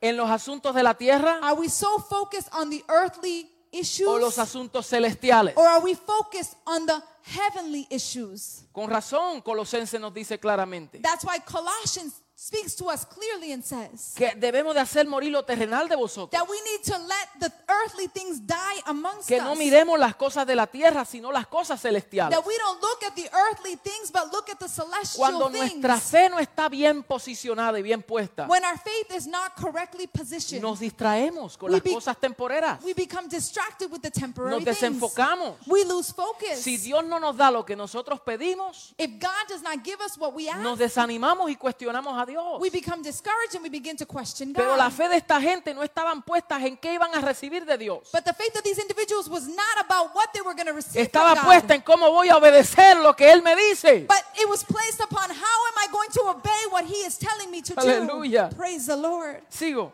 ¿En 0.00 0.16
los 0.16 0.30
asuntos 0.30 0.74
de 0.74 0.82
la 0.82 0.94
tierra 0.94 1.40
Are 1.42 1.54
we 1.60 1.68
so 1.68 1.98
focused 1.98 2.48
on 2.54 2.70
the 2.70 2.82
earthly 2.88 3.50
issues 3.72 4.08
o 4.08 4.18
los 4.18 4.38
asuntos 4.38 4.86
celestiales? 4.86 5.54
or 5.56 5.66
are 5.66 5.80
we 5.82 5.94
focused 5.94 6.54
on 6.66 6.86
the 6.86 7.02
heavenly 7.22 7.86
issues? 7.90 8.62
Con 8.72 8.88
razón, 8.88 9.42
Colosenses 9.42 10.00
nos 10.00 10.12
dice 10.14 10.38
claramente 10.38 11.00
That's 11.02 11.24
why 11.24 11.38
Colossians 11.40 12.22
speaks 12.34 12.74
to 12.76 12.86
us 12.86 13.04
clearly 13.04 13.52
and 13.52 13.62
says 13.62 14.14
que 14.16 14.32
debemos 14.36 14.74
de 14.74 14.80
hacer 14.80 15.06
morir 15.06 15.30
lo 15.32 15.44
terrenal 15.44 15.86
de 15.88 15.96
vosotros. 15.96 16.30
that 16.30 16.48
we 16.48 16.58
need 16.62 16.82
to 16.82 16.96
let 17.06 17.28
the 17.40 17.50
earthly 17.84 18.08
things 18.08 18.40
die 18.46 18.82
amongst 18.86 19.28
Que 19.28 19.40
no 19.40 19.54
miremos 19.54 19.98
las 19.98 20.14
cosas 20.14 20.46
de 20.46 20.54
la 20.54 20.66
tierra, 20.66 21.04
sino 21.04 21.30
las 21.32 21.46
cosas 21.46 21.80
celestiales. 21.80 22.36
That 22.36 22.46
we 22.46 22.54
don't 22.58 22.80
look 22.80 23.02
at 23.06 23.14
the 23.14 23.28
earthly 23.32 23.76
things 23.76 24.10
but 24.12 24.32
look 24.32 24.48
at 24.50 24.58
the 24.58 24.68
celestial 24.68 25.18
Cuando 25.18 25.50
things. 25.50 25.74
nuestra 25.74 25.98
fe 25.98 26.28
no 26.28 26.38
está 26.38 26.68
bien 26.68 27.02
posicionada 27.02 27.78
y 27.78 27.82
bien 27.82 28.02
puesta, 28.02 28.46
When 28.46 28.64
our 28.64 28.78
faith 28.78 29.14
is 29.16 29.26
not 29.26 29.54
correctly 29.56 30.06
positioned, 30.06 30.62
nos 30.62 30.80
distraemos 30.80 31.56
con 31.56 31.70
We 31.70 31.80
las 31.82 31.94
cosas 31.94 32.16
temporeras. 32.18 32.82
we 32.82 32.94
become 32.94 33.28
distracted 33.28 33.90
with 33.90 34.00
the 34.00 34.10
temporary 34.10 34.54
Nos 34.56 34.64
things. 34.64 34.80
desenfocamos. 34.80 35.56
We 35.66 35.84
lose 35.84 36.12
focus. 36.12 36.60
Si 36.60 36.76
Dios 36.76 37.04
no 37.04 37.18
nos 37.20 37.36
da 37.36 37.50
lo 37.50 37.64
que 37.64 37.76
nosotros 37.76 38.20
pedimos, 38.20 38.94
if 38.98 39.10
God 39.20 39.48
does 39.48 39.62
not 39.62 39.82
give 39.84 39.98
us 40.04 40.16
what 40.18 40.32
we 40.34 40.48
ask, 40.48 40.60
nos 40.60 40.78
desanimamos 40.78 41.50
y 41.50 41.56
cuestionamos 41.56 42.20
a 42.20 42.26
Dios. 42.26 42.60
we 42.60 42.70
become 42.70 43.02
discouraged 43.02 43.54
and 43.54 43.62
we 43.62 43.68
begin 43.70 43.96
to 43.96 44.06
question 44.06 44.52
God. 44.52 44.56
Pero 44.62 44.76
la 44.76 44.90
fe 44.90 45.08
de 45.08 45.16
esta 45.16 45.40
gente 45.40 45.74
no 45.74 45.82
estaban 45.82 46.22
puestas 46.22 46.62
en 46.62 46.76
qué 46.76 46.94
iban 46.94 47.14
a 47.14 47.20
recibir 47.20 47.64
de 47.70 47.78
Dios. 47.78 48.10
But 48.12 48.24
the 48.24 48.32
faith 48.34 48.54
of 48.56 48.62
these 48.62 48.78
individuals 48.78 49.28
was 49.28 49.46
not 49.48 49.84
about 49.84 50.14
what 50.14 50.32
they 50.34 50.40
were 50.42 50.54
going 50.54 50.66
to 50.66 50.72
receive 50.74 51.06
Estaba 51.08 51.34
from 51.34 51.44
God. 51.44 51.44
puesta 51.46 51.70
en 51.74 51.82
cómo 51.82 52.10
voy 52.10 52.28
a 52.28 52.36
obedecer 52.36 53.02
lo 53.02 53.14
que 53.14 53.26
Él 53.26 53.42
me 53.42 53.54
dice. 53.56 54.06
But 54.06 54.22
it 54.38 54.48
was 54.48 54.62
placed 54.64 55.00
upon 55.00 55.30
how 55.30 55.58
am 55.68 55.76
I 55.78 55.86
going 55.92 56.10
to 56.10 56.20
obey 56.28 56.62
what 56.70 56.84
he 56.84 57.04
is 57.06 57.16
telling 57.18 57.50
me 57.50 57.62
to 57.62 57.74
Aleluya. 57.74 58.50
do? 58.50 58.56
Praise 58.56 58.86
the 58.86 58.96
Lord. 58.96 59.40
Sigo. 59.50 59.92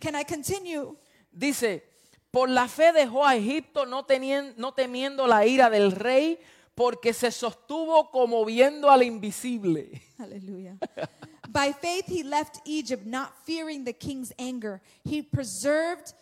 Can 0.00 0.14
I 0.14 0.22
continue? 0.24 0.96
Dice, 1.36 1.82
por 2.32 2.48
la 2.48 2.66
fe 2.68 2.92
dejó 2.92 3.24
a 3.26 3.34
Egipto 3.36 3.84
no, 3.86 4.02
tenien- 4.04 4.54
no 4.56 4.72
temiendo 4.72 5.26
la 5.26 5.44
ira 5.46 5.68
del 5.70 5.90
rey, 5.92 6.38
porque 6.74 7.12
se 7.14 7.30
sostuvo 7.30 8.10
como 8.10 8.44
viendo 8.44 8.90
al 8.90 9.02
invisible. 9.02 10.02
Hallelujah. 10.18 10.76
By 11.48 11.72
faith 11.72 12.04
he 12.06 12.22
left 12.22 12.60
Egypt 12.66 13.06
not 13.06 13.32
fearing 13.46 13.84
the 13.84 13.94
king's 13.94 14.32
anger. 14.38 14.82
He 15.04 15.22
preserved 15.22 16.12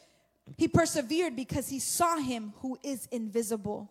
he 0.57 0.69
persevered 0.69 1.35
because 1.35 1.69
he 1.69 1.81
saw 1.81 2.17
him 2.19 2.53
who 2.63 2.79
is 2.83 3.09
invisible. 3.11 3.89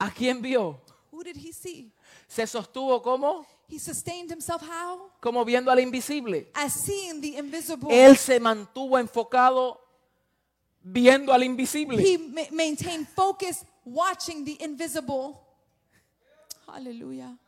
¿A 0.00 0.10
quién 0.10 0.42
vio? 0.42 0.80
Who 1.12 1.22
did 1.22 1.36
he 1.36 1.52
see? 1.52 1.92
Se 2.26 2.42
sostuvo 2.46 3.00
como, 3.02 3.46
He 3.68 3.78
sustained 3.78 4.30
himself 4.30 4.62
how? 4.62 5.10
como 5.20 5.44
viendo 5.44 5.70
al 5.70 5.78
invisible. 5.78 6.48
As 6.54 6.72
seeing 6.74 7.20
the 7.20 7.36
invisible. 7.38 7.88
Él 7.90 8.16
se 8.16 8.38
mantuvo 8.40 8.98
enfocado 8.98 9.78
viendo 10.82 11.32
al 11.32 11.42
invisible. 11.44 11.98
He 12.02 12.18
ma- 12.18 12.50
maintained 12.50 13.06
focus 13.08 13.64
watching 13.84 14.44
the 14.44 14.56
invisible. 14.62 15.40
Hallelujah. 16.66 17.38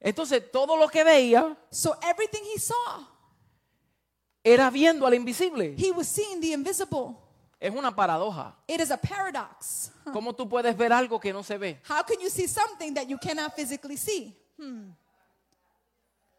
Entonces 0.00 0.50
todo 0.50 0.76
lo 0.76 0.88
que 0.88 1.04
veía 1.04 1.56
So 1.70 1.94
everything 2.02 2.42
he 2.44 2.58
saw, 2.58 3.06
era 4.44 4.70
viendo 4.70 5.06
al 5.06 5.14
invisible. 5.14 5.74
he 5.76 5.90
was 5.92 6.08
seeing 6.08 6.40
the 6.40 6.52
invisible. 6.52 7.16
Es 7.60 7.70
una 7.74 7.94
paradoja. 7.94 8.54
It 8.66 8.80
is 8.80 8.90
a 8.90 8.96
paradox. 8.96 9.90
¿Cómo 10.12 10.34
tú 10.34 10.48
puedes 10.48 10.74
ver 10.76 10.92
algo 10.92 11.20
que 11.20 11.32
no 11.32 11.42
se 11.42 11.58
ve? 11.58 11.78
How 11.88 12.02
can 12.02 12.18
you 12.20 12.30
see 12.30 12.46
something 12.46 12.94
that 12.94 13.06
you 13.06 13.18
cannot 13.18 13.54
physically 13.54 13.96
see? 13.98 14.34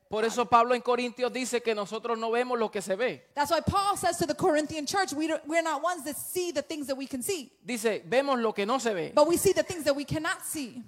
Por 0.10 0.26
eso 0.26 0.46
Pablo 0.46 0.76
en 0.76 0.82
Corintios 0.82 1.32
dice 1.32 1.62
que 1.62 1.74
nosotros 1.74 2.18
no 2.18 2.32
vemos 2.32 2.60
lo 2.60 2.70
que 2.70 2.82
se 2.82 2.96
ve. 2.96 3.24
That's 3.34 3.50
why 3.50 3.62
Paul 3.62 3.96
says 3.96 4.18
to 4.18 4.26
the 4.28 4.36
Corinthian 4.36 4.86
church, 4.86 5.14
we 5.14 5.32
we're 5.48 5.64
not 5.64 5.82
ones 5.82 6.04
that 6.04 6.18
see 6.18 6.52
the 6.52 6.62
things 6.62 6.88
that 6.88 6.98
we 6.98 7.08
can 7.08 7.22
see, 7.24 7.50
Dice, 7.66 8.04
vemos 8.06 8.38
lo 8.40 8.52
que 8.52 8.66
no 8.66 8.78
se 8.80 8.94
ve. 8.94 9.12
but 9.16 9.26
we 9.28 9.38
see 9.38 9.54
the 9.54 9.64
things 9.64 9.86
that 9.86 9.96
we 9.96 10.04
cannot 10.04 10.42
see. 10.44 10.84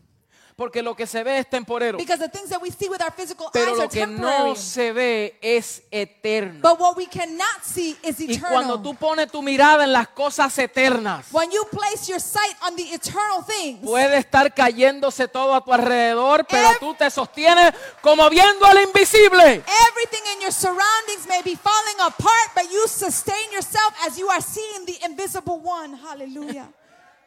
Porque 0.56 0.84
lo 0.84 0.96
que 0.96 1.08
se 1.08 1.24
ve 1.24 1.40
es 1.40 1.50
temporero. 1.50 1.98
Because 1.98 2.20
the 2.20 2.30
things 2.30 2.48
that 2.50 2.62
we 2.62 2.70
see 2.70 2.88
with 2.88 3.02
our 3.02 3.12
physical 3.12 3.50
Pero 3.52 3.72
eyes 3.72 3.78
lo 3.78 3.84
are 3.86 3.90
que 3.90 4.00
temporary. 4.06 4.50
no 4.50 4.56
se 4.56 4.92
ve 4.92 5.38
es 5.42 5.82
eterno. 5.90 6.60
But 6.62 6.80
what 6.80 6.96
we 6.96 7.08
cannot 7.08 7.64
see 7.64 7.98
is 8.04 8.20
Y 8.20 8.38
cuando 8.40 8.76
eternal. 8.76 8.84
tú 8.84 8.96
pones 8.96 9.32
tu 9.32 9.42
mirada 9.42 9.84
en 9.84 9.92
las 9.92 10.10
cosas 10.10 10.56
eternas, 10.60 11.26
When 11.32 11.50
you 11.52 11.64
place 11.72 12.08
your 12.08 12.20
sight 12.20 12.56
on 12.68 12.76
the 12.76 12.84
eternal 12.94 13.44
things, 13.44 13.80
puede 13.84 14.18
estar 14.18 14.54
cayéndose 14.54 15.28
todo 15.28 15.56
a 15.56 15.64
tu 15.66 15.74
alrededor, 15.74 16.46
pero 16.48 16.70
Ev- 16.70 16.80
tú 16.80 16.94
te 16.94 17.10
sostienes 17.10 17.74
como 18.02 18.30
viendo 18.30 18.64
al 18.68 18.78
invisible. 18.84 19.64
everything 19.90 20.24
in 20.36 20.42
your 20.42 20.52
surroundings 20.54 21.26
may 21.28 21.42
be 21.42 21.56
falling 21.56 22.00
apart, 22.06 22.52
but 22.54 22.66
you 22.72 22.88
sustain 22.88 23.52
yourself 23.52 23.92
as 24.06 24.20
you 24.20 24.30
are 24.30 24.42
seeing 24.42 24.86
the 24.86 25.00
invisible 25.04 25.60
one. 25.60 25.96
Hallelujah. 25.98 26.68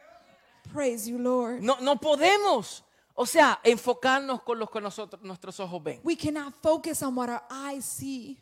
Praise 0.73 1.07
you, 1.09 1.17
Lord. 1.17 1.61
No, 1.61 1.77
no 1.81 1.97
podemos, 1.97 2.83
o 3.19 3.25
sea, 3.25 3.59
enfocarnos 3.63 4.43
con 4.43 4.59
los 4.59 4.69
que 4.69 4.79
nosotros, 4.79 5.19
nuestros 5.23 5.59
ojos 5.59 5.81
ven. 5.83 5.99
We 6.03 6.15
cannot 6.15 6.53
focus 6.61 7.01
on 7.01 7.17
what 7.17 7.29
our 7.29 7.41
eyes 7.49 7.83
see. 7.83 8.37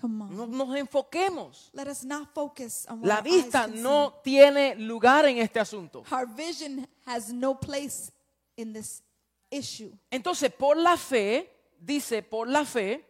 Come 0.00 0.24
on. 0.24 0.36
No 0.36 0.46
nos 0.48 0.76
enfoquemos. 0.76 1.70
Let 1.72 1.86
us 1.86 2.02
not 2.02 2.34
focus 2.34 2.84
on 2.88 2.98
what 3.00 3.06
La 3.06 3.14
our 3.18 3.26
eyes 3.26 3.32
vista 3.44 3.66
can 3.66 3.80
no 3.80 4.14
tiene 4.24 4.74
lugar 4.74 5.26
en 5.26 5.38
este 5.38 5.60
asunto. 5.60 6.02
see. 6.04 6.12
Our 6.12 6.26
vision 6.26 6.88
has 7.06 7.32
no 7.32 7.54
place 7.54 8.10
in 8.56 8.72
this 8.72 9.00
issue. 9.48 9.92
Entonces, 10.10 10.52
por 10.52 10.76
la 10.76 10.96
fe, 10.96 11.48
dice, 11.78 12.20
por 12.20 12.48
la 12.48 12.64
fe, 12.64 13.06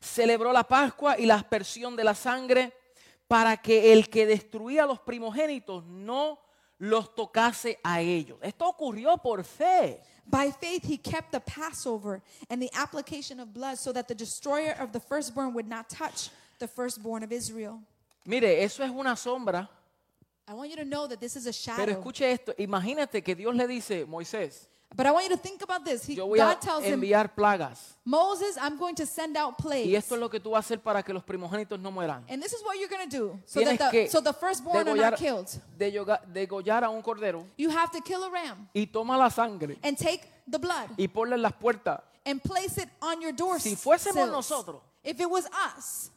celebró 0.00 0.52
la 0.52 0.62
Pascua 0.62 1.18
y 1.18 1.26
la 1.26 1.34
aspersión 1.34 1.96
de 1.96 2.04
la 2.04 2.14
sangre 2.14 2.72
para 3.26 3.56
que 3.56 3.92
el 3.92 4.08
que 4.08 4.26
destruía 4.26 4.84
a 4.84 4.86
los 4.86 5.00
primogénitos 5.00 5.84
no 5.86 6.38
los 6.80 7.08
tocase 7.14 7.76
a 7.84 8.00
ellos. 8.00 8.38
Esto 8.42 8.66
ocurrió 8.66 9.20
por 9.22 9.42
fe. 9.42 10.00
By 10.26 10.50
faith, 10.50 10.84
he 10.84 10.98
kept 10.98 11.32
the 11.32 11.40
Passover 11.40 12.22
and 12.50 12.60
the 12.60 12.70
application 12.74 13.40
of 13.40 13.52
blood 13.54 13.78
so 13.78 13.92
that 13.92 14.08
the 14.08 14.14
destroyer 14.14 14.76
of 14.78 14.92
the 14.92 15.00
firstborn 15.00 15.54
would 15.54 15.66
not 15.66 15.88
touch 15.88 16.30
the 16.58 16.68
firstborn 16.68 17.22
of 17.22 17.32
Israel. 17.32 17.80
Mire, 18.26 18.62
eso 18.62 18.82
es 18.82 18.90
una 18.90 19.16
sombra, 19.16 19.68
I 20.46 20.54
want 20.54 20.70
you 20.70 20.76
to 20.76 20.84
know 20.84 21.06
that 21.06 21.20
this 21.20 21.36
is 21.36 21.46
a 21.46 21.52
pero 21.52 21.86
shadow. 21.86 22.00
escuche 22.00 22.22
esto. 22.22 22.54
Imagínate 22.58 23.22
que 23.22 23.34
Dios 23.34 23.54
le 23.54 23.66
dice, 23.66 24.06
Moisés, 24.06 24.66
But 24.96 25.06
I 25.06 25.10
want 25.12 25.28
you 25.28 25.36
to 25.36 25.40
think 25.40 25.62
about 25.62 25.84
this. 25.84 26.04
He, 26.06 26.14
yo 26.14 26.26
voy 26.26 26.36
a 26.36 26.38
God 26.38 26.60
tells 26.62 26.82
him, 26.82 26.98
enviar 27.00 27.28
plagas. 27.34 27.78
Moses, 28.06 28.56
I'm 28.60 28.78
going 28.78 28.94
to 28.96 29.04
send 29.06 29.36
out 29.36 29.54
Y 29.58 29.62
plagues. 29.62 29.94
esto 29.98 30.14
es 30.14 30.20
lo 30.20 30.28
que 30.30 30.40
tú 30.40 30.50
vas 30.52 30.64
a 30.64 30.66
hacer 30.74 30.82
para 30.82 31.02
que 31.02 31.12
los 31.12 31.22
primogénitos 31.22 31.78
no 31.78 31.90
mueran. 31.90 32.24
And 32.28 32.42
this 32.42 32.54
is 32.54 32.62
what 32.64 32.78
you're 32.78 32.88
going 32.88 33.08
to 33.08 33.16
do 33.16 33.38
so 33.44 33.60
Tienes 33.60 33.78
that 33.78 33.90
que 33.92 34.04
the, 34.06 34.10
so 34.10 34.20
the 34.22 34.32
firstborn 34.32 34.76
are 34.78 34.84
degollar, 34.94 35.10
not 35.10 35.18
killed. 35.18 35.46
deyoga- 35.78 36.20
degollar 36.32 36.84
a 36.84 36.88
un 36.90 37.02
cordero 37.02 37.44
You 37.58 37.68
have 37.70 37.90
to 37.92 38.00
kill 38.00 38.24
a 38.24 38.30
ram 38.30 38.68
y 38.74 38.86
toma 38.86 39.16
la 39.18 39.28
sangre 39.28 39.76
and 39.84 39.96
take 39.98 40.22
the 40.50 40.58
blood 40.58 40.88
y 40.98 41.06
ponla 41.06 41.34
en 41.36 41.42
las 41.42 41.52
puertas. 41.52 42.00
and 42.24 42.42
place 42.42 42.78
it 42.78 42.88
on 43.02 43.20
your 43.20 43.32
doors. 43.32 43.62
Si 43.62 43.76
fuésemos 43.76 44.30
nosotros, 44.30 44.80
if 45.04 45.20
it 45.20 45.28
was 45.30 45.44
us, 45.76 46.10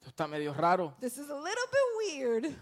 esto 0.00 0.10
está 0.10 0.26
medio 0.28 0.52
raro. 0.52 0.92
this 1.00 1.16
is 1.18 1.30
a 1.30 1.34
little 1.34 1.66
bit 1.70 2.16
weird. 2.18 2.54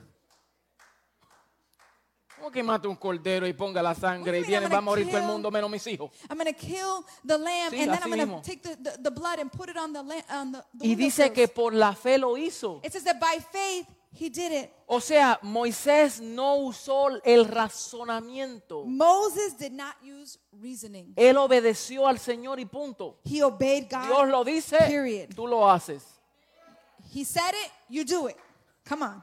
¿Cómo 2.41 2.51
que 2.51 2.63
mate 2.63 2.89
un 2.89 2.97
cordero 2.97 3.47
y 3.47 3.53
ponga 3.53 3.83
la 3.83 3.95
sangre 3.95 4.39
y 4.39 4.45
viene, 4.45 4.65
I'm 4.65 4.73
va 4.73 4.79
a 4.79 4.81
morir 4.81 5.07
todo 5.09 5.19
el 5.19 5.27
mundo 5.27 5.51
menos 5.51 5.71
mis 5.71 5.87
hijos? 5.87 6.11
I'm 6.31 6.39
going 6.39 6.47
to 6.47 6.59
kill 6.59 7.05
the 7.23 7.37
lamb 7.37 7.71
Sí, 7.71 7.83
and 7.83 7.93
then 7.93 7.99
así 7.99 8.05
I'm 8.05 8.17
going 8.17 8.43
to 8.43 8.43
take 8.43 8.63
the, 8.63 8.77
the, 8.77 9.03
the 9.03 9.11
blood 9.11 9.39
and 9.39 9.53
put 9.53 9.69
it 9.69 9.77
on 9.77 9.93
the 9.93 10.03
lamb. 10.03 10.23
On 10.31 10.53
the, 10.53 10.65
the 10.75 10.87
Y 10.87 10.95
dice 10.95 11.31
que 11.35 11.49
por 11.49 11.75
la 11.75 11.93
fe 11.93 12.17
lo 12.17 12.39
hizo. 12.39 12.81
It 12.83 12.93
says 12.93 13.05
that 13.05 13.21
by 13.21 13.39
faith 13.53 13.87
he 14.13 14.31
did 14.31 14.53
it. 14.53 14.71
O 14.87 15.01
sea, 15.01 15.39
Moisés 15.43 16.23
no 16.23 16.57
usó 16.57 17.21
el 17.25 17.45
razonamiento. 17.45 18.87
Moses 18.87 19.53
did 19.59 19.73
not 19.73 19.97
use 20.03 20.39
reasoning. 20.51 21.13
Él 21.17 21.37
obedeció 21.37 22.09
al 22.09 22.19
Señor 22.19 22.59
y 22.59 22.65
punto. 22.65 23.19
He 23.23 23.43
obeyed 23.43 23.91
God. 23.91 24.07
Dios 24.07 24.29
lo 24.29 24.45
dice, 24.45 24.79
Period. 24.79 25.35
tú 25.35 25.47
lo 25.47 25.71
haces. 25.71 26.03
He 27.13 27.23
said 27.23 27.53
it, 27.53 27.71
you 27.91 28.05
do 28.05 28.29
it. 28.29 28.37
Come 28.87 29.03
on. 29.03 29.23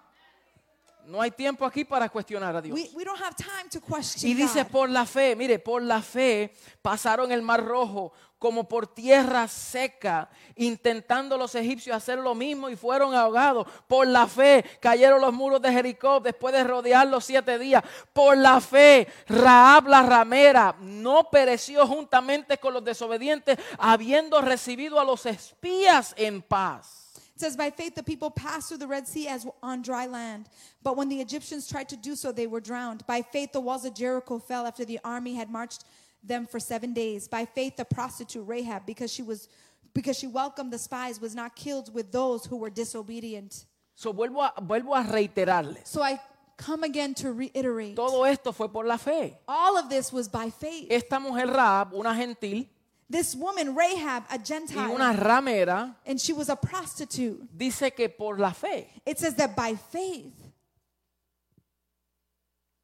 No 1.08 1.22
hay 1.22 1.32
tiempo 1.32 1.66
aquí 1.66 1.86
para 1.86 2.10
cuestionar 2.10 2.54
a 2.54 2.62
Dios. 2.62 2.76
We, 2.76 2.90
we 2.94 3.06
don't 3.06 3.22
have 3.22 3.34
time 3.34 3.70
to 3.72 3.80
question 3.80 4.30
Y 4.30 4.34
dice, 4.34 4.64
God. 4.64 4.72
por 4.72 4.90
la 4.90 5.06
fe, 5.06 5.38
mire, 5.38 5.58
por 5.58 5.82
la 5.82 6.02
fe 6.02 6.54
pasaron 6.82 7.32
el 7.32 7.42
mar 7.42 7.64
rojo 7.64 8.12
como 8.38 8.68
por 8.68 8.88
tierra 8.88 9.48
seca, 9.48 10.30
intentando 10.58 11.38
los 11.38 11.56
egipcios 11.56 11.96
hacer 11.96 12.20
lo 12.20 12.36
mismo 12.36 12.70
y 12.70 12.76
fueron 12.76 13.16
ahogados. 13.16 13.66
Por 13.88 14.06
la 14.06 14.28
fe 14.28 14.66
cayeron 14.82 15.22
los 15.22 15.34
muros 15.34 15.62
de 15.62 15.72
Jericó 15.72 16.20
después 16.20 16.54
de 16.54 16.66
rodearlos 16.66 17.24
siete 17.24 17.58
días. 17.58 17.84
Por 18.12 18.38
la 18.38 18.60
fe, 18.60 19.08
Raab 19.28 19.88
la 19.88 20.04
ramera 20.04 20.76
no 20.82 21.30
pereció 21.30 21.88
juntamente 21.88 22.58
con 22.58 22.74
los 22.74 22.84
desobedientes, 22.84 23.58
habiendo 23.80 24.42
recibido 24.42 25.00
a 25.00 25.06
los 25.06 25.26
espías 25.26 26.14
en 26.18 26.42
paz. 26.42 27.07
It 27.38 27.42
says, 27.42 27.56
By 27.56 27.70
faith 27.70 27.94
the 27.94 28.02
people 28.02 28.32
passed 28.32 28.70
through 28.70 28.80
the 28.80 28.88
Red 28.88 29.08
Sea 29.08 29.28
as 29.28 29.46
on 29.62 29.84
dry 29.84 30.08
land. 30.08 30.50
But 30.82 30.98
when 30.98 31.08
the 31.08 31.22
Egyptians 31.22 31.68
tried 31.68 31.88
to 31.90 31.96
do 31.96 32.16
so, 32.16 32.32
they 32.32 32.48
were 32.48 32.60
drowned. 32.60 33.06
By 33.06 33.22
faith 33.22 33.52
the 33.52 33.60
walls 33.60 33.86
of 33.86 33.94
Jericho 33.94 34.40
fell 34.40 34.66
after 34.66 34.84
the 34.84 35.00
army 35.04 35.36
had 35.36 35.52
marched 35.52 35.84
them 36.24 36.48
for 36.48 36.60
seven 36.60 36.94
days. 36.94 37.28
By 37.28 37.46
faith 37.46 37.78
the 37.78 37.86
prostitute 37.86 38.44
Rahab, 38.48 38.88
because 38.88 39.14
she 39.14 39.22
was 39.22 39.50
because 39.94 40.18
she 40.18 40.26
welcomed 40.26 40.74
the 40.74 40.80
spies, 40.80 41.22
was 41.22 41.36
not 41.36 41.56
killed 41.56 41.94
with 41.94 42.12
those 42.12 42.44
who 42.44 42.58
were 42.58 42.72
disobedient. 42.72 43.66
So, 43.94 44.12
vuelvo, 44.12 44.50
a, 44.58 44.60
vuelvo 44.60 44.96
a 44.96 45.04
reiterarles. 45.04 45.86
So 45.86 46.02
I 46.02 46.20
come 46.58 46.86
again 46.86 47.14
to 47.16 47.34
reiterate. 47.34 47.96
Todo 47.96 48.24
esto 48.24 48.52
fue 48.52 48.68
por 48.68 48.84
la 48.84 48.98
fe. 48.98 49.38
All 49.48 49.78
of 49.78 49.90
this 49.90 50.12
was 50.12 50.28
by 50.28 50.50
faith. 50.50 50.88
Esta 50.90 51.20
mujer 51.20 51.46
Raab, 51.46 51.94
una 51.94 52.16
gentil 52.16 52.68
This 53.10 53.36
woman, 53.36 53.74
Rahab, 53.74 54.26
a 54.30 54.38
y 54.38 54.44
Gentile, 54.44 54.94
una 54.94 55.14
ramera, 55.14 55.96
and 56.06 56.20
she 56.20 56.34
was 56.34 56.50
a 56.50 56.56
prostitute. 56.58 57.40
dice 57.56 57.96
que 57.96 58.10
por 58.10 58.38
la 58.38 58.52
fe 58.52 58.90
It 59.06 59.18
says 59.18 59.34
that 59.36 59.56
by 59.56 59.76
faith 59.76 60.34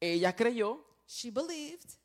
ella 0.00 0.32
creyó 0.32 0.78
she 1.06 1.30
believed, 1.30 1.96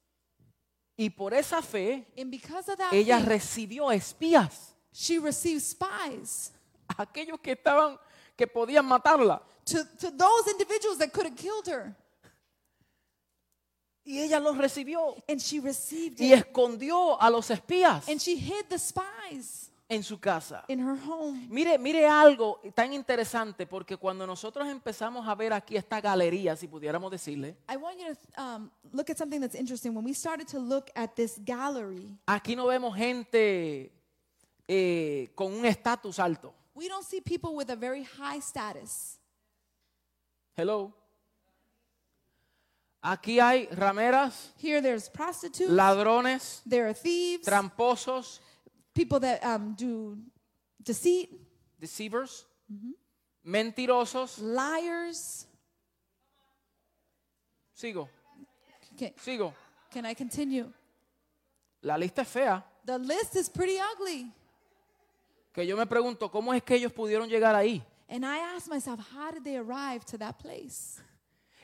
y 0.98 1.10
por 1.10 1.34
esa 1.34 1.62
fe 1.62 2.06
and 2.18 2.30
because 2.30 2.68
of 2.68 2.78
that 2.78 2.94
ella 2.94 3.20
faith, 3.20 3.30
recibió 3.30 3.90
espías, 3.94 4.74
she 4.92 5.18
received 5.18 5.62
spies 5.62 6.52
aquellos 6.98 7.40
que 7.42 7.54
estaban 7.54 7.98
que 8.36 8.48
podían 8.48 8.86
matarla 8.86 9.42
to, 9.66 9.84
to 9.98 10.12
those 10.12 10.48
individuals 10.48 10.98
that 10.98 11.14
could 11.14 11.26
have 11.26 11.36
killed 11.36 11.68
her. 11.68 11.96
Y 14.10 14.22
ella 14.22 14.40
los 14.40 14.58
recibió 14.58 15.16
And 15.28 15.40
she 15.40 15.60
received 15.60 16.20
y 16.20 16.34
it. 16.34 16.40
escondió 16.40 17.22
a 17.22 17.30
los 17.30 17.50
espías 17.52 18.08
And 18.10 18.20
she 18.20 18.36
hid 18.36 18.66
the 18.70 18.80
spies 18.80 19.68
en 19.88 20.04
su 20.04 20.20
casa. 20.20 20.64
in 20.68 20.80
her 20.80 20.96
home. 21.08 21.48
Mire, 21.50 21.78
mire 21.78 22.08
algo 22.08 22.60
tan 22.76 22.94
interesante 22.94 23.66
porque 23.68 23.98
cuando 23.98 24.26
nosotros 24.28 24.68
empezamos 24.68 25.28
a 25.28 25.34
ver 25.36 25.52
aquí 25.54 25.76
esta 25.76 26.00
galería, 26.02 26.56
si 26.56 26.68
pudiéramos 26.68 27.10
decirle, 27.12 27.56
I 27.68 27.76
want 27.78 28.00
you 28.00 28.06
to 28.16 28.42
um, 28.42 28.72
look 28.94 29.10
at 29.10 29.18
something 29.18 29.40
that's 29.42 29.56
interesting. 29.56 29.96
When 29.96 30.06
we 30.06 30.14
started 30.14 30.48
to 30.50 30.60
look 30.60 30.90
at 30.96 31.16
this 31.16 31.40
gallery, 31.44 32.18
aquí 32.28 32.56
no 32.56 32.68
vemos 32.68 32.96
gente 32.96 33.92
eh, 34.68 35.32
con 35.36 35.54
un 35.54 35.66
estatus 35.66 36.20
alto. 36.20 36.54
we 36.76 36.88
don't 36.88 37.04
see 37.06 37.20
people 37.20 37.56
with 37.56 37.70
a 37.72 37.76
very 37.76 38.04
high 38.04 38.40
status. 38.40 39.18
Hello. 40.56 40.94
Aquí 43.02 43.40
hay 43.40 43.68
rameras, 43.72 44.52
Here 44.58 44.82
there's 44.82 45.08
prostitutes, 45.10 45.72
ladrones, 45.72 46.62
there 46.66 46.88
are 46.90 46.94
thieves, 46.94 47.48
tramposos, 47.48 48.40
people 48.94 49.20
that 49.22 49.42
um, 49.44 49.74
do 49.78 50.18
deceit, 50.84 51.30
deceivers, 51.80 52.46
mentirosos. 53.46 54.38
liars. 54.42 55.46
Sigo, 57.74 58.10
Okay, 58.96 59.14
sigo. 59.18 59.54
can 59.92 60.06
I 60.06 60.14
continue? 60.14 60.70
La 61.82 61.96
lista 61.96 62.24
es 62.24 62.28
fea. 62.28 62.62
The 62.86 62.98
list 62.98 63.36
is 63.38 63.48
pretty 63.48 63.78
ugly. 63.80 64.30
Que 65.54 65.66
yo 65.66 65.78
me 65.78 65.86
pregunto, 65.86 66.30
¿cómo 66.30 66.54
es 66.54 66.62
que 66.64 66.76
ellos 66.76 66.92
pudieron 66.92 67.30
llegar 67.30 67.56
ahí? 67.56 67.82
And 68.10 68.26
I 68.26 68.40
asked 68.56 68.68
myself, 68.70 69.00
how 69.14 69.32
did 69.32 69.46
they 69.46 69.56
arrive 69.56 70.04
to 70.08 70.18
that 70.18 70.38
place? 70.40 71.00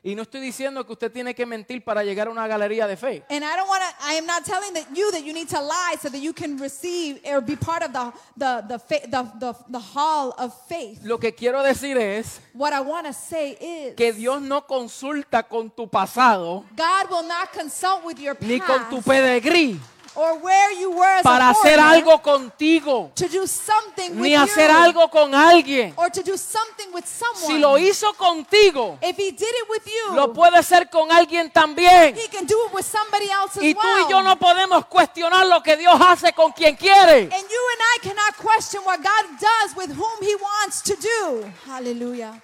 Y 0.06 0.14
no 0.14 0.22
estoy 0.22 0.40
diciendo 0.40 0.86
que 0.86 0.94
usted 0.94 1.12
tiene 1.12 1.34
que 1.34 1.48
mentir 1.48 1.84
para 1.84 2.04
llegar 2.04 2.28
a 2.28 2.30
una 2.30 2.46
galería 2.46 2.86
de 2.86 2.96
fe. 2.96 3.24
And 3.28 3.44
I 3.44 3.56
don't 3.58 3.68
want 3.68 3.82
to, 3.82 4.08
I 4.08 4.14
am 4.20 4.28
not 4.28 4.44
telling 4.46 4.72
that 4.76 4.86
you 4.96 5.10
that 5.10 5.24
you 5.24 5.34
need 5.34 5.50
to 5.50 5.60
lie 5.60 5.96
so 6.00 6.10
that 6.10 6.22
you 6.22 6.32
can 6.32 6.60
receive 6.60 7.20
or 7.26 7.42
be 7.42 7.56
part 7.56 7.82
of 7.82 7.92
the, 7.92 8.14
the, 8.38 8.64
the, 8.68 8.78
fa- 8.78 9.08
the, 9.10 9.24
the, 9.40 9.56
the 9.72 9.80
hall 9.80 10.36
of 10.38 10.54
faith. 10.70 11.00
Lo 11.04 11.18
que 11.18 11.34
quiero 11.34 11.64
decir 11.64 11.98
es 11.98 12.40
What 12.54 12.72
I 12.72 12.82
want 12.82 13.08
to 13.08 13.14
say 13.14 13.58
is 13.60 13.96
que 13.96 14.14
Dios 14.14 14.44
no 14.44 14.68
consulta 14.68 15.42
con 15.42 15.72
tu 15.72 15.88
pasado 15.90 16.64
God 16.78 17.10
will 17.10 17.28
not 17.28 17.52
consult 17.52 18.06
with 18.06 18.20
your 18.20 18.38
ni 18.42 18.60
con 18.60 18.88
tu 18.92 18.98
past 18.98 19.08
pedigrí 19.08 19.80
or 20.16 20.40
where 20.40 20.72
you 20.80 20.92
were 20.92 21.18
as 21.18 21.24
para 21.24 21.50
hacer 21.50 21.80
algo 21.80 22.22
contigo, 22.22 23.12
to 23.16 23.28
do 23.28 23.46
something 23.46 24.12
with 24.12 24.22
ni 24.22 24.34
you 24.34 24.40
hacer 24.40 24.70
algo 24.70 25.10
con 25.10 25.34
alguien. 25.34 25.94
or 25.98 26.10
to 26.10 26.24
do 26.24 26.38
something 26.38 26.92
with 26.94 27.06
someone. 27.06 27.46
Si 27.46 27.60
lo 27.60 27.78
hizo 27.78 28.14
contigo, 28.14 28.98
if 29.02 29.18
he 29.18 29.32
did 29.32 29.42
it 29.42 29.70
with 29.70 29.86
you, 29.86 30.16
lo 30.16 30.34
puede 30.34 30.58
hacer 30.58 30.90
con 30.90 31.12
alguien 31.12 31.52
también. 31.52 32.16
he 32.16 32.28
can 32.28 32.46
do 32.46 32.56
it 32.68 32.74
with 32.74 32.86
somebody 32.86 33.30
else 33.30 33.58
as 33.58 33.64
Y 33.64 33.74
tú 33.74 33.88
y 34.06 34.10
yo 34.10 34.22
no 34.22 34.38
podemos 34.38 34.86
cuestionar 34.86 35.46
lo 35.48 35.62
que 35.62 35.76
Dios 35.78 36.00
hace 36.00 36.34
con 36.34 36.52
quien 36.52 36.76
quiere. 36.76 37.24
And 37.24 37.32
you 37.32 37.62
and 37.74 37.82
I 37.96 38.00
cannot 38.02 38.38
question 38.38 38.82
what 38.86 38.98
God 39.02 39.26
does 39.40 39.76
with 39.76 39.96
whom 39.96 40.22
He 40.22 40.36
wants 40.36 40.82
to 40.84 40.96
do. 40.96 41.52
Hallelujah. 41.66 42.42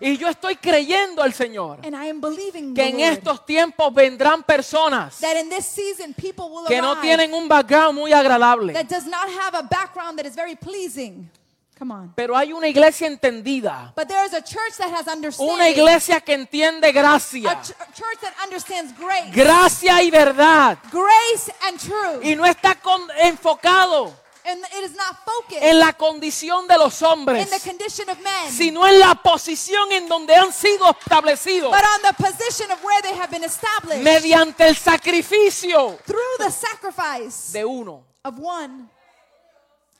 Y 0.00 0.16
yo 0.16 0.28
estoy 0.28 0.56
creyendo 0.56 1.22
al 1.22 1.32
Señor 1.32 1.80
And 1.84 1.94
I 1.94 2.08
am 2.10 2.20
believing 2.20 2.74
que 2.74 2.88
en 2.88 3.00
estos 3.00 3.44
tiempos 3.46 3.92
vendrán 3.94 4.42
personas 4.42 5.18
that 5.20 5.36
in 5.36 5.48
this 5.48 5.64
season 5.66 6.14
people 6.14 6.46
will 6.50 6.66
que 6.66 6.80
no 6.80 7.00
tienen 7.00 7.32
un 7.32 7.48
background 7.48 7.98
muy 7.98 8.12
agradable. 8.12 8.72
that 8.72 8.88
does 8.88 9.06
not 9.06 9.28
have 9.28 9.56
a 9.56 9.62
background 9.62 10.18
that 10.18 10.26
is 10.26 10.34
very 10.34 10.56
pleasing. 10.56 11.30
Come 11.78 11.92
on. 11.92 12.12
Pero 12.16 12.34
hay 12.34 12.54
una 12.54 12.68
iglesia 12.68 13.06
entendida. 13.06 13.92
But 13.94 14.08
there 14.08 14.24
is 14.24 14.32
a 14.32 14.40
church 14.40 14.78
that 14.78 14.90
has 14.90 15.06
understanding. 15.06 15.54
Una 15.54 15.68
iglesia 15.68 16.20
que 16.20 16.32
entiende 16.32 16.90
gracia. 16.90 17.50
ch- 17.62 17.72
a 17.78 17.92
church 17.92 18.18
that 18.22 18.32
understands 18.42 18.94
grace. 18.98 19.30
Gracia 19.34 20.02
y 20.02 20.10
verdad. 20.10 20.78
grace 20.90 21.52
and 21.68 21.78
truth. 21.78 22.24
Y 22.24 22.34
no 22.34 22.46
está 22.46 22.76
con- 22.76 23.06
enfocado 23.18 24.10
and 24.46 24.64
it 24.78 24.84
is 24.84 24.94
not 24.96 25.16
focused 25.24 25.62
en 25.62 25.78
la 25.78 25.92
condición 25.92 26.66
de 26.68 26.78
los 26.78 26.94
in 26.94 26.98
the 27.00 27.12
hombres, 27.12 27.62
condition 27.62 28.08
of 28.08 28.18
men. 28.20 28.50
sino 28.50 28.86
en 28.86 28.98
la 28.98 29.14
posición 29.14 29.90
en 29.92 30.08
donde 30.08 30.34
han 30.34 30.52
sido 30.52 30.90
establecidos 30.90 31.70
but 31.70 31.80
on 31.80 32.02
the 32.02 32.22
position 32.22 32.70
of 32.70 32.82
where 32.84 33.02
they 33.02 33.14
have 33.14 33.30
been 33.30 33.44
established 33.44 34.02
mediante 34.02 34.66
el 34.66 34.76
sacrificio 34.76 35.98
through 36.06 36.38
the 36.38 36.50
sacrifice 36.50 37.52
de 37.52 37.64
uno. 37.64 38.04
of 38.24 38.38
one. 38.38 38.88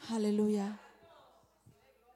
Hallelujah. 0.08 0.78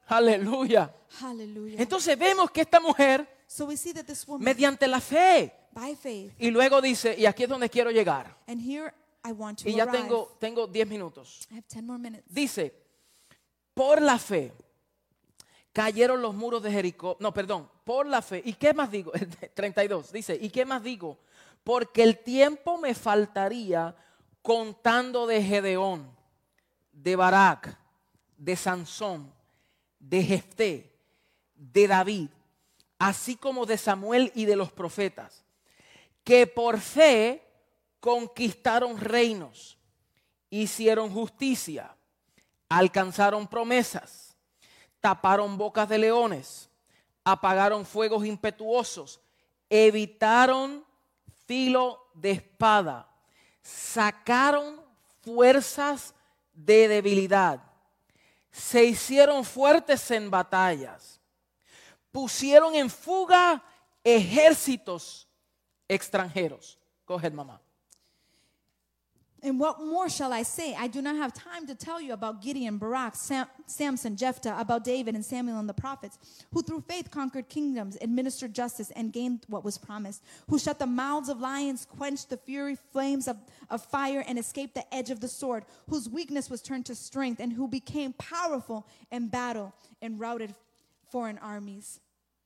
Aleluya. 0.08 0.92
Hallelujah. 1.20 1.80
Entonces 1.80 2.18
vemos 2.18 2.50
que 2.50 2.62
esta 2.62 2.80
mujer, 2.80 3.26
So 3.46 3.66
we 3.66 3.76
see 3.76 3.92
that 3.92 4.06
this 4.06 4.26
woman, 4.26 4.44
mediante 4.44 4.86
la 4.86 5.00
fe, 5.00 5.52
by 5.72 5.96
faith, 5.96 6.32
y 6.38 6.50
luego 6.50 6.80
dice, 6.80 7.16
y 7.18 7.26
aquí 7.26 7.44
es 7.44 7.48
donde 7.48 7.68
quiero 7.68 7.90
llegar, 7.90 8.36
and 8.46 8.60
here 8.60 8.92
I 9.24 9.32
want 9.32 9.62
to 9.62 9.68
y 9.68 9.74
ya 9.74 9.84
arrive. 9.84 9.98
tengo, 9.98 10.36
tengo 10.38 10.66
10 10.66 10.88
minutos. 10.88 11.46
I 11.50 11.58
have 11.58 11.66
10 11.68 11.84
more 11.84 11.98
minutes. 11.98 12.24
Dice, 12.28 12.74
por 13.74 14.00
la 14.00 14.18
fe 14.18 14.52
cayeron 15.72 16.22
los 16.22 16.34
muros 16.34 16.62
de 16.62 16.70
Jericó. 16.70 17.16
No, 17.20 17.32
perdón, 17.32 17.68
por 17.84 18.06
la 18.06 18.22
fe. 18.22 18.42
¿Y 18.44 18.54
qué 18.54 18.74
más 18.74 18.90
digo? 18.90 19.12
32. 19.54 20.12
Dice, 20.12 20.38
¿y 20.40 20.50
qué 20.50 20.64
más 20.64 20.82
digo? 20.82 21.18
Porque 21.64 22.02
el 22.02 22.18
tiempo 22.18 22.78
me 22.78 22.94
faltaría 22.94 23.94
contando 24.42 25.26
de 25.26 25.42
Gedeón, 25.42 26.10
de 26.92 27.16
Barak, 27.16 27.78
de 28.36 28.56
Sansón, 28.56 29.32
de 29.98 30.22
Jefté, 30.22 30.90
de 31.54 31.86
David, 31.86 32.28
así 32.98 33.36
como 33.36 33.66
de 33.66 33.76
Samuel 33.76 34.32
y 34.34 34.46
de 34.46 34.56
los 34.56 34.72
profetas, 34.72 35.44
que 36.24 36.46
por 36.46 36.80
fe 36.80 37.49
conquistaron 38.01 38.98
reinos, 38.98 39.78
hicieron 40.48 41.12
justicia, 41.12 41.94
alcanzaron 42.68 43.46
promesas, 43.46 44.36
taparon 45.01 45.57
bocas 45.57 45.88
de 45.88 45.98
leones, 45.98 46.68
apagaron 47.24 47.84
fuegos 47.84 48.24
impetuosos, 48.24 49.20
evitaron 49.68 50.84
filo 51.46 52.11
de 52.14 52.32
espada, 52.32 53.09
sacaron 53.62 54.80
fuerzas 55.22 56.14
de 56.53 56.88
debilidad, 56.88 57.62
se 58.51 58.84
hicieron 58.84 59.44
fuertes 59.44 60.11
en 60.11 60.30
batallas, 60.30 61.20
pusieron 62.11 62.74
en 62.74 62.90
fuga 62.90 63.62
ejércitos 64.03 65.28
extranjeros. 65.88 66.78
Coge 67.05 67.30
mamá. 67.30 67.61
And 69.43 69.59
what 69.59 69.80
more 69.80 70.09
shall 70.09 70.32
I 70.32 70.43
say? 70.43 70.74
I 70.74 70.86
do 70.86 71.01
not 71.01 71.16
have 71.16 71.32
time 71.32 71.66
to 71.66 71.74
tell 71.74 72.01
you 72.01 72.12
about 72.12 72.43
Gideon, 72.43 72.76
Barak, 72.76 73.14
Sam, 73.14 73.47
Samson, 73.66 74.16
Jephthah, 74.16 74.57
about 74.59 74.84
David 74.84 75.14
and 75.14 75.24
Samuel 75.24 75.59
and 75.59 75.68
the 75.68 75.74
prophets, 75.74 76.18
who 76.53 76.62
through 76.62 76.82
faith 76.82 77.11
conquered 77.11 77.49
kingdoms, 77.49 77.97
administered 78.03 78.55
justice, 78.55 78.91
and 78.91 79.12
gained 79.12 79.45
what 79.49 79.64
was 79.64 79.78
promised, 79.78 80.22
who 80.49 80.59
shut 80.59 80.78
the 80.78 80.86
mouths 80.86 81.28
of 81.28 81.41
lions, 81.41 81.86
quenched 81.86 82.28
the 82.28 82.36
fury 82.36 82.76
flames 82.93 83.28
of, 83.28 83.38
of 83.70 83.82
fire, 83.82 84.22
and 84.26 84.38
escaped 84.38 84.74
the 84.74 84.95
edge 84.95 85.11
of 85.11 85.20
the 85.20 85.28
sword, 85.28 85.64
whose 85.88 86.09
weakness 86.09 86.51
was 86.51 86.61
turned 86.61 86.84
to 86.86 86.95
strength, 86.95 87.41
and 87.41 87.53
who 87.53 87.66
became 87.66 88.12
powerful 88.14 88.86
in 89.11 89.28
battle 89.28 89.72
and 90.03 90.20
routed 90.20 90.55
foreign 91.11 91.38
armies. 91.38 92.01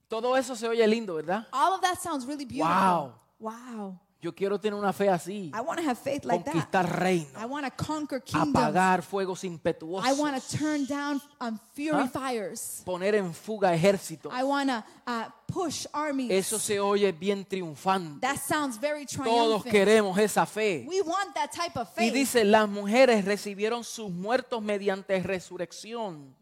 Todo 0.08 0.34
eso 0.34 0.54
se 0.54 0.68
oye 0.68 0.86
lindo, 0.86 1.14
¿verdad? 1.20 1.46
All 1.52 1.74
of 1.74 1.80
that 1.80 2.00
sounds 2.00 2.24
really 2.24 2.44
beautiful. 2.44 2.70
Wow. 2.70 3.14
Wow. 3.40 4.00
Yo 4.24 4.34
quiero 4.34 4.58
tener 4.58 4.72
una 4.78 4.90
fe 4.94 5.10
así. 5.10 5.52
I 5.54 5.60
want 5.60 5.78
to 5.80 5.86
have 5.86 5.98
faith 5.98 6.24
like 6.24 6.42
that. 6.46 6.52
Conquistar 6.54 6.98
reinos. 6.98 7.36
I 7.36 7.44
want 7.44 7.66
to 7.66 7.70
conquer 7.84 8.22
kingdoms. 8.22 8.54
Apagar 8.56 9.02
fuegos 9.02 9.44
I 9.44 9.48
impetuosos. 9.48 10.18
want 10.18 10.42
to 10.42 10.56
turn 10.56 10.86
down 10.86 11.20
um, 11.42 11.58
fury 11.74 11.90
Huh? 11.90 12.08
fires. 12.08 12.82
Poner 12.86 13.16
en 13.16 13.34
fuga 13.34 13.74
ejércitos. 13.74 14.32
I 14.32 14.42
want 14.42 14.70
to 14.70 14.82
uh, 15.06 15.24
push 15.46 15.84
armies. 15.92 16.30
Eso 16.30 16.58
se 16.58 16.80
oye 16.80 17.12
bien 17.12 17.44
triunfante. 17.44 18.20
that 18.22 18.38
sounds 18.38 18.78
very 18.80 19.04
Todos 19.04 19.62
triumphant. 19.62 19.70
queremos 19.70 20.16
esa 20.16 20.46
fe. 20.46 20.86
We 20.88 21.02
want 21.02 21.34
that 21.34 21.52
type 21.52 21.76
of 21.78 21.88
Y 21.98 22.04
faith. 22.08 22.14
dice, 22.14 22.44
las 22.44 22.66
mujeres 22.66 23.26
recibieron 23.26 23.84
sus 23.84 24.10
muertos 24.10 24.62
mediante 24.62 25.22
resurrección, 25.22 26.34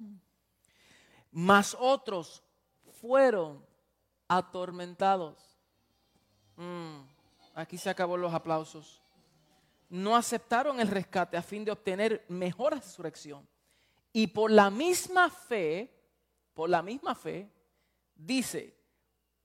mas 1.32 1.76
otros 1.80 2.44
fueron 3.00 3.60
atormentados. 4.28 5.36
Mm, 6.56 7.10
aquí 7.54 7.78
se 7.78 7.90
acabó 7.90 8.16
los 8.16 8.32
aplausos. 8.32 9.02
No 9.88 10.16
aceptaron 10.16 10.80
el 10.80 10.88
rescate 10.88 11.36
a 11.36 11.42
fin 11.42 11.64
de 11.64 11.70
obtener 11.70 12.24
mejor 12.28 12.74
resurrección. 12.74 13.46
Y 14.12 14.26
por 14.26 14.50
la 14.50 14.70
misma 14.70 15.30
fe, 15.30 15.92
por 16.54 16.68
la 16.68 16.82
misma 16.82 17.14
fe, 17.14 17.50
dice, 18.14 18.76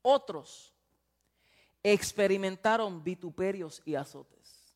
otros 0.01 0.73
experimentaron 1.83 3.03
vituperios 3.03 3.81
y 3.85 3.95
azotes. 3.95 4.75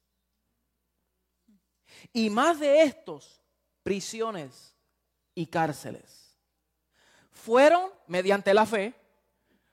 Y 2.13 2.29
más 2.29 2.59
de 2.59 2.81
estos, 2.83 3.41
prisiones 3.83 4.73
y 5.35 5.45
cárceles. 5.47 6.37
Fueron, 7.31 7.91
mediante 8.07 8.53
la 8.53 8.65
fe, 8.65 8.93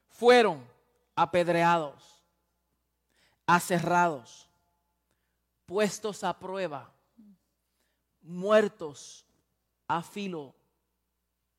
fueron 0.08 0.66
apedreados, 1.14 2.17
aserrados, 3.48 4.46
puestos 5.64 6.22
a 6.22 6.38
prueba, 6.38 6.92
muertos 8.20 9.24
a 9.88 10.02
filo 10.02 10.54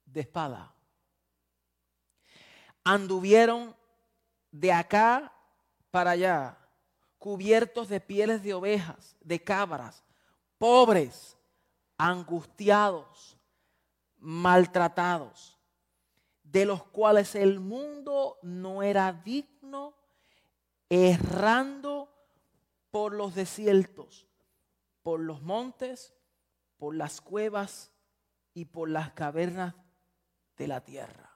de 0.05 0.21
espada. 0.21 0.71
Anduvieron 2.83 3.75
de 4.51 4.71
acá 4.71 5.33
para 5.89 6.11
allá, 6.11 6.59
cubiertos 7.17 7.89
de 7.89 7.99
pieles 7.99 8.43
de 8.43 8.53
ovejas, 8.53 9.15
de 9.21 9.43
cabras, 9.43 10.03
pobres, 10.59 11.35
angustiados, 11.97 13.35
maltratados, 14.19 15.57
de 16.43 16.65
los 16.65 16.83
cuales 16.83 17.33
el 17.33 17.59
mundo 17.59 18.37
no 18.43 18.83
era 18.83 19.11
digno, 19.11 19.98
errando 20.89 22.09
por 22.91 23.13
los 23.13 23.35
desiertos, 23.35 24.27
por 25.03 25.19
los 25.19 25.41
montes, 25.41 26.13
por 26.77 26.95
las 26.95 27.21
cuevas 27.21 27.91
y 28.53 28.65
por 28.65 28.89
las 28.89 29.11
cavernas 29.11 29.75
de 30.57 30.67
la 30.67 30.83
tierra. 30.83 31.28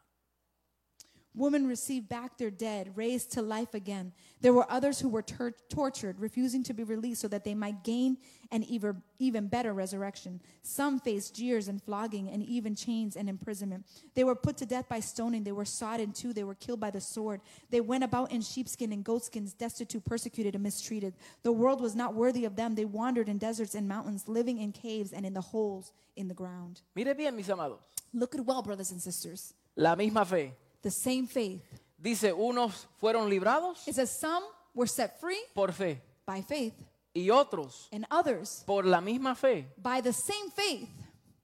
Women 1.35 1.65
received 1.65 2.09
back 2.09 2.37
their 2.37 2.51
dead, 2.51 2.91
raised 2.95 3.31
to 3.31 3.41
life 3.41 3.73
again. 3.73 4.13
There 4.41 4.53
were 4.53 4.71
others 4.71 4.99
who 4.99 5.09
were 5.09 5.23
tur- 5.23 5.55
tortured, 5.67 6.19
refusing 6.19 6.61
to 6.65 6.73
be 6.75 6.83
released 6.83 7.21
so 7.21 7.27
that 7.29 7.43
they 7.43 7.55
might 7.55 7.83
gain 7.83 8.17
an 8.51 8.61
even, 8.65 9.01
even 9.17 9.47
better 9.47 9.73
resurrection. 9.73 10.39
Some 10.61 10.99
faced 10.99 11.35
jeers 11.35 11.67
and 11.69 11.81
flogging 11.81 12.29
and 12.29 12.43
even 12.43 12.75
chains 12.75 13.15
and 13.15 13.27
imprisonment. 13.27 13.87
They 14.13 14.23
were 14.23 14.35
put 14.35 14.57
to 14.57 14.67
death 14.67 14.87
by 14.87 14.99
stoning. 14.99 15.43
They 15.43 15.51
were 15.51 15.65
sawed 15.65 15.99
in 15.99 16.11
two. 16.11 16.33
They 16.33 16.43
were 16.43 16.53
killed 16.53 16.79
by 16.79 16.91
the 16.91 17.01
sword. 17.01 17.41
They 17.71 17.81
went 17.81 18.03
about 18.03 18.31
in 18.31 18.41
sheepskin 18.41 18.91
and 18.91 19.03
goatskins, 19.03 19.53
destitute, 19.53 20.05
persecuted, 20.05 20.53
and 20.53 20.63
mistreated. 20.63 21.15
The 21.41 21.51
world 21.51 21.81
was 21.81 21.95
not 21.95 22.13
worthy 22.13 22.45
of 22.45 22.55
them. 22.55 22.75
They 22.75 22.85
wandered 22.85 23.27
in 23.27 23.39
deserts 23.39 23.73
and 23.73 23.87
mountains, 23.87 24.27
living 24.27 24.59
in 24.59 24.71
caves 24.71 25.11
and 25.11 25.25
in 25.25 25.33
the 25.33 25.41
holes 25.41 25.93
in 26.15 26.27
the 26.27 26.35
ground. 26.35 26.81
Mire 26.95 27.15
bien, 27.15 27.35
mis 27.35 27.49
amados, 27.49 27.79
Look 28.13 28.35
at 28.35 28.45
well, 28.45 28.61
brothers 28.61 28.91
and 28.91 29.01
sisters. 29.01 29.55
la 29.75 29.95
misma 29.95 30.23
fe. 30.27 30.53
The 30.83 30.91
same 30.91 31.25
faith. 31.27 31.63
Dice, 31.97 32.33
unos 32.33 32.87
fueron 32.99 33.29
librados 33.29 33.87
It 33.87 33.95
says 33.95 34.11
some 34.11 34.43
were 34.75 34.87
set 34.87 35.19
free 35.19 35.39
por 35.55 35.71
fe 35.71 36.01
by 36.25 36.41
faith, 36.41 36.73
y 37.15 37.29
otros 37.29 37.87
and 37.93 38.05
others 38.11 38.63
por 38.67 38.83
la 38.83 38.99
misma 38.99 39.35
fe 39.35 39.67
by 39.81 40.01
the 40.01 40.11
same 40.11 40.49
faith 40.51 40.89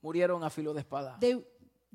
murieron 0.03 0.43
a 0.43 0.49
filo 0.49 0.73
de 0.73 0.81
espada. 0.81 1.15
they 1.21 1.35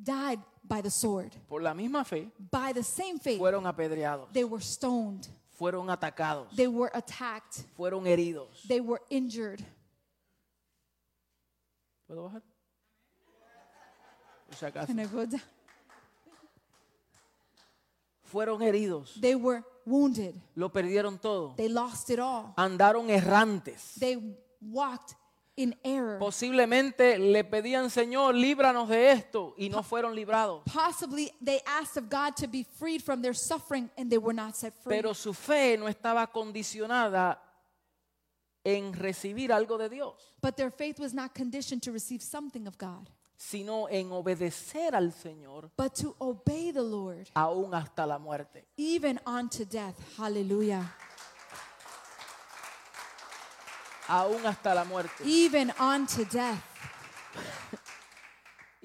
died 0.03 0.41
by 0.67 0.81
the 0.81 0.91
sword. 0.91 1.31
Por 1.47 1.61
la 1.61 1.75
misma 1.75 2.07
fe 2.07 2.31
By 2.51 2.73
the 2.73 2.83
same 2.83 3.19
faith 3.19 3.39
fueron 3.39 3.67
apedreados, 3.67 4.33
they 4.33 4.45
were 4.45 4.63
stoned, 4.63 5.29
fueron 5.59 5.91
atacados, 5.91 6.47
they 6.57 6.67
were 6.69 6.91
attacked, 6.95 7.65
fueron 7.77 8.07
heridos. 8.07 8.67
they 8.67 8.81
were 8.81 9.03
injured. 9.11 9.63
¿Puedo 12.09 12.23
bajar? 12.31 12.43
Por 14.47 14.57
si 14.57 14.65
acaso. 14.67 14.87
Can 14.87 15.01
I 15.01 15.05
go 15.07 15.27
down? 15.27 15.41
Fueron 18.35 18.61
heridos, 18.63 19.15
They 19.21 19.37
were 19.37 19.63
wounded. 19.87 20.35
lo 20.57 20.69
perdieron 20.73 21.21
todo. 21.21 21.55
They 21.57 21.69
lost 21.69 22.11
it 22.11 22.19
all. 22.19 22.53
Andaron 22.57 23.09
errantes. 23.09 23.95
They 24.01 24.19
walked 24.61 25.15
in 25.57 25.77
error. 25.85 26.19
Posiblemente 26.19 27.17
le 27.17 27.45
pedían, 27.45 27.89
Señor, 27.91 28.35
líbranos 28.35 28.89
de 28.89 29.13
esto, 29.13 29.55
y 29.57 29.69
no 29.69 29.85
fueron 29.85 30.17
librados. 30.17 30.63
Possibly 30.65 31.31
they 31.41 31.61
asked 31.65 31.97
of 31.97 32.11
God 32.11 32.35
to 32.35 32.49
be 32.49 32.65
freed 32.65 33.01
from 33.05 33.23
their 33.23 33.35
suffering 33.35 33.89
and 33.97 34.11
they 34.11 34.19
were 34.19 34.35
not 34.35 34.57
set 34.57 34.75
free. 34.83 34.97
Pero 34.97 35.15
su 35.15 35.33
fe 35.33 35.77
no 35.79 35.87
estaba 35.87 36.27
condicionada 36.27 37.39
en 38.65 38.93
recibir 38.95 39.53
algo 39.53 39.79
de 39.79 39.89
Dios, 39.89 40.15
But 40.43 40.57
their 40.57 40.71
faith 40.73 40.99
was 40.99 41.15
not 41.15 41.35
conditioned 41.35 41.83
to 41.83 41.93
receive 41.93 42.21
something 42.21 42.67
of 42.67 42.77
God, 42.79 43.09
sino 43.37 43.89
en 43.89 44.13
obedecer 44.13 44.95
al 44.95 45.13
Señor 45.13 45.71
but 45.77 45.93
to 45.95 46.15
obey 46.19 46.73
the 46.73 46.81
Lord. 46.83 47.29
aún 47.35 47.75
hasta 47.75 48.07
la 48.07 48.19
muerte. 48.19 48.65
even 48.77 49.21
unto 49.27 49.65
death. 49.65 49.97
Hallelujah. 50.19 50.95
Aún 54.07 54.45
hasta 54.45 54.75
la 54.75 54.85
muerte. 54.85 55.25
Even 55.25 55.73
unto 55.81 56.25
death. 56.25 56.61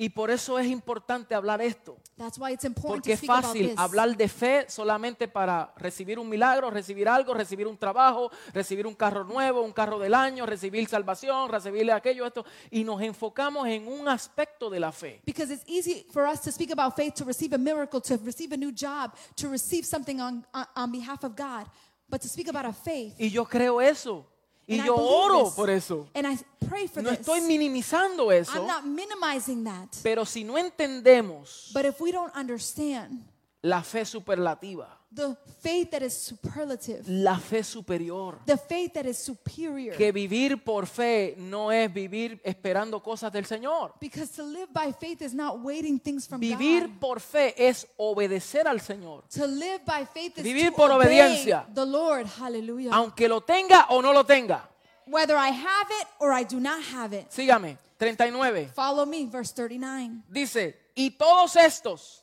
Y 0.02 0.08
por 0.08 0.32
eso 0.32 0.58
es 0.58 0.66
importante 0.68 1.36
hablar 1.36 1.62
esto. 1.62 1.98
That's 2.16 2.38
why 2.40 2.54
it's 2.54 2.64
important 2.64 3.04
Porque 3.04 3.12
es 3.12 3.20
fácil 3.20 3.72
this. 3.72 3.78
hablar 3.78 4.16
de 4.16 4.30
fe 4.30 4.66
solamente 4.70 5.28
para 5.28 5.74
recibir 5.76 6.18
un 6.18 6.30
milagro, 6.30 6.70
recibir 6.70 7.10
algo, 7.10 7.34
recibir 7.34 7.68
un 7.68 7.78
trabajo, 7.78 8.32
recibir 8.54 8.88
un 8.88 8.96
carro 8.96 9.26
nuevo, 9.26 9.62
un 9.62 9.74
carro 9.74 10.00
del 10.00 10.14
año, 10.14 10.46
recibir 10.46 10.88
salvación, 10.88 11.50
recibir 11.50 11.92
aquello, 11.92 12.26
esto. 12.26 12.46
Y 12.72 12.86
nos 12.86 13.02
enfocamos 13.02 13.68
en 13.68 13.90
un 13.90 14.08
aspecto 14.08 14.70
de 14.70 14.80
la 14.80 14.94
fe. 14.94 15.22
Because 15.26 15.54
it's 15.54 15.66
easy 15.68 16.06
for 16.14 16.26
us 16.26 16.40
to 16.44 16.50
speak 16.50 16.72
about 16.72 16.96
faith, 16.96 17.16
to 17.16 17.26
receive 17.26 17.54
a 17.54 17.60
miracle, 17.60 18.00
to 18.00 18.16
receive 18.24 18.54
a 18.54 18.58
new 18.58 18.72
job, 18.72 19.14
to 19.36 19.50
receive 19.50 19.86
something 19.86 20.22
on, 20.22 20.46
on, 20.54 20.66
on 20.78 20.92
behalf 20.94 21.26
of 21.26 21.36
God. 21.36 21.68
But 22.08 22.22
to 22.22 22.30
speak 22.30 22.48
about 22.48 22.66
a 22.66 22.72
faith. 22.72 23.16
Y 23.20 23.32
yo 23.32 23.44
creo 23.44 23.82
eso. 23.82 24.26
Y 24.70 24.74
and 24.76 24.84
I 24.84 24.86
yo 24.86 24.96
oro 24.96 25.46
this, 25.46 25.54
por 25.56 25.70
eso. 25.72 26.08
And 26.14 26.28
I 26.28 26.38
pray 26.68 26.88
for 26.88 27.02
No 27.02 27.10
this. 27.10 27.22
estoy 27.22 27.42
minimizando 27.42 28.32
eso. 28.32 28.52
I'm 28.54 28.68
not 28.68 28.86
minimizing 28.86 29.64
that. 29.64 29.90
Pero 30.04 30.26
si 30.26 30.44
no 30.44 30.58
entendemos 30.58 31.72
But 31.74 31.86
if 31.86 32.00
we 32.00 32.12
don't 32.12 32.32
understand 32.36 33.24
la 33.62 33.84
fe 33.84 34.06
superlativa, 34.06 34.88
the 35.14 35.36
faith 35.62 35.90
that 35.92 36.02
is 36.04 36.14
superlative, 36.14 37.04
la 37.10 37.38
fe 37.38 37.62
superior, 37.64 38.38
the 38.46 38.56
faith 38.58 38.94
that 38.94 39.06
is 39.06 39.18
superior, 39.18 39.96
que 39.98 40.12
vivir 40.14 40.64
por 40.64 40.86
fe 40.86 41.36
no 41.38 41.72
es 41.72 41.92
vivir 41.94 42.40
esperando 42.46 43.02
cosas 43.04 43.32
del 43.34 43.46
Señor. 43.46 43.94
because 44.00 44.32
to 44.32 44.44
live 44.44 44.68
by 44.72 44.94
faith 44.94 45.22
is 45.22 45.34
not 45.34 45.60
waiting 45.62 46.00
things 46.00 46.26
from 46.28 46.40
Vivir 46.40 46.88
God. 46.88 47.00
por 47.00 47.20
fe 47.20 47.54
es 47.58 47.88
obedecer 47.98 48.68
al 48.68 48.80
Señor, 48.80 49.24
To 49.30 49.46
live 49.46 49.82
by 49.86 50.06
faith 50.06 50.38
is 50.38 50.44
Vivir 50.44 50.70
to 50.72 50.76
por 50.78 50.92
obediencia. 50.92 51.66
the 51.74 51.86
Lord. 51.86 52.28
Hallelujah. 52.28 52.92
aunque 52.94 53.28
lo 53.28 53.42
tenga 53.42 53.88
o 53.90 54.02
no 54.02 54.14
lo 54.14 54.24
tenga. 54.26 54.70
Whether 55.06 55.36
I 55.36 55.50
have 55.50 55.88
it 56.02 56.08
or 56.20 56.32
I 56.32 56.44
do 56.44 56.60
not 56.60 56.82
have 56.94 57.14
it. 57.14 57.30
Sígame, 57.32 57.78
39. 57.98 58.70
Follow 58.76 59.08
me, 59.08 59.26
verse 59.26 59.52
39. 59.54 60.22
Dice, 60.32 60.76
y 60.96 61.10
todos 61.18 61.56
estos, 61.56 62.19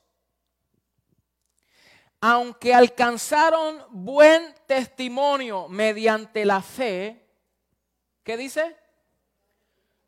aunque 2.28 2.74
alcanzaron 2.74 3.84
buen 3.90 4.52
testimonio 4.66 5.68
mediante 5.68 6.44
la 6.44 6.60
fe, 6.60 7.24
¿qué 8.24 8.36
dice? 8.36 8.76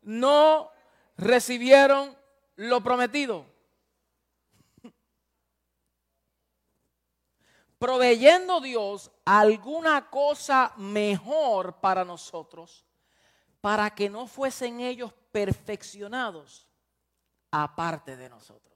No 0.01 0.69
recibieron 1.15 2.17
lo 2.57 2.83
prometido. 2.83 3.45
Proveyendo 7.77 8.59
Dios 8.59 9.13
alguna 9.23 10.09
cosa 10.09 10.73
mejor 10.75 11.79
para 11.79 12.03
nosotros, 12.03 12.85
para 13.61 13.95
que 13.95 14.09
no 14.09 14.27
fuesen 14.27 14.81
ellos 14.81 15.13
perfeccionados 15.31 16.67
aparte 17.49 18.17
de 18.17 18.27
nosotros. 18.27 18.68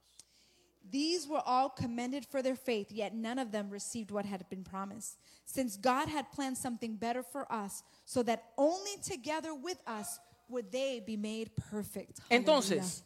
These 0.90 1.28
were 1.28 1.42
all 1.46 1.70
commended 1.70 2.26
for 2.26 2.42
their 2.42 2.56
faith, 2.56 2.92
yet 2.92 3.16
none 3.16 3.40
of 3.40 3.52
them 3.52 3.70
received 3.70 4.12
what 4.12 4.26
had 4.26 4.48
been 4.50 4.64
promised, 4.64 5.18
since 5.46 5.78
God 5.78 6.10
had 6.10 6.32
planned 6.32 6.58
something 6.58 6.96
better 6.96 7.24
for 7.24 7.52
us, 7.52 7.84
so 8.06 8.22
that 8.24 8.52
only 8.58 8.98
together 9.02 9.56
with 9.56 9.80
us 9.88 10.20
would 10.50 10.72
they 10.72 11.00
be 11.00 11.18
made 11.18 11.56
perfect. 11.56 12.20
Entonces, 12.30 13.04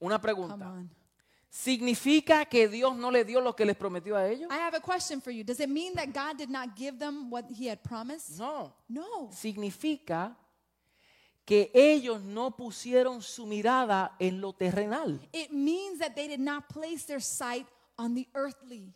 una 0.00 0.18
pregunta. 0.18 0.88
¿Significa 1.54 2.48
que 2.48 2.66
Dios 2.66 2.96
no 2.96 3.10
les 3.10 3.26
dio 3.26 3.38
lo 3.38 3.54
que 3.54 3.66
les 3.66 3.76
prometió 3.76 4.16
a 4.16 4.26
ellos? 4.26 4.50
I 4.50 4.56
have 4.56 4.74
a 4.74 4.80
question 4.80 5.20
for 5.20 5.30
you. 5.30 5.44
Does 5.44 5.60
it 5.60 5.68
mean 5.68 5.94
that 5.96 6.10
God 6.10 6.38
did 6.38 6.48
not 6.48 6.74
give 6.74 6.98
them 6.98 7.28
what 7.28 7.44
he 7.50 7.66
had 7.66 7.82
promised? 7.84 8.38
No. 8.38 8.72
No. 8.88 9.28
Significa 9.30 10.34
que 11.44 11.70
ellos 11.74 12.20
no 12.22 12.56
pusieron 12.56 13.22
su 13.22 13.46
mirada 13.46 14.14
en 14.18 14.40
lo 14.40 14.52
terrenal 14.52 15.20
It 15.32 15.50
means 15.50 15.98
that 15.98 16.14
they 16.14 16.28
did 16.28 16.40
not 16.40 16.68
place 16.68 17.04
their 17.06 17.20
sight 17.22 17.66
on 17.96 18.14
the 18.14 18.28
earthly. 18.34 18.92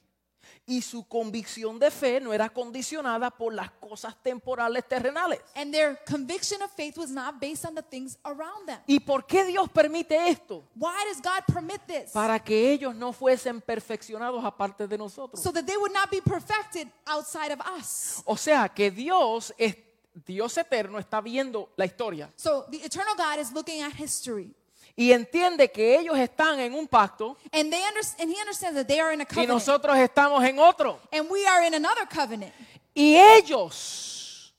y 0.64 0.80
su 0.80 1.06
convicción 1.06 1.78
de 1.78 1.90
fe 1.90 2.20
no 2.20 2.32
era 2.32 2.48
condicionada 2.48 3.30
por 3.30 3.52
las 3.52 3.70
cosas 3.72 4.14
temporales 4.22 4.86
terrenales. 4.86 5.40
And 5.56 5.72
their 5.72 5.98
conviction 6.04 6.62
of 6.62 6.70
faith 6.70 6.96
was 6.96 7.10
not 7.10 7.40
based 7.40 7.64
on 7.64 7.74
the 7.74 7.82
things 7.82 8.16
around 8.24 8.66
them. 8.66 8.78
¿Y 8.86 9.00
por 9.00 9.26
qué 9.26 9.44
Dios 9.44 9.68
permite 9.70 10.28
esto? 10.28 10.64
Why 10.76 10.94
does 11.08 11.20
God 11.20 11.44
permit 11.52 11.80
this? 11.86 12.12
Para 12.12 12.38
que 12.38 12.72
ellos 12.72 12.94
no 12.94 13.12
fuesen 13.12 13.60
perfeccionados 13.60 14.44
aparte 14.44 14.86
de 14.86 14.96
nosotros. 14.98 15.42
So 15.42 15.52
that 15.52 15.64
they 15.66 15.76
would 15.76 15.92
not 15.92 16.10
be 16.10 16.20
perfected 16.20 16.88
outside 17.06 17.52
of 17.52 17.60
us. 17.78 18.22
O 18.24 18.36
sea 18.36 18.68
que 18.68 18.90
Dios 18.90 19.52
es 19.58 19.76
Dios 20.24 20.56
eterno 20.56 20.98
está 20.98 21.20
viendo 21.20 21.70
la 21.76 21.84
historia 21.84 22.30
So 22.36 22.64
the 22.70 22.78
eternal 22.84 23.14
God 23.16 23.38
is 23.38 23.52
looking 23.52 23.82
at 23.82 23.92
history. 23.92 24.50
y 24.96 25.12
entiende 25.12 25.70
que 25.70 25.98
ellos 25.98 26.16
están 26.18 26.58
en 26.58 26.72
un 26.74 26.88
pacto 26.88 27.36
And 27.52 27.70
they 27.70 27.82
under, 27.84 28.00
and 28.18 28.30
he 28.30 28.40
understands 28.40 28.76
that 28.76 28.86
they 28.86 28.98
are 28.98 29.12
in 29.12 29.20
a 29.20 29.24
y 29.24 29.26
covenant. 29.26 29.48
nosotros 29.50 29.96
estamos 29.98 30.42
en 30.44 30.58
otro. 30.58 30.98
and 31.12 31.28
we 31.30 31.46
are 31.46 31.66
in 31.66 31.74
another 31.74 32.06
covenant. 32.08 32.52
Y 32.94 33.14
ellos 33.14 34.54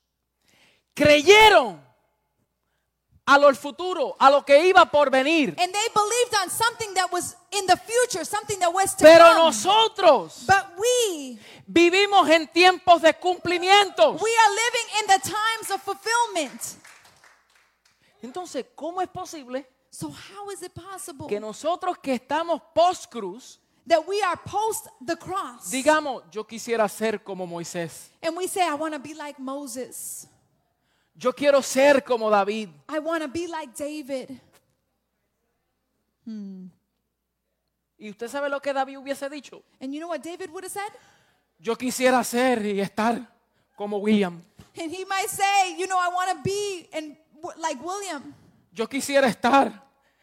creyeron 0.94 1.82
a 3.28 3.38
lo 3.38 3.54
futuro, 3.54 4.16
a 4.18 4.30
lo 4.32 4.44
que 4.46 4.68
iba 4.68 4.90
por 4.90 5.10
venir. 5.12 5.50
And 5.60 5.74
they 5.74 5.88
believed 5.94 6.34
on 6.42 6.50
something 6.50 6.94
that 6.94 7.12
was 7.12 7.36
in 7.52 7.66
the 7.68 7.76
future, 7.76 8.24
something 8.24 8.58
that 8.60 8.74
was 8.74 8.96
to 8.96 9.04
Pero 9.04 9.26
come. 9.26 9.38
nosotros 9.38 10.46
but 10.48 10.66
we, 10.78 11.38
vivimos 11.68 12.30
en 12.30 12.48
tiempos 12.48 13.02
de 13.02 13.14
cumplimiento. 13.14 14.14
we 14.14 14.32
are 14.32 14.52
living 14.56 14.88
in 15.02 15.08
the 15.08 15.30
times 15.30 15.72
of 15.72 15.82
fulfillment. 15.84 16.78
Entonces, 18.24 18.66
¿cómo 18.76 19.02
es 19.02 19.10
posible 19.10 19.66
So 19.92 20.10
how 20.10 20.50
is 20.52 20.62
it 20.62 20.74
possible 20.74 21.28
que 21.28 21.40
nosotros 21.40 21.98
que 22.02 22.14
estamos 22.14 22.62
post 22.74 23.10
cruz 23.12 23.60
that 23.88 24.06
we 24.08 24.22
are 24.22 24.38
post 24.46 24.88
the 25.06 25.18
cross 25.18 25.70
digamos, 25.70 26.24
yo 26.32 26.46
quisiera 26.46 26.88
ser 26.88 27.22
como 27.24 27.46
Moisés, 27.46 28.10
and 28.22 28.38
we 28.38 28.48
say, 28.48 28.62
I 28.62 28.74
want 28.76 28.94
to 28.94 29.00
be 29.00 29.14
like 29.14 29.38
Moses. 29.38 30.28
Yo 31.18 31.34
quiero 31.34 31.62
ser 31.62 32.04
como 32.04 32.30
David? 32.30 32.70
I 32.88 33.00
want 33.00 33.24
to 33.24 33.28
be 33.28 33.48
like 33.48 33.74
David. 33.76 34.40
¿Y 37.98 38.10
usted 38.10 38.28
sabe 38.28 38.50
lo 38.50 38.62
que 38.62 38.74
David 38.74 38.98
hubiese 38.98 39.30
dicho? 39.30 39.64
And 39.82 39.94
you 39.94 40.00
know 40.00 40.10
what 40.10 40.22
David 40.22 40.50
would 40.52 40.64
have 40.64 40.72
said? 40.72 40.92
Yo 41.60 41.76
quisiera 41.76 42.24
ser 42.24 42.64
y 42.66 42.80
estar 42.80 43.28
como 43.76 43.98
William. 43.98 44.42
And 44.80 44.92
he 44.92 45.06
might 45.06 45.30
say, 45.30 45.76
you 45.78 45.88
know, 45.88 45.98
I 45.98 46.10
want 46.10 46.30
to 46.32 46.44
be 46.44 46.88
and 46.94 47.18
like 47.58 47.82
William. 47.82 48.36
Yo 48.72 48.88
quisiera 48.88 49.28
estar 49.28 49.72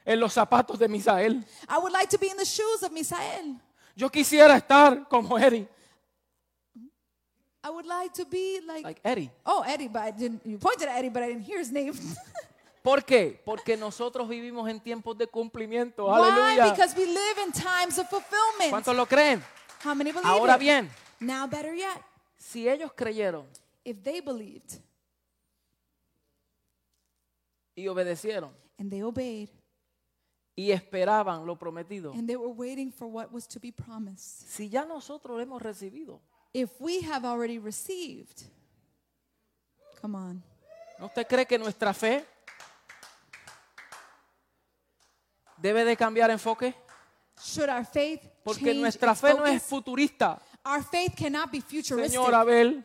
en 0.05 0.21
los 0.21 0.33
zapatos 0.33 0.79
de 0.79 0.87
Misael. 0.87 1.45
I 1.69 1.79
would 1.79 1.93
like 1.93 2.09
to 2.11 2.19
be 2.19 2.29
in 2.29 2.37
the 2.37 2.45
shoes 2.45 2.83
of 2.85 2.93
Misael. 2.93 3.61
Yo 3.97 4.09
quisiera 4.11 4.57
estar 4.57 5.09
como 5.09 5.37
Eddie. 5.37 5.67
I 7.67 7.71
would 7.71 7.87
like 7.87 8.13
to 8.15 8.27
be 8.27 8.61
like, 8.67 8.85
Like 8.85 9.01
Eddie. 9.03 9.31
oh 9.47 9.65
Eddie, 9.67 9.89
but 9.89 10.03
I 10.03 10.11
didn't. 10.11 10.43
You 10.45 10.59
pointed 10.59 10.87
at 10.87 10.99
Eddie, 10.99 11.09
but 11.09 11.23
I 11.23 11.29
didn't 11.29 11.45
hear 11.45 11.59
his 11.59 11.73
name. 11.73 11.95
¿Por 12.83 13.03
qué? 13.03 13.41
Porque 13.43 13.75
nosotros 13.79 14.29
vivimos 14.29 14.69
en 14.69 14.79
tiempos 14.79 15.17
de 15.17 15.27
cumplimiento. 15.27 16.05
Why? 16.05 16.29
Aleluya. 16.29 16.71
Because 16.73 16.95
we 16.95 17.07
live 17.07 17.39
in 17.47 17.53
times 17.53 17.99
of 17.99 18.07
fulfillment. 18.11 18.71
¿Cuántos 18.71 18.95
lo 18.95 19.07
creen? 19.07 19.43
How 19.83 19.95
many 19.95 20.13
believe 20.13 20.29
Ahora 20.29 20.57
it? 20.57 20.61
bien, 20.61 20.91
Now, 21.21 21.47
better 21.47 21.73
yet, 21.75 22.03
si 22.37 22.69
ellos 22.69 22.93
creyeron 22.95 23.47
if 23.83 24.03
they 24.03 24.21
believed 24.21 24.79
y 27.75 27.89
obedecieron 27.89 28.51
and 28.79 28.91
they 28.91 29.03
obeyed 29.03 29.49
y 30.57 30.71
esperaban 30.71 31.45
lo 31.47 31.57
prometido, 31.59 32.13
and 32.13 32.29
they 32.29 32.37
were 32.37 32.53
waiting 32.53 32.93
for 32.93 33.09
what 33.09 33.33
was 33.33 33.49
to 33.49 33.59
be 33.59 33.73
promised, 33.73 34.47
si 34.49 34.69
ya 34.69 34.85
nosotros 34.85 35.37
lo 35.37 35.41
hemos 35.43 35.61
recibido, 35.63 36.21
if 36.55 36.71
we 36.81 37.01
have 37.03 37.25
already 37.27 37.59
received, 37.59 38.45
come 40.01 40.15
on, 40.17 40.43
¿no 40.99 41.07
usted 41.07 41.27
cree 41.27 41.45
que 41.47 41.59
nuestra 41.59 41.93
fe 41.93 42.25
debe 45.59 45.85
de 45.85 45.97
cambiar 45.97 46.31
enfoque? 46.31 46.75
should 47.43 47.69
our 47.69 47.85
faith 47.85 48.21
Porque 48.45 48.61
change 48.67 48.81
nuestra 48.81 49.15
fe 49.15 49.35
no 49.35 49.45
es 49.47 49.63
futurista. 49.63 50.41
Our 50.65 50.83
faith 50.83 51.15
cannot 51.17 51.51
be 51.51 51.61
futuristic. 51.61 52.13
Señor 52.13 52.35
Abel, 52.35 52.85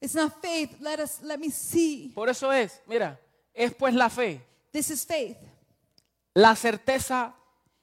It's 0.00 0.14
not 0.14 0.32
faith. 0.42 0.76
Let 0.80 1.00
us 1.00 1.22
let 1.22 1.38
me 1.38 1.50
see. 1.50 2.12
por 2.14 2.28
eso 2.28 2.50
es, 2.52 2.80
mira, 2.86 3.18
es 3.54 3.74
pues 3.74 3.94
la 3.94 4.08
fe, 4.08 4.40
This 4.72 4.90
is 4.90 5.04
faith. 5.04 5.36
la 6.34 6.54
certeza 6.54 7.34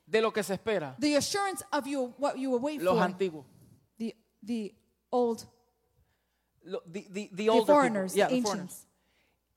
de 0.06 0.22
lo 0.22 0.32
que 0.32 0.44
se 0.44 0.54
espera. 0.54 0.96
The 1.00 1.16
assurance 1.18 1.64
of 1.72 1.86
you 1.88 2.14
what 2.18 2.36
you 2.38 2.56
wait 2.58 2.82
Los 2.82 2.96
for. 2.96 3.04
antiguos. 3.04 3.46
The 3.98 4.16
the 4.44 4.76
old 5.12 5.46
Lo- 6.64 6.82
the, 6.86 7.06
the, 7.10 7.30
the 7.34 7.36
the 7.36 7.50
older 7.50 7.62
people. 7.64 7.76
foreigners, 7.76 8.16
Yeah, 8.16 8.28
the 8.28 8.36
the 8.36 8.42
foreigners. 8.42 8.72
ancients. 8.72 8.86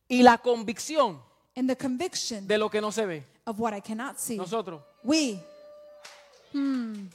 Y 0.08 0.22
la 0.22 0.38
convicción 0.38 1.20
And 1.56 1.68
the 1.68 1.76
conviction 1.76 2.46
de 2.48 2.58
lo 2.58 2.68
que 2.68 2.80
no 2.80 2.90
se 2.90 3.06
ve. 3.06 3.22
of 3.46 3.58
what 3.60 3.72
I 3.74 3.80
cannot 3.80 4.18
see. 4.18 4.36
Nosotros. 4.36 4.80
We. 5.02 5.38
Hmm. 6.52 7.06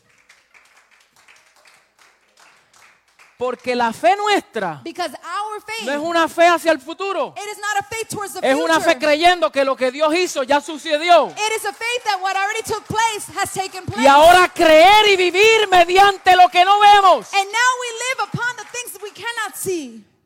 Porque 3.39 3.73
la 3.73 3.93
fe 3.93 4.17
nuestra 4.17 4.81
Because 4.83 5.15
our 5.15 5.61
faith, 5.65 5.85
no 5.85 5.93
es 5.93 5.99
una 5.99 6.27
fe 6.27 6.45
hacia 6.45 6.73
el 6.73 6.79
futuro. 6.81 7.33
it 7.37 7.49
is 7.49 7.57
not 7.57 7.77
a 7.79 7.83
faith 7.87 8.09
towards 8.09 8.33
the 8.33 8.39
Es 8.39 8.53
future. 8.53 8.65
una 8.65 8.81
fe 8.81 8.97
creyendo 8.99 9.49
que 9.49 9.63
lo 9.63 9.77
que 9.77 9.91
Dios 9.91 10.13
hizo 10.13 10.43
ya 10.43 10.59
sucedió. 10.59 11.27
It 11.29 11.53
is 11.57 11.63
a 11.65 11.71
faith 11.71 12.03
that 12.03 12.19
what 12.21 12.35
already 12.35 12.63
took 12.63 12.83
place 12.85 13.31
has 13.39 13.53
taken 13.53 13.85
place. 13.85 14.01
Y 14.03 14.07
ahora 14.07 14.49
creer 14.53 15.07
y 15.07 15.15
vivir 15.15 15.69
mediante 15.71 16.35
lo 16.35 16.49
que 16.49 16.65
no 16.65 16.81
vemos. 16.81 17.27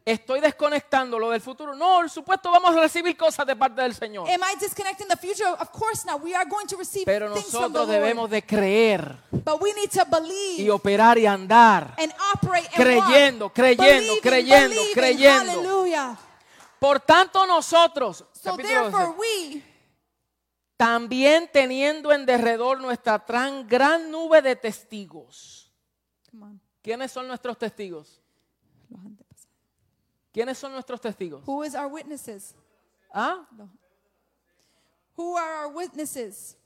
Estoy 0.05 0.41
desconectando 0.41 1.17
lo 1.17 1.29
del 1.29 1.39
futuro. 1.39 1.73
No, 1.75 1.95
por 1.95 2.09
supuesto 2.09 2.51
vamos 2.51 2.75
a 2.75 2.79
recibir 2.81 3.15
cosas 3.15 3.47
de 3.47 3.55
parte 3.55 3.81
del 3.81 3.95
Señor. 3.95 4.29
Am 4.29 4.41
I 4.41 4.59
disconnecting 4.59 5.07
the 5.07 5.15
future? 5.15 5.47
Of 5.47 5.69
course 5.71 6.05
not. 6.05 6.21
We 6.21 6.35
are 6.35 6.43
going 6.49 6.67
to 6.67 6.75
receive 6.75 7.05
Pero 7.05 7.31
things 7.33 7.49
from 7.49 7.71
the 7.71 7.79
nosotros 7.79 7.87
debemos 7.87 8.23
Lord. 8.23 8.31
de 8.31 8.41
creer 8.45 9.17
But 9.31 9.61
we 9.61 9.71
need 9.73 9.89
to 9.91 10.01
y 10.01 10.09
believe 10.09 10.71
operar 10.71 11.17
y 11.17 11.25
andar. 11.25 11.93
and 11.97 12.13
operate 12.33 12.67
and 12.73 12.75
Creyendo, 12.83 13.45
walk. 13.45 13.53
creyendo, 13.53 13.83
Believing, 13.85 14.19
creyendo, 14.21 14.69
believing. 14.75 14.93
creyendo. 14.93 15.51
Hallelujah. 15.53 16.17
Por 16.79 16.99
tanto 16.99 17.45
nosotros, 17.47 18.25
So 18.33 18.51
capítulo 18.57 18.81
therefore 18.91 19.05
12, 19.05 19.17
we, 19.17 19.63
también 20.75 21.49
teniendo 21.53 22.11
en 22.11 22.25
derredor 22.25 22.81
nuestra 22.81 23.19
tan 23.25 23.65
gran 23.69 24.11
nube 24.11 24.41
de 24.41 24.57
testigos. 24.57 25.71
come 26.29 26.43
on. 26.45 26.61
¿Quiénes 26.81 27.09
son 27.09 27.25
nuestros 27.29 27.57
testigos? 27.57 28.19
¿Quiénes 30.33 30.57
son 30.57 30.71
nuestros 30.71 30.99
testigos? 30.99 31.43
Who 31.45 31.63
is 31.63 31.75
our 31.75 31.87
witnesses? 31.87 32.55
¿Ah? 33.13 33.47
Who 35.15 35.37
are 35.37 35.65
our 35.65 35.71
witnesses? 35.71 36.57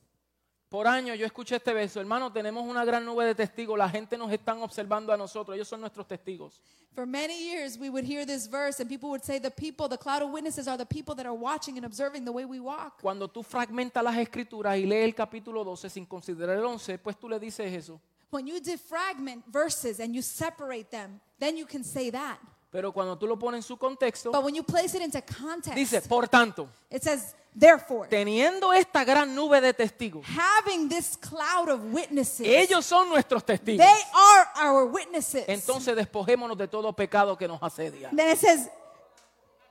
Por 0.69 0.87
año 0.87 1.13
yo 1.15 1.25
escuché 1.25 1.55
este 1.57 1.73
verso, 1.73 1.99
hermano, 1.99 2.31
tenemos 2.31 2.65
una 2.65 2.83
gran 2.83 3.05
nube 3.05 3.25
de 3.25 3.35
testigos, 3.35 3.77
la 3.77 3.89
gente 3.89 4.17
nos 4.17 4.31
están 4.31 4.61
observando 4.61 5.13
a 5.13 5.17
nosotros, 5.17 5.55
ellos 5.55 5.67
son 5.67 5.81
nuestros 5.81 6.07
testigos. 6.07 6.61
For 6.93 7.05
many 7.05 7.37
years, 7.37 7.77
we 7.77 7.89
would 7.89 8.05
hear 8.05 8.25
this 8.25 8.47
verse, 8.47 8.79
and 8.79 8.89
people 8.89 9.09
would 9.09 9.23
say, 9.23 9.37
The 9.37 9.51
people, 9.51 9.87
the 9.87 9.97
cloud 9.97 10.23
of 10.23 10.31
witnesses, 10.31 10.67
are 10.67 10.77
the 10.77 10.85
people 10.85 11.13
that 11.15 11.25
are 11.25 11.35
watching 11.35 11.77
and 11.77 11.85
observing 11.85 12.25
the 12.25 12.31
way 12.31 12.43
we 12.43 12.59
walk. 12.59 13.01
Cuando 13.01 13.27
tú 13.27 13.43
fragmentas 13.43 14.03
las 14.03 14.17
escrituras 14.17 14.77
y 14.77 14.85
lees 14.85 15.05
el 15.05 15.13
capítulo 15.13 15.63
12 15.63 15.89
sin 15.89 16.05
considerar 16.05 16.57
el 16.57 16.65
11, 16.65 16.97
pues 16.97 17.17
tú 17.17 17.29
le 17.29 17.39
dices 17.39 17.71
eso. 17.71 18.01
When 18.29 18.47
you 18.47 18.59
defragment 18.59 19.43
verses 19.47 19.99
and 19.99 20.15
you 20.15 20.21
separate 20.21 20.89
them, 20.89 21.21
then 21.39 21.55
you 21.55 21.65
can 21.65 21.83
say 21.83 22.09
that. 22.09 22.39
Pero 22.77 22.91
cuando 22.91 23.17
tú 23.17 23.25
lo 23.25 23.39
pones 23.39 23.57
en 23.57 23.63
su 23.63 23.75
contexto, 23.75 24.31
But 24.31 24.43
when 24.43 24.53
you 24.53 24.61
place 24.61 24.95
it 24.95 25.01
into 25.01 25.19
context, 25.23 25.73
dice, 25.73 25.99
por 26.01 26.27
tanto, 26.27 26.69
it 26.91 27.01
says, 27.01 27.33
Therefore, 27.51 28.07
teniendo 28.07 28.71
esta 28.71 29.03
gran 29.03 29.33
nube 29.33 29.59
de 29.59 29.73
testigos, 29.73 30.23
having 30.27 30.87
this 30.87 31.17
cloud 31.17 31.69
of 31.69 31.91
witnesses, 31.91 32.45
ellos 32.45 32.85
son 32.85 33.09
nuestros 33.09 33.43
testigos. 33.43 33.83
they 33.83 34.03
are 34.13 34.47
our 34.63 34.85
witnesses. 34.85 35.45
Entonces 35.47 35.95
despojémonos 35.95 36.55
de 36.55 36.67
todo 36.67 36.93
pecado 36.93 37.35
que 37.35 37.47
nos 37.47 37.59
asedia. 37.63 38.11
then 38.15 38.29
it 38.29 38.37
says, 38.37 38.69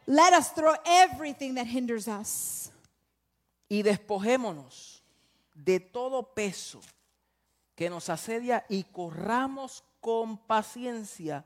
Let 0.09 0.32
us 0.32 0.50
throw 0.50 0.74
everything 0.84 1.54
that 1.54 1.68
hinders 1.68 2.09
us. 2.09 2.72
Y 3.68 3.84
despojémonos 3.84 5.00
de 5.54 5.78
todo 5.78 6.24
peso 6.34 6.80
que 7.76 7.88
nos 7.88 8.09
asedia 8.09 8.66
y 8.68 8.82
corramos 8.82 9.84
con 10.00 10.38
paciencia 10.38 11.44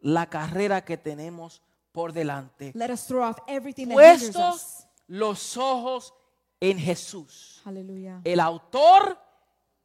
la 0.00 0.28
carrera 0.28 0.84
que 0.84 0.96
tenemos 0.96 1.62
por 1.92 2.12
delante. 2.12 2.72
Let 2.74 2.90
us 2.92 3.06
throw 3.06 3.22
off 3.28 3.38
everything 3.46 3.86
that 3.88 3.96
hinders 3.96 4.30
Puestos 4.32 4.54
us. 4.54 4.86
los 5.08 5.56
ojos 5.56 6.14
en 6.60 6.78
Jesús, 6.78 7.60
Hallelujah. 7.64 8.20
el 8.24 8.38
autor 8.40 9.18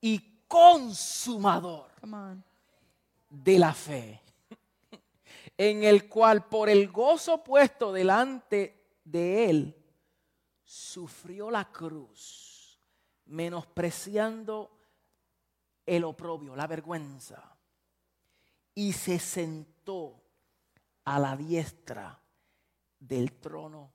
y 0.01 0.43
consumador 0.47 1.89
Come 2.01 2.17
on. 2.17 2.43
de 3.29 3.59
la 3.59 3.73
fe, 3.73 4.21
en 5.57 5.83
el 5.83 6.07
cual 6.09 6.45
por 6.47 6.69
el 6.69 6.89
gozo 6.91 7.43
puesto 7.43 7.91
delante 7.93 8.97
de 9.03 9.49
él, 9.49 9.75
sufrió 10.63 11.49
la 11.49 11.71
cruz, 11.71 12.79
menospreciando 13.25 14.71
el 15.85 16.03
oprobio, 16.03 16.55
la 16.55 16.67
vergüenza, 16.67 17.55
y 18.73 18.91
se 18.93 19.19
sentó 19.19 19.74
a 19.87 21.19
la 21.19 21.35
diestra 21.35 22.15
del 22.99 23.27
trono 23.41 23.89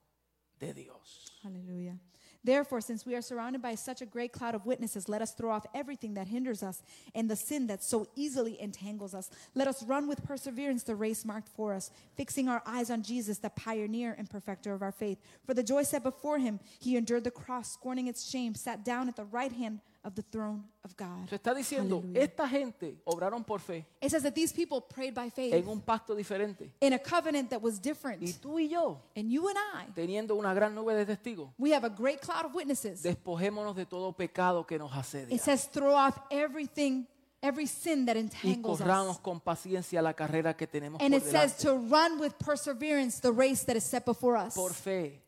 de 0.58 0.72
Dios. 0.72 1.30
Hallelujah. 1.42 1.98
Therefore, 2.42 2.80
since 2.80 3.04
we 3.04 3.14
are 3.14 3.20
surrounded 3.20 3.60
by 3.60 3.74
such 3.74 4.00
a 4.00 4.06
great 4.06 4.32
cloud 4.32 4.54
of 4.54 4.64
witnesses, 4.64 5.10
let 5.10 5.20
us 5.20 5.32
throw 5.32 5.50
off 5.50 5.66
everything 5.74 6.14
that 6.14 6.26
hinders 6.26 6.62
us 6.62 6.82
and 7.14 7.28
the 7.28 7.36
sin 7.36 7.66
that 7.66 7.84
so 7.84 8.08
easily 8.16 8.58
entangles 8.60 9.14
us. 9.14 9.28
Let 9.54 9.68
us 9.68 9.82
run 9.82 10.08
with 10.08 10.24
perseverance 10.24 10.82
the 10.82 10.94
race 10.94 11.24
marked 11.26 11.48
for 11.48 11.74
us, 11.74 11.90
fixing 12.16 12.48
our 12.48 12.62
eyes 12.64 12.90
on 12.90 13.02
Jesus, 13.02 13.38
the 13.38 13.50
pioneer 13.50 14.14
and 14.16 14.30
perfecter 14.30 14.72
of 14.72 14.80
our 14.80 14.92
faith. 14.92 15.18
For 15.44 15.52
the 15.52 15.62
joy 15.62 15.82
set 15.82 16.02
before 16.02 16.38
him, 16.38 16.60
he 16.78 16.96
endured 16.96 17.24
the 17.24 17.30
cross, 17.30 17.72
scorning 17.72 18.06
its 18.06 18.30
shame, 18.30 18.54
sat 18.54 18.86
down 18.86 19.08
at 19.08 19.16
the 19.16 19.24
right 19.24 19.52
hand 19.52 19.80
of 20.02 20.14
the 20.14 20.22
throne 20.22 20.64
of 20.82 20.96
God. 20.96 21.28
Se 21.28 21.36
está 21.36 21.52
diciendo, 21.54 21.96
Hallelujah. 22.00 22.22
esta 22.22 22.48
gente 22.48 23.00
obraron 23.04 23.44
por 23.44 23.60
fe 23.60 23.86
It 24.00 24.10
says 24.10 24.22
that 24.22 24.32
these 24.34 24.52
people 24.52 24.80
prayed 24.80 25.12
by 25.14 25.28
faith 25.30 25.52
en 25.52 25.68
un 25.68 25.80
pacto 25.82 26.14
diferente. 26.14 26.72
in 26.80 26.94
a 26.94 26.98
covenant 26.98 27.50
that 27.50 27.60
was 27.60 27.74
Y 27.76 27.80
different. 27.82 28.22
tú 28.40 28.58
y 28.58 28.68
yo, 28.68 29.02
And 29.14 29.30
you 29.30 29.46
and 29.48 29.58
I, 29.58 29.92
teniendo 29.94 30.36
una 30.36 30.54
gran 30.54 30.74
nube 30.74 30.94
de 30.94 31.04
testigos, 31.04 31.50
we 31.58 31.72
have 31.74 31.84
a 31.84 31.90
great 31.90 32.20
cloud 32.22 32.46
of 32.46 32.54
witnesses. 32.54 33.02
despojémonos 33.02 33.76
de 33.76 33.84
todo 33.84 34.12
pecado 34.12 34.66
que 34.66 34.78
nos 34.78 34.90
asedia. 34.92 35.34
It 35.34 35.42
says, 35.42 35.66
throw 35.68 35.92
off 35.94 36.18
everything, 36.30 37.06
every 37.42 37.66
sin 37.66 38.06
that 38.06 38.16
y 38.16 38.20
entangles 38.20 38.78
corramos 38.78 39.16
us. 39.16 39.22
con 39.22 39.38
paciencia 39.40 40.00
la 40.00 40.14
carrera 40.14 40.56
que 40.56 40.66
tenemos 40.66 41.00
And 41.02 41.12
por 41.12 41.18
it 41.20 41.24
says 41.30 41.58
delante. 41.58 41.62
to 41.88 41.94
run 41.94 42.18
with 42.18 42.32
perseverance 42.38 43.20
the 43.20 43.32
race 43.32 43.64
that 43.66 43.76
is 43.76 43.84
set 43.84 44.06
before 44.06 44.36
us 44.38 44.54
por 44.54 44.72
fe 44.72 45.20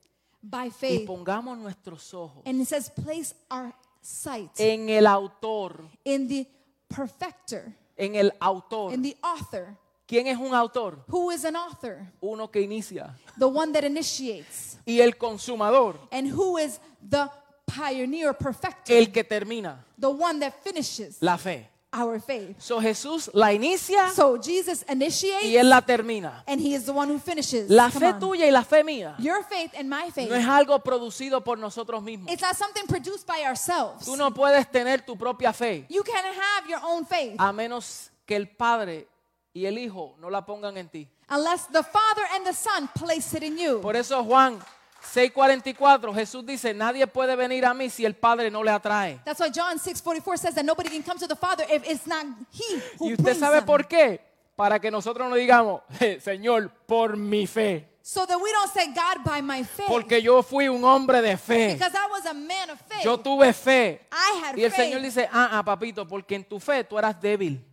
by 0.43 0.69
y 0.69 0.71
faith. 0.71 1.07
pongamos 1.07 1.59
nuestros 1.59 2.15
ojos 2.15 2.43
And 2.47 2.61
it 2.63 2.69
says, 2.69 2.89
place 2.91 3.35
our 3.51 3.75
sight 4.03 4.51
en 4.59 4.89
el 4.91 5.07
autor, 5.07 5.89
in 6.05 6.29
the 6.29 6.47
perfecter, 6.89 7.75
en 7.97 8.15
el 8.17 8.33
autor. 8.41 8.93
in 8.93 9.03
the 9.03 9.17
author. 9.23 9.77
¿Quién 10.07 10.27
es 10.27 10.37
un 10.37 10.53
autor? 10.55 10.99
Who 11.09 11.31
is 11.31 11.45
an 11.45 11.57
author? 11.57 12.13
Uno 12.21 12.51
que 12.51 12.61
inicia. 12.61 13.17
The 13.39 13.47
one 13.47 13.73
that 13.73 13.85
initiates. 13.85 14.79
Y 14.85 15.01
el 15.01 15.17
consumador, 15.17 15.97
And 16.11 16.29
who 16.31 16.59
is 16.59 16.81
the 17.09 17.31
pioneer, 17.65 18.35
perfecter? 18.35 18.97
el 18.99 19.11
que 19.11 19.25
termina 19.25 19.83
The 19.99 20.09
one 20.09 20.41
that 20.41 20.53
finishes 20.63 21.17
la 21.23 21.39
fe. 21.39 21.71
Our 21.93 22.19
faith. 22.21 22.57
So 22.59 22.81
Jesús 22.81 23.29
la 23.35 23.53
inicia 23.53 24.11
So 24.11 24.39
Jesus 24.41 24.85
y 24.89 24.93
initiates 24.93 25.45
él 25.45 25.69
la 25.69 25.81
termina. 25.83 26.43
and 26.47 26.61
he 26.61 26.75
is 26.75 26.85
the 26.87 26.93
one 26.93 27.09
who 27.13 27.19
finishes. 27.19 27.69
La 27.71 27.91
Come 27.91 28.01
fe 28.01 28.07
on. 28.15 28.21
tuya 28.21 28.47
y 28.47 28.51
la 28.51 28.63
fe 28.65 28.83
mía 28.83 29.15
Your 29.19 29.43
faith 29.45 29.73
and 29.79 29.89
my 29.91 30.11
faith. 30.11 30.29
no 30.31 30.35
es 30.37 30.47
algo 30.47 30.79
producido 30.83 31.43
por 31.45 31.59
nosotros 31.59 32.03
mismos. 32.03 32.33
It's 32.33 32.41
not 32.43 32.57
something 32.57 32.87
produced 32.87 33.27
by 33.27 33.45
ourselves. 33.45 34.07
Tú 34.07 34.17
no 34.17 34.31
puedes 34.33 34.67
tener 34.71 35.05
tu 35.05 35.17
propia 35.17 35.53
fe 35.53 35.85
You 35.89 36.03
can 36.03 36.25
have 36.25 36.69
your 36.69 36.81
own 36.83 37.05
faith 37.07 37.37
a 37.39 37.53
menos 37.53 38.11
que 38.27 38.37
el 38.37 38.49
Padre 38.49 39.07
y 39.55 39.67
el 39.67 39.77
Hijo 39.79 40.17
no 40.19 40.31
la 40.31 40.47
pongan 40.47 40.77
en 40.79 40.89
ti. 40.89 41.09
unless 41.29 41.67
the 41.69 41.83
Father 41.83 42.23
and 42.35 42.47
the 42.47 42.55
Son 42.55 42.89
place 42.95 43.35
it 43.37 43.43
in 43.43 43.59
you. 43.59 43.81
Por 43.81 43.97
eso 43.97 44.23
Juan 44.25 44.59
6:44 45.03 46.15
Jesús 46.15 46.45
dice, 46.47 46.73
nadie 46.75 47.07
puede 47.07 47.37
venir 47.37 47.65
a 47.67 47.75
mí 47.75 47.91
si 47.91 48.05
el 48.05 48.15
Padre 48.15 48.51
no 48.51 48.63
le 48.63 48.71
atrae. 48.71 49.21
That's 49.25 49.41
why 49.41 49.51
John 49.51 49.79
6:44 49.79 50.37
says 50.39 50.55
that 50.55 50.65
nobody 50.65 50.89
can 50.91 51.03
come 51.03 51.19
to 51.19 51.27
the 51.27 51.37
Father 51.37 51.65
if 51.71 51.83
it's 51.89 52.07
not 52.07 52.25
he 52.53 52.81
who 52.99 53.09
¿Y 53.11 53.15
usted 53.15 53.37
sabe 53.39 53.57
them. 53.57 53.67
por 53.67 53.87
qué? 53.87 54.21
Para 54.57 54.79
que 54.79 54.91
nosotros 54.91 55.29
no 55.29 55.35
digamos, 55.37 55.83
"Eh, 56.01 56.21
Señor, 56.21 56.71
por 56.87 57.17
mi 57.17 57.47
fe. 57.47 57.89
So 58.05 58.27
that 58.27 58.37
we 58.37 58.51
don't 58.51 58.73
say 58.73 58.87
God 58.93 59.23
by 59.25 59.41
my 59.41 59.63
faith. 59.63 59.87
Porque 59.87 60.21
yo 60.21 60.43
fui 60.43 60.67
un 60.69 60.83
hombre 60.85 61.23
de 61.23 61.37
fe. 61.37 61.75
because 61.75 61.95
I 61.95 62.09
was 62.11 62.27
a 62.27 62.35
man 62.35 62.71
of 62.71 62.81
faith. 62.81 63.05
Yo 63.05 63.17
tuve 63.17 63.53
fe. 63.55 64.01
I 64.11 64.41
had 64.43 64.59
Y 64.59 64.65
el 64.65 64.71
faith. 64.73 64.91
Señor 64.93 65.03
dice, 65.03 65.29
ah, 65.33 65.51
ah, 65.53 65.63
papito, 65.65 66.07
porque 66.09 66.35
en 66.35 66.43
tu 66.45 66.59
fe 66.59 66.83
tú 66.83 66.99
eras 66.99 67.21
débil. 67.21 67.65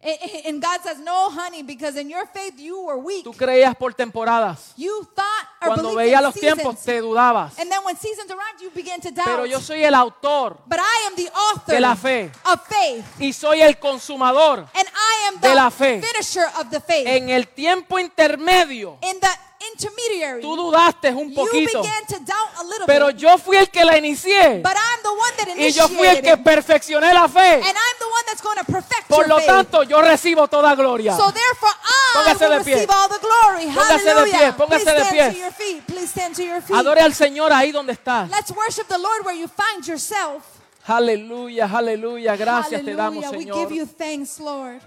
And- 0.45 0.61
God 0.61 0.82
says, 0.84 0.99
no, 0.99 1.32
honey, 1.32 1.63
because 1.63 1.99
in 1.99 2.09
your 2.09 2.27
faith 2.27 2.59
you 2.59 2.80
were 2.86 2.97
weak. 2.99 3.23
Tú 3.23 3.34
creías 3.34 3.75
por 3.75 3.93
temporadas. 3.93 4.73
You 4.77 5.03
thought 5.15 5.47
or 5.61 5.67
Cuando 5.69 5.95
veías 5.95 6.21
los 6.21 6.36
tiempos 6.36 6.75
seasons. 6.75 6.84
te 6.86 7.01
dudabas. 7.01 7.57
And 7.57 7.71
then 7.71 7.84
when 7.84 7.97
seasons 7.97 8.30
arrived, 8.30 8.61
you 8.61 8.69
began 8.69 9.01
to 9.01 9.09
doubt. 9.11 9.25
Pero 9.25 9.45
yo 9.45 9.59
soy 9.59 9.84
el 9.84 9.95
autor 9.95 10.59
but 10.67 10.80
I 10.80 11.07
am 11.07 11.15
the 11.15 11.30
author 11.34 11.73
de 11.73 11.80
la 11.80 11.95
fe. 11.95 12.30
of 12.45 12.61
faith. 12.67 13.03
y 13.19 13.34
soy 13.34 13.61
el 13.61 13.80
consumador 13.80 14.59
And 14.75 14.88
I 14.88 15.27
am 15.30 15.39
de 15.39 15.47
the 15.49 15.55
la 15.55 15.71
fe. 15.71 16.01
finisher 16.01 16.45
of 16.59 16.69
the 16.69 16.80
faith. 16.82 17.07
en 17.07 17.30
el 17.30 17.47
tiempo 17.47 17.97
intermedio. 17.97 18.97
in 19.01 19.19
the 19.19 19.30
intermediary, 19.74 20.41
Tú 20.41 20.55
dudaste 20.55 21.09
un 21.13 21.30
you 21.30 21.36
poquito, 21.36 21.82
began 21.82 22.05
to 22.07 22.20
doubt 22.20 22.49
a 22.57 22.63
little 22.63 22.86
pero 22.86 23.07
bit. 23.07 23.17
yo 23.17 23.38
fui 23.38 23.57
el 23.57 23.70
que 23.70 23.84
la 23.86 23.97
inicié 23.97 24.61
But 24.61 24.74
I'm 24.76 25.01
the 25.03 25.09
one 25.09 25.32
that 25.38 25.47
y 25.57 25.72
yo 25.72 25.88
fui 25.88 26.07
el 26.07 26.17
initiated 26.17 26.24
que 26.24 26.38
perfeccioné 26.43 27.13
la 27.13 27.28
fe. 27.28 27.55
And 27.55 27.63
I'm 27.65 27.97
the 27.99 28.05
one 28.05 28.24
that's 28.28 28.41
going 28.41 28.57
to 28.57 28.63
perfect 28.65 29.07
Por 29.07 29.28
lo 29.28 29.38
faith. 29.38 29.47
tanto, 29.47 29.84
yo 29.84 30.01
recibo 30.01 30.47
toda 30.47 30.76
gloria. 30.76 31.15
so 31.15 31.32
therefore 31.32 31.72
I 31.84 32.24
Póngase 32.24 32.47
will 32.49 32.57
de 32.59 32.63
pie. 32.65 32.74
receive 32.74 32.89
all 32.91 33.09
the 33.09 33.20
glory. 33.20 33.65
Póngase 33.74 34.03
de 34.03 34.09
Hallelujah. 34.11 34.39
pie, 34.39 34.53
póngase 34.53 34.84
Please 34.84 34.86
de 34.86 35.05
stand 35.05 35.17
pie. 35.17 35.32
to 35.34 35.38
your 35.39 35.51
feet. 35.51 35.86
Please 35.88 36.09
stand 36.09 36.36
to 36.36 36.43
your 36.43 36.61
feet. 36.61 36.76
Adore 36.78 37.01
al 37.01 37.13
Señor 37.13 37.51
ahí 37.53 37.72
donde 37.72 37.93
estás. 37.93 38.30
Let's 38.30 38.51
worship 38.51 38.88
the 38.88 38.97
Lord 38.97 39.26
where 39.26 39.36
you 39.38 39.47
find 39.47 39.86
yourself. 39.86 40.43
Aleluya, 40.88 41.65
aleluya. 41.72 42.36
Gracias 42.36 42.84
te 42.84 42.95
damos, 42.95 43.24
Hallelujah. 43.24 43.38
We 43.38 43.43
Señor. 43.53 43.70
give 43.70 43.76
you 43.76 43.86
thanks, 43.86 44.39
Lord. 44.39 44.82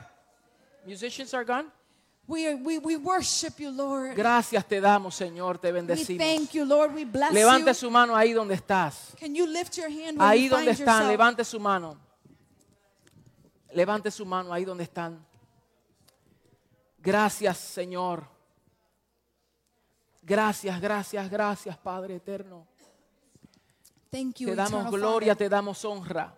Musicians 0.84 1.32
are 1.32 1.44
gone. 1.44 1.70
We, 2.28 2.54
we, 2.54 2.78
we 2.78 2.96
worship 2.96 3.58
you, 3.58 3.70
Lord. 3.70 4.14
Gracias 4.16 4.64
te 4.66 4.80
damos, 4.80 5.14
Señor, 5.14 5.58
te 5.58 5.68
We 5.68 5.80
bendecimos. 5.80 6.18
thank 6.24 6.52
you, 6.52 6.64
Lord. 6.64 6.94
We 6.94 7.04
bless 7.04 7.32
Levante 7.32 7.70
you. 7.70 7.74
su 7.74 7.90
mano 7.90 8.14
ahí 8.16 8.32
donde 8.32 8.54
estás. 8.54 9.14
Can 9.18 9.34
you 9.34 9.46
lift 9.46 9.76
your 9.76 9.88
hand 9.90 10.18
where 10.18 10.30
Ahí 10.30 10.44
you 10.44 10.50
donde 10.50 10.72
find 10.74 10.80
están, 10.80 10.94
yourself? 11.02 11.10
levante 11.10 11.44
su 11.44 11.58
mano. 11.60 11.96
Levante 13.74 14.10
su 14.10 14.24
mano 14.24 14.52
ahí 14.52 14.64
donde 14.64 14.84
están. 14.84 15.24
Gracias, 16.98 17.58
Señor. 17.58 18.24
Gracias, 20.22 20.80
gracias, 20.80 21.28
gracias, 21.28 21.76
Padre 21.78 22.16
eterno. 22.16 22.66
Thank 24.10 24.36
you, 24.36 24.50
Te 24.50 24.54
damos 24.54 24.90
gloria, 24.92 25.32
Father. 25.34 25.48
te 25.48 25.48
damos 25.48 25.84
honra. 25.84 26.32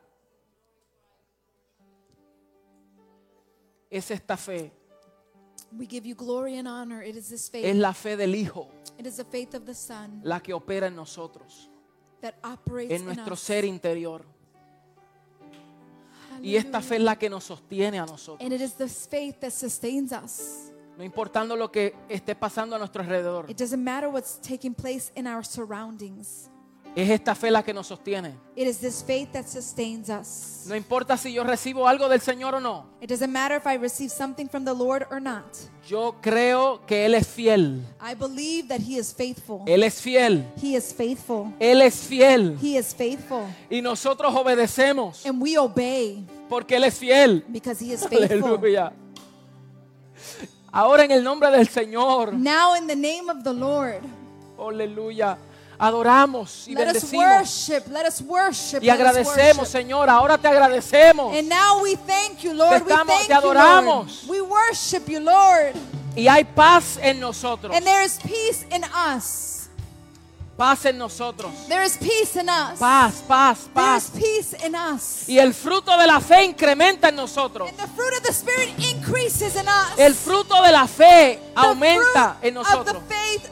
Es 3.91 4.11
esta 4.11 4.37
fe, 4.37 4.73
We 5.77 5.87
give 5.87 6.07
you 6.07 6.15
glory 6.15 6.57
and 6.57 6.69
honor. 6.69 7.03
It 7.03 7.17
is 7.17 7.29
this 7.29 7.51
faith. 7.51 7.65
es 7.65 7.77
la 7.77 7.93
fe 7.93 8.17
del 8.17 8.35
Hijo 8.35 8.69
it 8.99 9.07
is 9.07 9.17
the 9.17 9.25
faith 9.25 9.55
of 9.55 9.65
the 9.65 9.75
Son 9.75 10.21
la 10.23 10.41
que 10.41 10.53
opera 10.53 10.87
en 10.87 10.95
nosotros, 10.95 11.69
that 12.21 12.35
operates 12.45 12.93
en 12.93 13.01
in 13.01 13.07
nuestro 13.07 13.35
us. 13.35 13.41
ser 13.41 13.65
interior. 13.65 14.25
Y 16.43 16.57
esta 16.57 16.81
fe 16.81 16.97
es 16.97 17.03
la 17.03 17.17
que 17.17 17.31
nos 17.31 17.45
sostiene 17.45 17.99
a 17.99 18.07
nosotros. 18.07 18.45
And 18.45 18.53
it 18.53 18.61
is 18.61 18.75
this 18.75 19.09
faith 19.09 19.41
that 19.41 19.51
sustains 19.51 20.13
us. 20.13 20.73
No 20.97 21.05
importando 21.05 21.57
lo 21.57 21.71
que 21.73 21.95
esté 22.09 22.35
pasando 22.35 22.77
a 22.77 22.79
nuestro 22.79 23.03
alrededor. 23.03 23.51
It 23.51 23.57
doesn't 23.59 23.83
matter 23.83 24.09
what's 24.09 24.41
taking 24.41 24.75
place 24.75 25.11
in 25.17 25.27
our 25.27 25.45
surroundings. 25.45 26.51
Es 26.97 27.11
esta 27.11 27.35
fe 27.35 27.51
la 27.51 27.65
que 27.65 27.75
nos 27.75 27.89
sostiene. 27.89 28.35
It 28.55 28.69
is 28.69 28.79
this 28.79 29.03
faith 29.03 29.33
that 29.33 29.47
sustains 29.49 30.09
us. 30.09 30.65
No 30.69 30.77
importa 30.77 31.17
si 31.17 31.33
yo 31.33 31.43
recibo 31.43 31.89
algo 31.89 32.09
del 32.09 32.21
Señor 32.21 32.55
o 32.55 32.61
no. 32.61 32.87
It 33.01 33.11
doesn't 33.11 33.33
matter 33.33 33.57
if 33.57 33.67
I 33.67 33.77
receive 33.77 34.11
something 34.11 34.49
from 34.49 34.65
the 34.65 34.73
Lord 34.73 35.05
or 35.11 35.21
not. 35.21 35.45
Yo 35.89 36.15
creo 36.23 36.87
que 36.87 37.05
Él 37.05 37.15
es 37.15 37.27
fiel. 37.27 37.83
I 38.01 38.15
believe 38.15 38.69
that 38.69 38.81
He 38.81 38.97
is 38.97 39.13
faithful. 39.13 39.63
Él 39.67 39.83
es 39.83 40.01
fiel. 40.01 40.45
He 40.63 40.77
is 40.77 40.95
faithful. 40.95 41.53
Él 41.59 41.83
es 41.83 41.97
fiel. 42.07 42.57
He 42.63 42.77
is 42.79 42.95
faithful. 42.95 43.43
Y 43.69 43.83
nosotros 43.83 44.33
obedecemos 44.33 45.27
And 45.27 45.43
we 45.43 45.59
obey 45.59 46.25
porque 46.49 46.77
Él 46.77 46.85
es 46.85 46.97
fiel. 46.97 47.45
because 47.49 47.85
He 47.85 47.93
is 47.93 48.03
faithful. 48.09 48.55
Aleluya. 48.55 48.93
Ahora 50.71 51.05
en 51.05 51.11
el 51.11 51.25
nombre 51.25 51.51
del 51.51 51.67
Señor. 51.69 52.33
Now, 52.35 52.75
in 52.77 52.87
the 52.87 52.97
name 52.97 53.29
of 53.31 53.43
the 53.43 53.53
Lord, 53.53 54.01
Aleluya. 54.59 55.37
Adoramos 55.79 56.67
y 56.69 56.75
let 56.75 56.87
us 56.89 56.95
bendecimos. 56.95 57.25
worship. 57.25 57.87
Let 57.89 58.07
us 58.07 58.21
worship. 58.23 58.83
Y 58.83 58.89
us 58.89 58.95
agradecemos. 58.95 59.69
Señor. 59.69 60.09
Ahora 60.09 60.39
te 60.39 60.49
agradecemos. 60.49 61.37
And 61.37 61.49
now 61.49 61.81
we 61.83 61.97
thank 61.97 62.43
you, 62.43 62.53
Lord. 62.55 62.79
Te 62.79 62.85
We 62.85 62.91
estamos- 62.93 63.15
thank 63.17 63.29
te 63.29 63.35
you, 63.35 63.41
Lord. 63.41 63.57
adoramos. 63.57 64.25
We 64.29 64.41
worship 64.41 65.09
you, 65.09 65.21
Lord. 65.21 65.75
Y 66.17 66.29
hay 66.29 66.45
paz 66.45 66.97
en 67.03 67.19
nosotros. 67.21 67.75
And 67.75 67.85
there 67.85 68.05
is 68.05 68.19
peace 68.23 68.65
in 68.71 68.85
us. 68.85 69.51
Paz 70.57 70.85
en 70.87 70.97
nosotros. 70.99 71.51
There 71.69 71.83
is 71.83 71.97
peace 71.97 72.37
in 72.37 72.49
us. 72.49 72.79
Paz, 72.79 73.21
paz, 73.27 73.59
There 73.75 73.97
is 73.97 74.05
paz. 74.05 74.11
peace 74.15 74.53
in 74.65 74.77
us. 74.77 75.29
Y 75.29 75.41
el 75.41 75.53
fruto 75.53 75.99
de 75.99 76.07
la 76.07 76.21
fe 76.21 76.45
incrementa 76.45 77.09
en 77.09 77.17
nosotros. 77.17 77.69
And 77.69 77.77
the 77.77 77.89
fruit 77.89 78.13
of 78.17 78.23
the 78.23 78.33
Spirit 78.33 78.69
increases 78.79 79.57
in 79.57 79.67
us. 79.67 79.99
El 79.99 80.15
fruto 80.15 80.63
de 80.63 80.71
la 80.71 80.87
fe 80.87 81.41
The 81.57 81.61
aumenta 81.61 82.37
fruit 82.39 82.45
en 82.45 82.57
Of 82.57 82.69
the 82.69 82.71
nosotros. 82.77 83.03
faith 83.09 83.51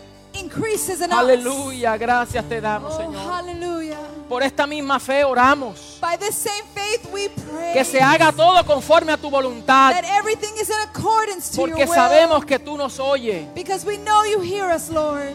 increases 0.57 1.01
in 1.01 1.13
us. 1.13 1.19
Aleluya, 1.19 1.97
gracias 1.97 2.45
te 2.49 2.61
damos, 2.61 2.95
Oh, 2.95 2.99
Señor. 2.99 3.33
hallelujah. 3.33 3.99
Por 4.29 4.43
esta 4.43 4.67
misma 4.67 4.99
fe 4.99 5.25
oramos. 5.25 5.99
By 6.01 6.17
this 6.17 6.35
same 6.35 6.65
faith 6.75 7.07
we 7.13 7.29
pray 7.29 7.73
Que 7.75 7.85
se 7.85 8.01
haga 8.01 8.33
todo 8.33 8.65
conforme 8.65 9.13
a 9.13 9.17
tu 9.17 9.29
voluntad. 9.31 9.93
that 9.93 10.05
everything 10.19 10.53
is 10.61 10.69
in 10.71 10.77
accordance 10.89 11.51
to 11.51 11.57
Porque 11.57 11.81
your 11.81 11.89
will. 11.89 11.95
sabemos 11.95 12.45
que 12.45 12.59
tú 12.59 12.77
nos 12.77 12.99
oyes. 12.99 13.47
Because 13.55 13.85
we 13.87 13.99
know 13.99 14.25
you 14.25 14.41
hear 14.41 14.71
us, 14.75 14.89
Lord. 14.89 15.35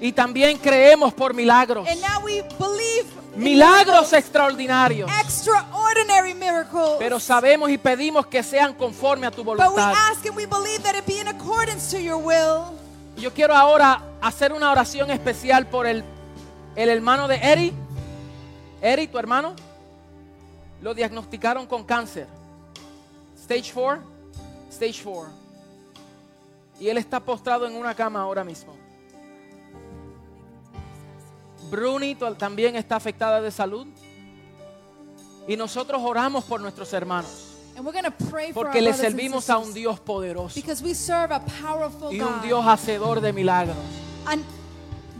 Y 0.00 0.12
también 0.12 0.56
creemos 0.58 1.12
por 1.12 1.34
milagros. 1.34 1.88
And 1.88 2.00
now 2.00 2.20
we 2.24 2.42
believe 2.58 3.06
Milagros 3.34 4.12
extraordinarios. 4.12 5.10
extraordinary 5.20 6.34
miracles. 6.34 6.96
Pero 7.00 7.18
sabemos 7.18 7.70
y 7.70 7.78
pedimos 7.78 8.26
que 8.26 8.42
sean 8.44 8.74
conforme 8.74 9.26
a 9.26 9.30
tu 9.32 9.42
but 9.42 9.58
we 9.58 9.64
voluntad. 9.64 9.94
ask 10.12 10.24
and 10.26 10.36
we 10.36 10.46
believe 10.46 10.82
that 10.84 10.94
it 10.94 11.04
be 11.06 11.18
in 11.18 11.26
accordance 11.28 11.90
to 11.90 12.00
your 12.00 12.16
will. 12.18 12.77
Yo 13.18 13.34
quiero 13.34 13.52
ahora 13.54 14.00
hacer 14.20 14.52
una 14.52 14.70
oración 14.70 15.10
especial 15.10 15.66
por 15.66 15.88
el, 15.88 16.04
el 16.76 16.88
hermano 16.88 17.26
de 17.26 17.36
Eri. 17.36 17.72
Eri, 18.80 19.08
tu 19.08 19.18
hermano, 19.18 19.56
lo 20.80 20.94
diagnosticaron 20.94 21.66
con 21.66 21.82
cáncer. 21.82 22.28
Stage 23.36 23.72
4. 23.74 24.02
Stage 24.70 25.02
4. 25.02 25.32
Y 26.78 26.88
él 26.88 26.96
está 26.96 27.18
postrado 27.18 27.66
en 27.66 27.74
una 27.74 27.92
cama 27.92 28.20
ahora 28.22 28.44
mismo. 28.44 28.76
Bruni 31.68 32.14
también 32.14 32.76
está 32.76 32.94
afectada 32.94 33.40
de 33.40 33.50
salud. 33.50 33.88
Y 35.48 35.56
nosotros 35.56 36.00
oramos 36.04 36.44
por 36.44 36.60
nuestros 36.60 36.92
hermanos. 36.92 37.47
And 37.78 37.86
we're 37.86 37.92
going 37.92 38.06
to 38.06 38.26
pray 38.28 38.52
for 38.52 38.64
Porque 38.64 38.82
le 38.82 38.92
servimos 38.92 39.48
a 39.48 39.56
un. 39.56 39.72
Dios 39.72 40.00
poderoso. 40.00 40.56
Because 40.56 40.82
we 40.82 40.94
serve 40.94 41.32
a 41.32 41.38
powerful 41.62 42.12
Y 42.12 42.20
un 42.20 42.42
Dios 42.42 42.66
hacedor 42.66 43.20
de 43.20 43.32
milagros. 43.32 43.76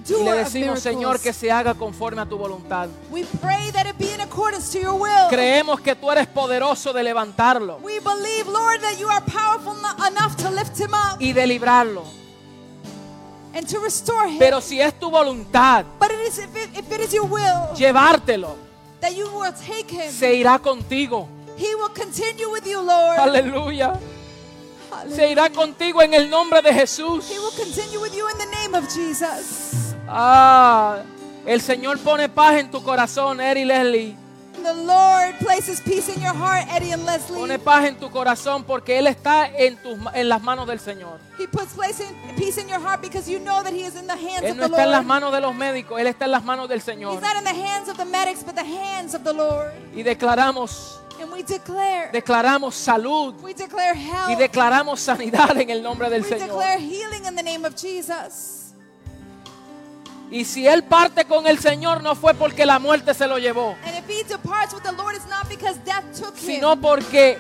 Y 0.09 0.25
le 0.25 0.33
decimos, 0.33 0.81
Señor, 0.81 1.21
que 1.21 1.33
se 1.33 1.53
haga 1.53 1.75
conforme 1.75 2.21
a 2.21 2.27
tu 2.27 2.37
voluntad. 2.37 2.89
We 3.13 3.25
pray 3.41 3.71
that 3.71 3.87
it 3.87 3.97
be 3.97 4.13
in 4.13 4.21
accordance 4.23 4.73
to 4.73 4.81
your 4.81 4.95
will. 4.95 5.29
Creemos 5.31 5.81
que 5.81 5.95
tú 5.95 6.11
eres 6.11 6.27
poderoso 6.27 6.93
de 6.93 7.05
levantarlo 7.05 7.79
We 7.81 8.01
believe, 8.01 8.47
Lord, 8.47 8.81
that 8.81 8.99
you 8.99 9.09
are 9.09 9.25
powerful 9.25 9.75
no- 9.75 10.07
enough 10.09 10.35
to 10.39 10.51
lift 10.51 10.77
him 10.81 10.93
up 10.95 11.21
y 11.21 11.33
de 11.33 11.47
librarlo. 11.47 12.03
and 13.55 13.69
to 13.69 13.79
restore 13.79 14.27
him. 14.27 14.41
Pero 14.41 14.61
si 14.61 14.81
es 14.81 14.99
tu 14.99 15.09
voluntad 15.11 15.85
but 16.01 16.11
it 16.11 16.27
is 16.27 16.39
if 16.39 16.57
it, 16.57 16.77
if 16.77 16.91
it 16.91 17.01
is 17.03 17.13
your 17.13 17.27
will 17.27 17.69
llevártelo, 17.77 18.57
that 19.01 19.15
you 19.15 19.29
will 19.31 19.53
take 19.53 19.89
him, 19.89 20.11
se 20.11 20.35
irá 20.35 20.59
contigo. 20.59 21.29
He 21.59 21.75
will 21.75 21.91
continue 21.93 22.51
with 22.51 22.67
you, 22.67 22.81
Lord. 22.81 23.19
Aleluya. 23.19 23.99
Hallelujah. 24.91 25.17
Se 25.17 25.31
irá 25.31 25.51
contigo 25.51 26.01
en 26.03 26.15
el 26.15 26.31
nombre 26.31 26.63
de 26.63 26.73
Jesús. 26.73 27.29
He 27.31 27.39
will 27.39 27.53
continue 27.57 28.01
with 28.01 28.15
you 28.15 28.27
in 28.31 28.39
the 28.39 28.47
name 28.47 28.75
of 28.75 28.85
Jesus. 28.89 29.95
Ah, 30.09 31.03
el 31.47 31.61
Señor 31.61 31.99
pone 31.99 32.29
paz 32.29 32.57
en 32.59 32.71
tu 32.71 32.83
corazón, 32.83 33.41
Eri 33.41 33.65
Leslie. 33.65 34.17
The 34.63 34.75
Lord 34.75 35.39
places 35.39 35.81
peace 35.81 36.09
in 36.09 36.21
your 36.21 36.35
heart, 36.35 36.67
Eddie 36.73 36.93
and 36.93 37.05
Leslie. 37.07 37.39
Pone 37.39 37.59
paz 37.61 37.85
en 37.85 37.97
tu 37.97 38.11
corazón 38.11 38.65
porque 38.65 38.99
Él 38.99 39.07
está 39.07 39.47
en, 39.47 39.77
tus, 39.77 39.97
ma- 39.99 40.11
en 40.15 40.29
las 40.29 40.43
manos 40.43 40.67
del 40.67 40.81
Señor. 40.81 41.21
He 41.39 41.47
puts 41.47 41.75
place 41.75 42.01
in, 42.03 42.09
peace 42.37 42.59
in 42.61 42.67
your 42.69 42.81
heart 42.81 43.01
because 43.01 43.31
you 43.31 43.39
know 43.39 43.63
that 43.63 43.73
He 43.73 43.83
is 43.85 43.95
in 43.95 44.07
the 44.09 44.17
hands 44.17 44.43
Él 44.43 44.53
of 44.53 44.57
no 44.57 44.63
the 44.69 44.71
está 44.75 44.83
en 44.85 44.91
las 44.91 45.01
Lord. 45.05 45.07
manos 45.07 45.33
de 45.33 45.41
los 45.41 45.55
médicos, 45.55 46.01
Él 46.01 46.09
está 46.09 46.25
en 46.25 46.33
las 46.33 46.43
manos 46.45 46.69
del 46.69 46.81
Señor. 46.81 47.13
He's 47.15 47.23
not 47.23 47.37
in 47.37 47.45
the 47.45 47.55
hands 47.55 47.89
of 47.89 47.97
the 47.99 48.05
medics, 48.05 48.43
but 48.43 48.57
the 48.57 48.65
hands 48.65 49.15
of 49.15 49.23
the 49.23 49.33
Lord. 49.33 49.73
Y 49.95 50.03
declaramos, 50.03 50.99
And 51.21 51.33
we 51.33 51.43
declare, 51.43 52.11
declaramos 52.13 52.75
salud 52.75 53.35
we 53.43 53.53
declare 53.55 53.97
y 53.99 54.03
health. 54.11 54.39
declaramos 54.39 55.01
sanidad 55.01 55.57
en 55.59 55.71
el 55.71 55.83
nombre 55.83 56.09
del 56.09 56.23
We 56.23 56.29
Señor. 56.29 56.49
declare 56.49 56.81
healing 56.81 57.25
in 57.27 57.35
the 57.37 57.43
name 57.43 57.67
of 57.67 57.75
Jesus. 57.75 58.65
Y 60.31 60.45
si 60.45 60.67
Él 60.69 60.85
parte 60.85 61.25
con 61.25 61.47
el 61.47 61.59
Señor 61.59 62.03
no 62.03 62.15
fue 62.15 62.35
porque 62.35 62.67
la 62.67 62.79
muerte 62.79 63.15
se 63.15 63.27
lo 63.27 63.39
llevó, 63.39 63.75
And 63.85 63.97
if 63.97 64.07
he 64.09 64.23
departs 64.25 64.75
with 64.75 64.83
the 64.83 64.93
Lord, 64.93 65.15
it's 65.17 65.27
not 65.29 65.49
because 65.49 65.79
death 65.85 66.05
took 66.15 66.37
him, 66.37 66.47
sino 66.47 66.77
porque 66.77 67.39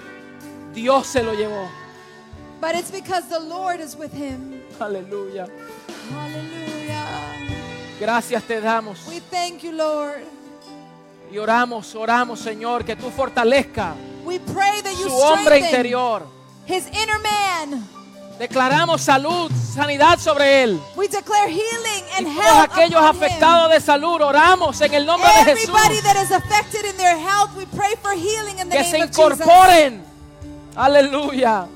Dios 0.73 1.07
se 1.07 1.23
lo 1.23 1.35
llevó. 1.35 1.69
but 2.61 2.75
it's 2.75 2.91
because 2.91 3.29
the 3.29 3.39
Lord 3.39 3.81
is 3.81 3.95
with 3.95 4.13
him. 4.13 4.63
Aleluya. 4.81 5.47
Hallelujah. 6.11 7.07
Gracias 8.01 8.43
te 8.45 8.61
damos. 8.61 9.07
We 9.09 9.21
thank 9.21 9.63
you, 9.63 9.73
Lord. 9.73 10.25
Y 11.31 11.39
oramos, 11.39 11.95
oramos, 11.95 12.41
Señor, 12.41 12.85
que 12.85 12.97
tú 12.97 13.11
fortalezca 13.11 13.95
We 14.25 14.39
pray 14.41 14.83
that 14.83 14.93
you 14.93 15.09
su 15.09 15.17
hombre 15.17 15.59
interior. 15.59 16.23
his 16.67 16.87
inner 16.89 17.19
man. 17.21 17.87
Declaramos 18.39 19.01
salud, 19.01 19.51
sanidad 19.75 20.19
sobre 20.21 20.63
él. 20.63 20.81
We 20.97 21.09
declare 21.09 21.49
healing 21.49 22.05
Y 22.13 22.19
and 22.19 22.27
todos 22.27 22.45
health 22.47 22.71
aquellos 22.71 23.01
upon 23.03 23.17
him. 23.17 23.23
afectados 23.23 23.71
de 23.73 23.81
salud, 23.81 24.21
oramos 24.23 24.81
en 24.81 24.95
el 24.95 25.05
nombre 25.07 25.29
de 25.29 25.45
Jesús. 25.57 25.69
Everybody 25.75 26.01
that 26.03 26.17
is 26.23 26.31
affected 26.31 26.85
in 26.85 26.97
their 26.97 27.17
health, 27.19 27.51
we 27.57 27.67
pray 27.67 27.95
for 28.01 28.13
healing 28.13 28.59
in 28.61 28.69
the 28.69 28.77
Que 28.77 28.85
se 28.85 28.93
name 28.93 29.05
of 29.05 29.11
Jesus. 29.11 29.41
incorporen. 29.41 30.03
Aleluya. 30.77 31.67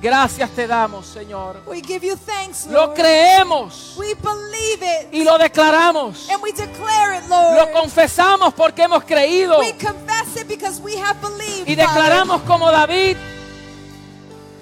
Gracias 0.00 0.50
te 0.50 0.66
damos, 0.68 1.06
Señor. 1.06 1.60
We 1.66 1.80
give 1.82 2.06
you 2.06 2.16
thanks, 2.16 2.66
Lo 2.66 2.86
Lord. 2.86 2.94
creemos 2.94 3.94
We 3.98 4.14
believe 4.14 4.80
it. 4.82 5.08
y 5.12 5.24
lo 5.24 5.36
declaramos. 5.38 6.28
and 6.30 6.40
we 6.40 6.52
declare 6.52 7.16
it, 7.18 7.24
Lo 7.28 7.54
Lord. 7.54 7.72
confesamos 7.72 8.54
porque 8.54 8.82
hemos 8.84 9.02
creído. 9.04 9.58
we 9.58 9.72
confess 9.72 10.36
it 10.36 10.46
because 10.46 10.80
we 10.80 10.96
have 10.96 11.20
believed. 11.20 11.68
Y 11.68 11.74
Father. 11.74 11.88
declaramos 11.88 12.42
como 12.42 12.70
David, 12.70 13.16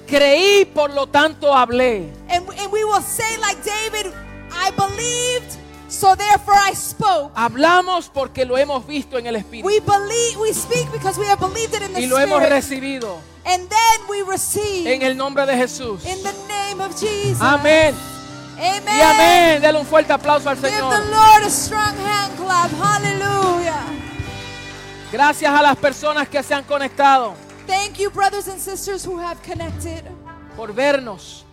creí, 0.06 0.64
por 0.64 0.90
lo 0.94 1.06
tanto 1.06 1.52
hablé. 1.54 2.10
And, 2.30 2.48
and 2.58 2.72
we 2.72 2.84
will 2.84 3.02
say 3.02 3.36
like 3.38 3.58
David, 3.62 4.12
I 4.52 4.70
believed, 4.70 5.58
so 5.96 6.14
therefore 6.14 6.54
I 6.56 6.74
spoke. 6.74 7.32
Hablamos 7.34 8.08
porque 8.12 8.44
lo 8.44 8.56
hemos 8.58 8.86
visto 8.86 9.18
en 9.18 9.26
el 9.26 9.36
Espíritu. 9.36 9.66
We 9.66 9.80
believe, 9.80 10.38
we 10.40 10.52
speak 10.52 10.90
because 10.92 11.18
we 11.18 11.26
have 11.26 11.40
believed 11.40 11.74
it 11.74 11.82
in 11.82 11.92
the 11.94 12.00
Y 12.02 12.06
lo 12.06 12.18
hemos 12.18 12.40
Spirit. 12.42 12.50
recibido 12.52 13.18
and 13.44 13.68
then 13.68 14.00
we 14.08 14.22
receive 14.22 14.86
en 14.92 15.02
el 15.02 15.16
nombre 15.16 15.46
de 15.46 15.54
Jesús. 15.56 16.04
in 16.04 16.22
the 16.22 16.32
name 16.48 16.80
of 16.80 16.92
Jesus. 17.00 17.40
Amén. 17.40 17.94
Amen. 18.58 18.82
Y 18.86 19.00
amén. 19.00 19.60
Dele 19.62 19.78
un 19.78 19.86
fuerte 19.86 20.12
aplauso 20.12 20.48
al 20.50 20.56
Give 20.56 20.70
Señor. 20.70 20.90
the 20.94 21.10
Lord 21.10 21.42
a 21.44 21.50
strong 21.50 21.94
hand 21.98 22.36
clap. 22.36 22.70
Hallelujah. 22.80 23.82
Gracias 25.12 25.50
a 25.52 25.62
las 25.62 25.76
personas 25.76 26.28
que 26.28 26.42
se 26.42 26.52
han 26.54 26.64
conectado 26.64 27.34
Thank 27.66 27.98
you, 27.98 28.10
brothers 28.10 28.48
and 28.48 28.60
sisters 28.60 29.04
who 29.06 29.18
have 29.18 29.40
connected. 29.42 30.02
por 30.56 30.72
vernos. 30.74 31.44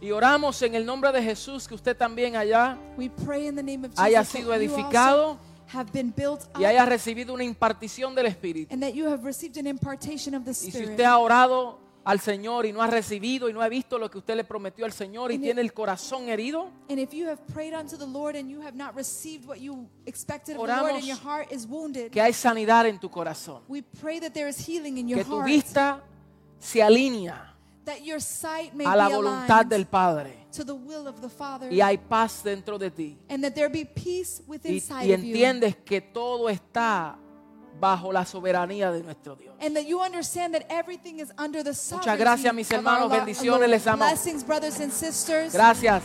Y 0.00 0.10
oramos 0.10 0.60
en 0.62 0.74
el 0.74 0.84
nombre 0.84 1.10
de 1.12 1.22
Jesús 1.22 1.66
que 1.66 1.74
usted 1.74 1.96
también 1.96 2.36
allá 2.36 2.78
We 2.96 3.08
pray 3.08 3.46
in 3.48 3.56
the 3.56 3.62
name 3.62 3.86
of 3.86 3.92
Jesus 3.92 3.98
haya 4.00 4.24
sido 4.24 4.52
edificado 4.54 5.28
also 5.30 5.40
have 5.72 5.90
been 5.92 6.12
built 6.14 6.42
up 6.54 6.60
y 6.60 6.64
haya 6.64 6.84
recibido 6.84 7.32
una 7.34 7.44
impartición 7.44 8.14
del 8.14 8.26
Espíritu. 8.26 8.72
and 8.72 8.82
that 8.82 8.92
you 8.92 9.06
have 9.06 9.24
received 9.24 9.56
an 9.58 9.66
impartation 9.66 10.34
of 10.34 10.44
the 10.44 10.50
Y 10.50 10.54
si 10.54 10.68
Spirit. 10.68 10.90
usted 10.90 11.04
ha 11.04 11.18
orado 11.18 11.80
al 12.04 12.20
Señor 12.20 12.66
y 12.66 12.72
no 12.72 12.82
ha 12.82 12.86
recibido 12.86 13.48
y 13.48 13.52
no 13.52 13.62
ha 13.62 13.68
visto 13.68 13.98
lo 13.98 14.08
que 14.08 14.18
usted 14.18 14.36
le 14.36 14.44
prometió 14.44 14.84
al 14.84 14.92
Señor 14.92 15.32
y 15.32 15.38
tiene 15.38 15.60
el 15.60 15.72
corazón 15.72 16.28
herido, 16.28 16.70
And 16.88 17.00
if 17.00 17.12
you 17.12 17.26
have 17.26 17.40
prayed 17.52 17.74
unto 17.74 17.96
the 17.96 18.06
Lord 18.06 18.36
and 18.36 18.48
you 18.48 18.60
have 18.60 18.76
not 18.76 18.94
received 18.94 19.44
what 19.48 19.56
you 19.58 19.88
expected 20.04 20.56
of 20.56 20.64
the 20.66 20.72
Oramos 20.72 20.82
Lord 20.82 20.94
and 20.96 21.04
your 21.04 21.16
heart 21.18 21.50
is 21.50 21.66
wounded, 21.66 22.12
que 22.12 22.20
hay 22.22 22.32
sanidad 22.32 22.86
en 22.86 23.00
tu 23.00 23.08
corazón, 23.10 23.62
we 23.66 23.82
pray 23.82 24.20
that 24.20 24.32
there 24.34 24.46
is 24.48 24.58
healing 24.58 24.98
in 24.98 25.08
your 25.08 25.18
que 25.18 25.24
tu 25.24 25.36
heart, 25.38 25.46
vista 25.46 26.00
se 26.60 26.80
alinea 26.80 27.55
that 27.86 28.04
your 28.04 28.20
sight 28.20 28.74
may 28.74 28.84
a 28.84 28.94
la 28.94 29.08
be 29.08 29.14
voluntad 29.14 29.64
del 29.66 29.86
Padre 29.86 30.46
to 30.52 30.64
the 30.64 30.74
will 30.74 31.06
of 31.08 31.20
the 31.20 31.28
Father, 31.28 31.70
y 31.70 31.80
hay 31.80 31.96
paz 31.96 32.42
dentro 32.42 32.78
de 32.78 32.90
ti. 32.90 33.16
and 33.30 33.42
that 33.42 33.54
there 33.54 33.70
be 33.70 33.84
peace 33.84 34.42
within 34.46 34.74
Y, 34.74 34.82
y 34.90 35.12
of 35.12 35.22
you. 35.22 35.34
entiendes 35.34 35.76
que 35.84 36.00
todo 36.00 36.48
está 36.48 37.16
bajo 37.80 38.12
la 38.12 38.24
soberanía 38.24 38.90
de 38.90 39.02
nuestro 39.02 39.36
Dios. 39.36 39.54
And 39.60 39.76
that 39.76 39.86
you 39.86 40.00
understand 40.00 40.54
that 40.54 40.66
everything 40.68 41.20
is 41.20 41.32
under 41.38 41.62
the 41.62 41.74
sovereignty 41.74 42.18
gracias, 42.18 42.54
mis 42.54 42.70
hermanos. 42.70 43.10
Bendiciones, 43.10 43.68
les 43.68 43.86
amo. 43.86 44.04
Gracias. 45.52 46.02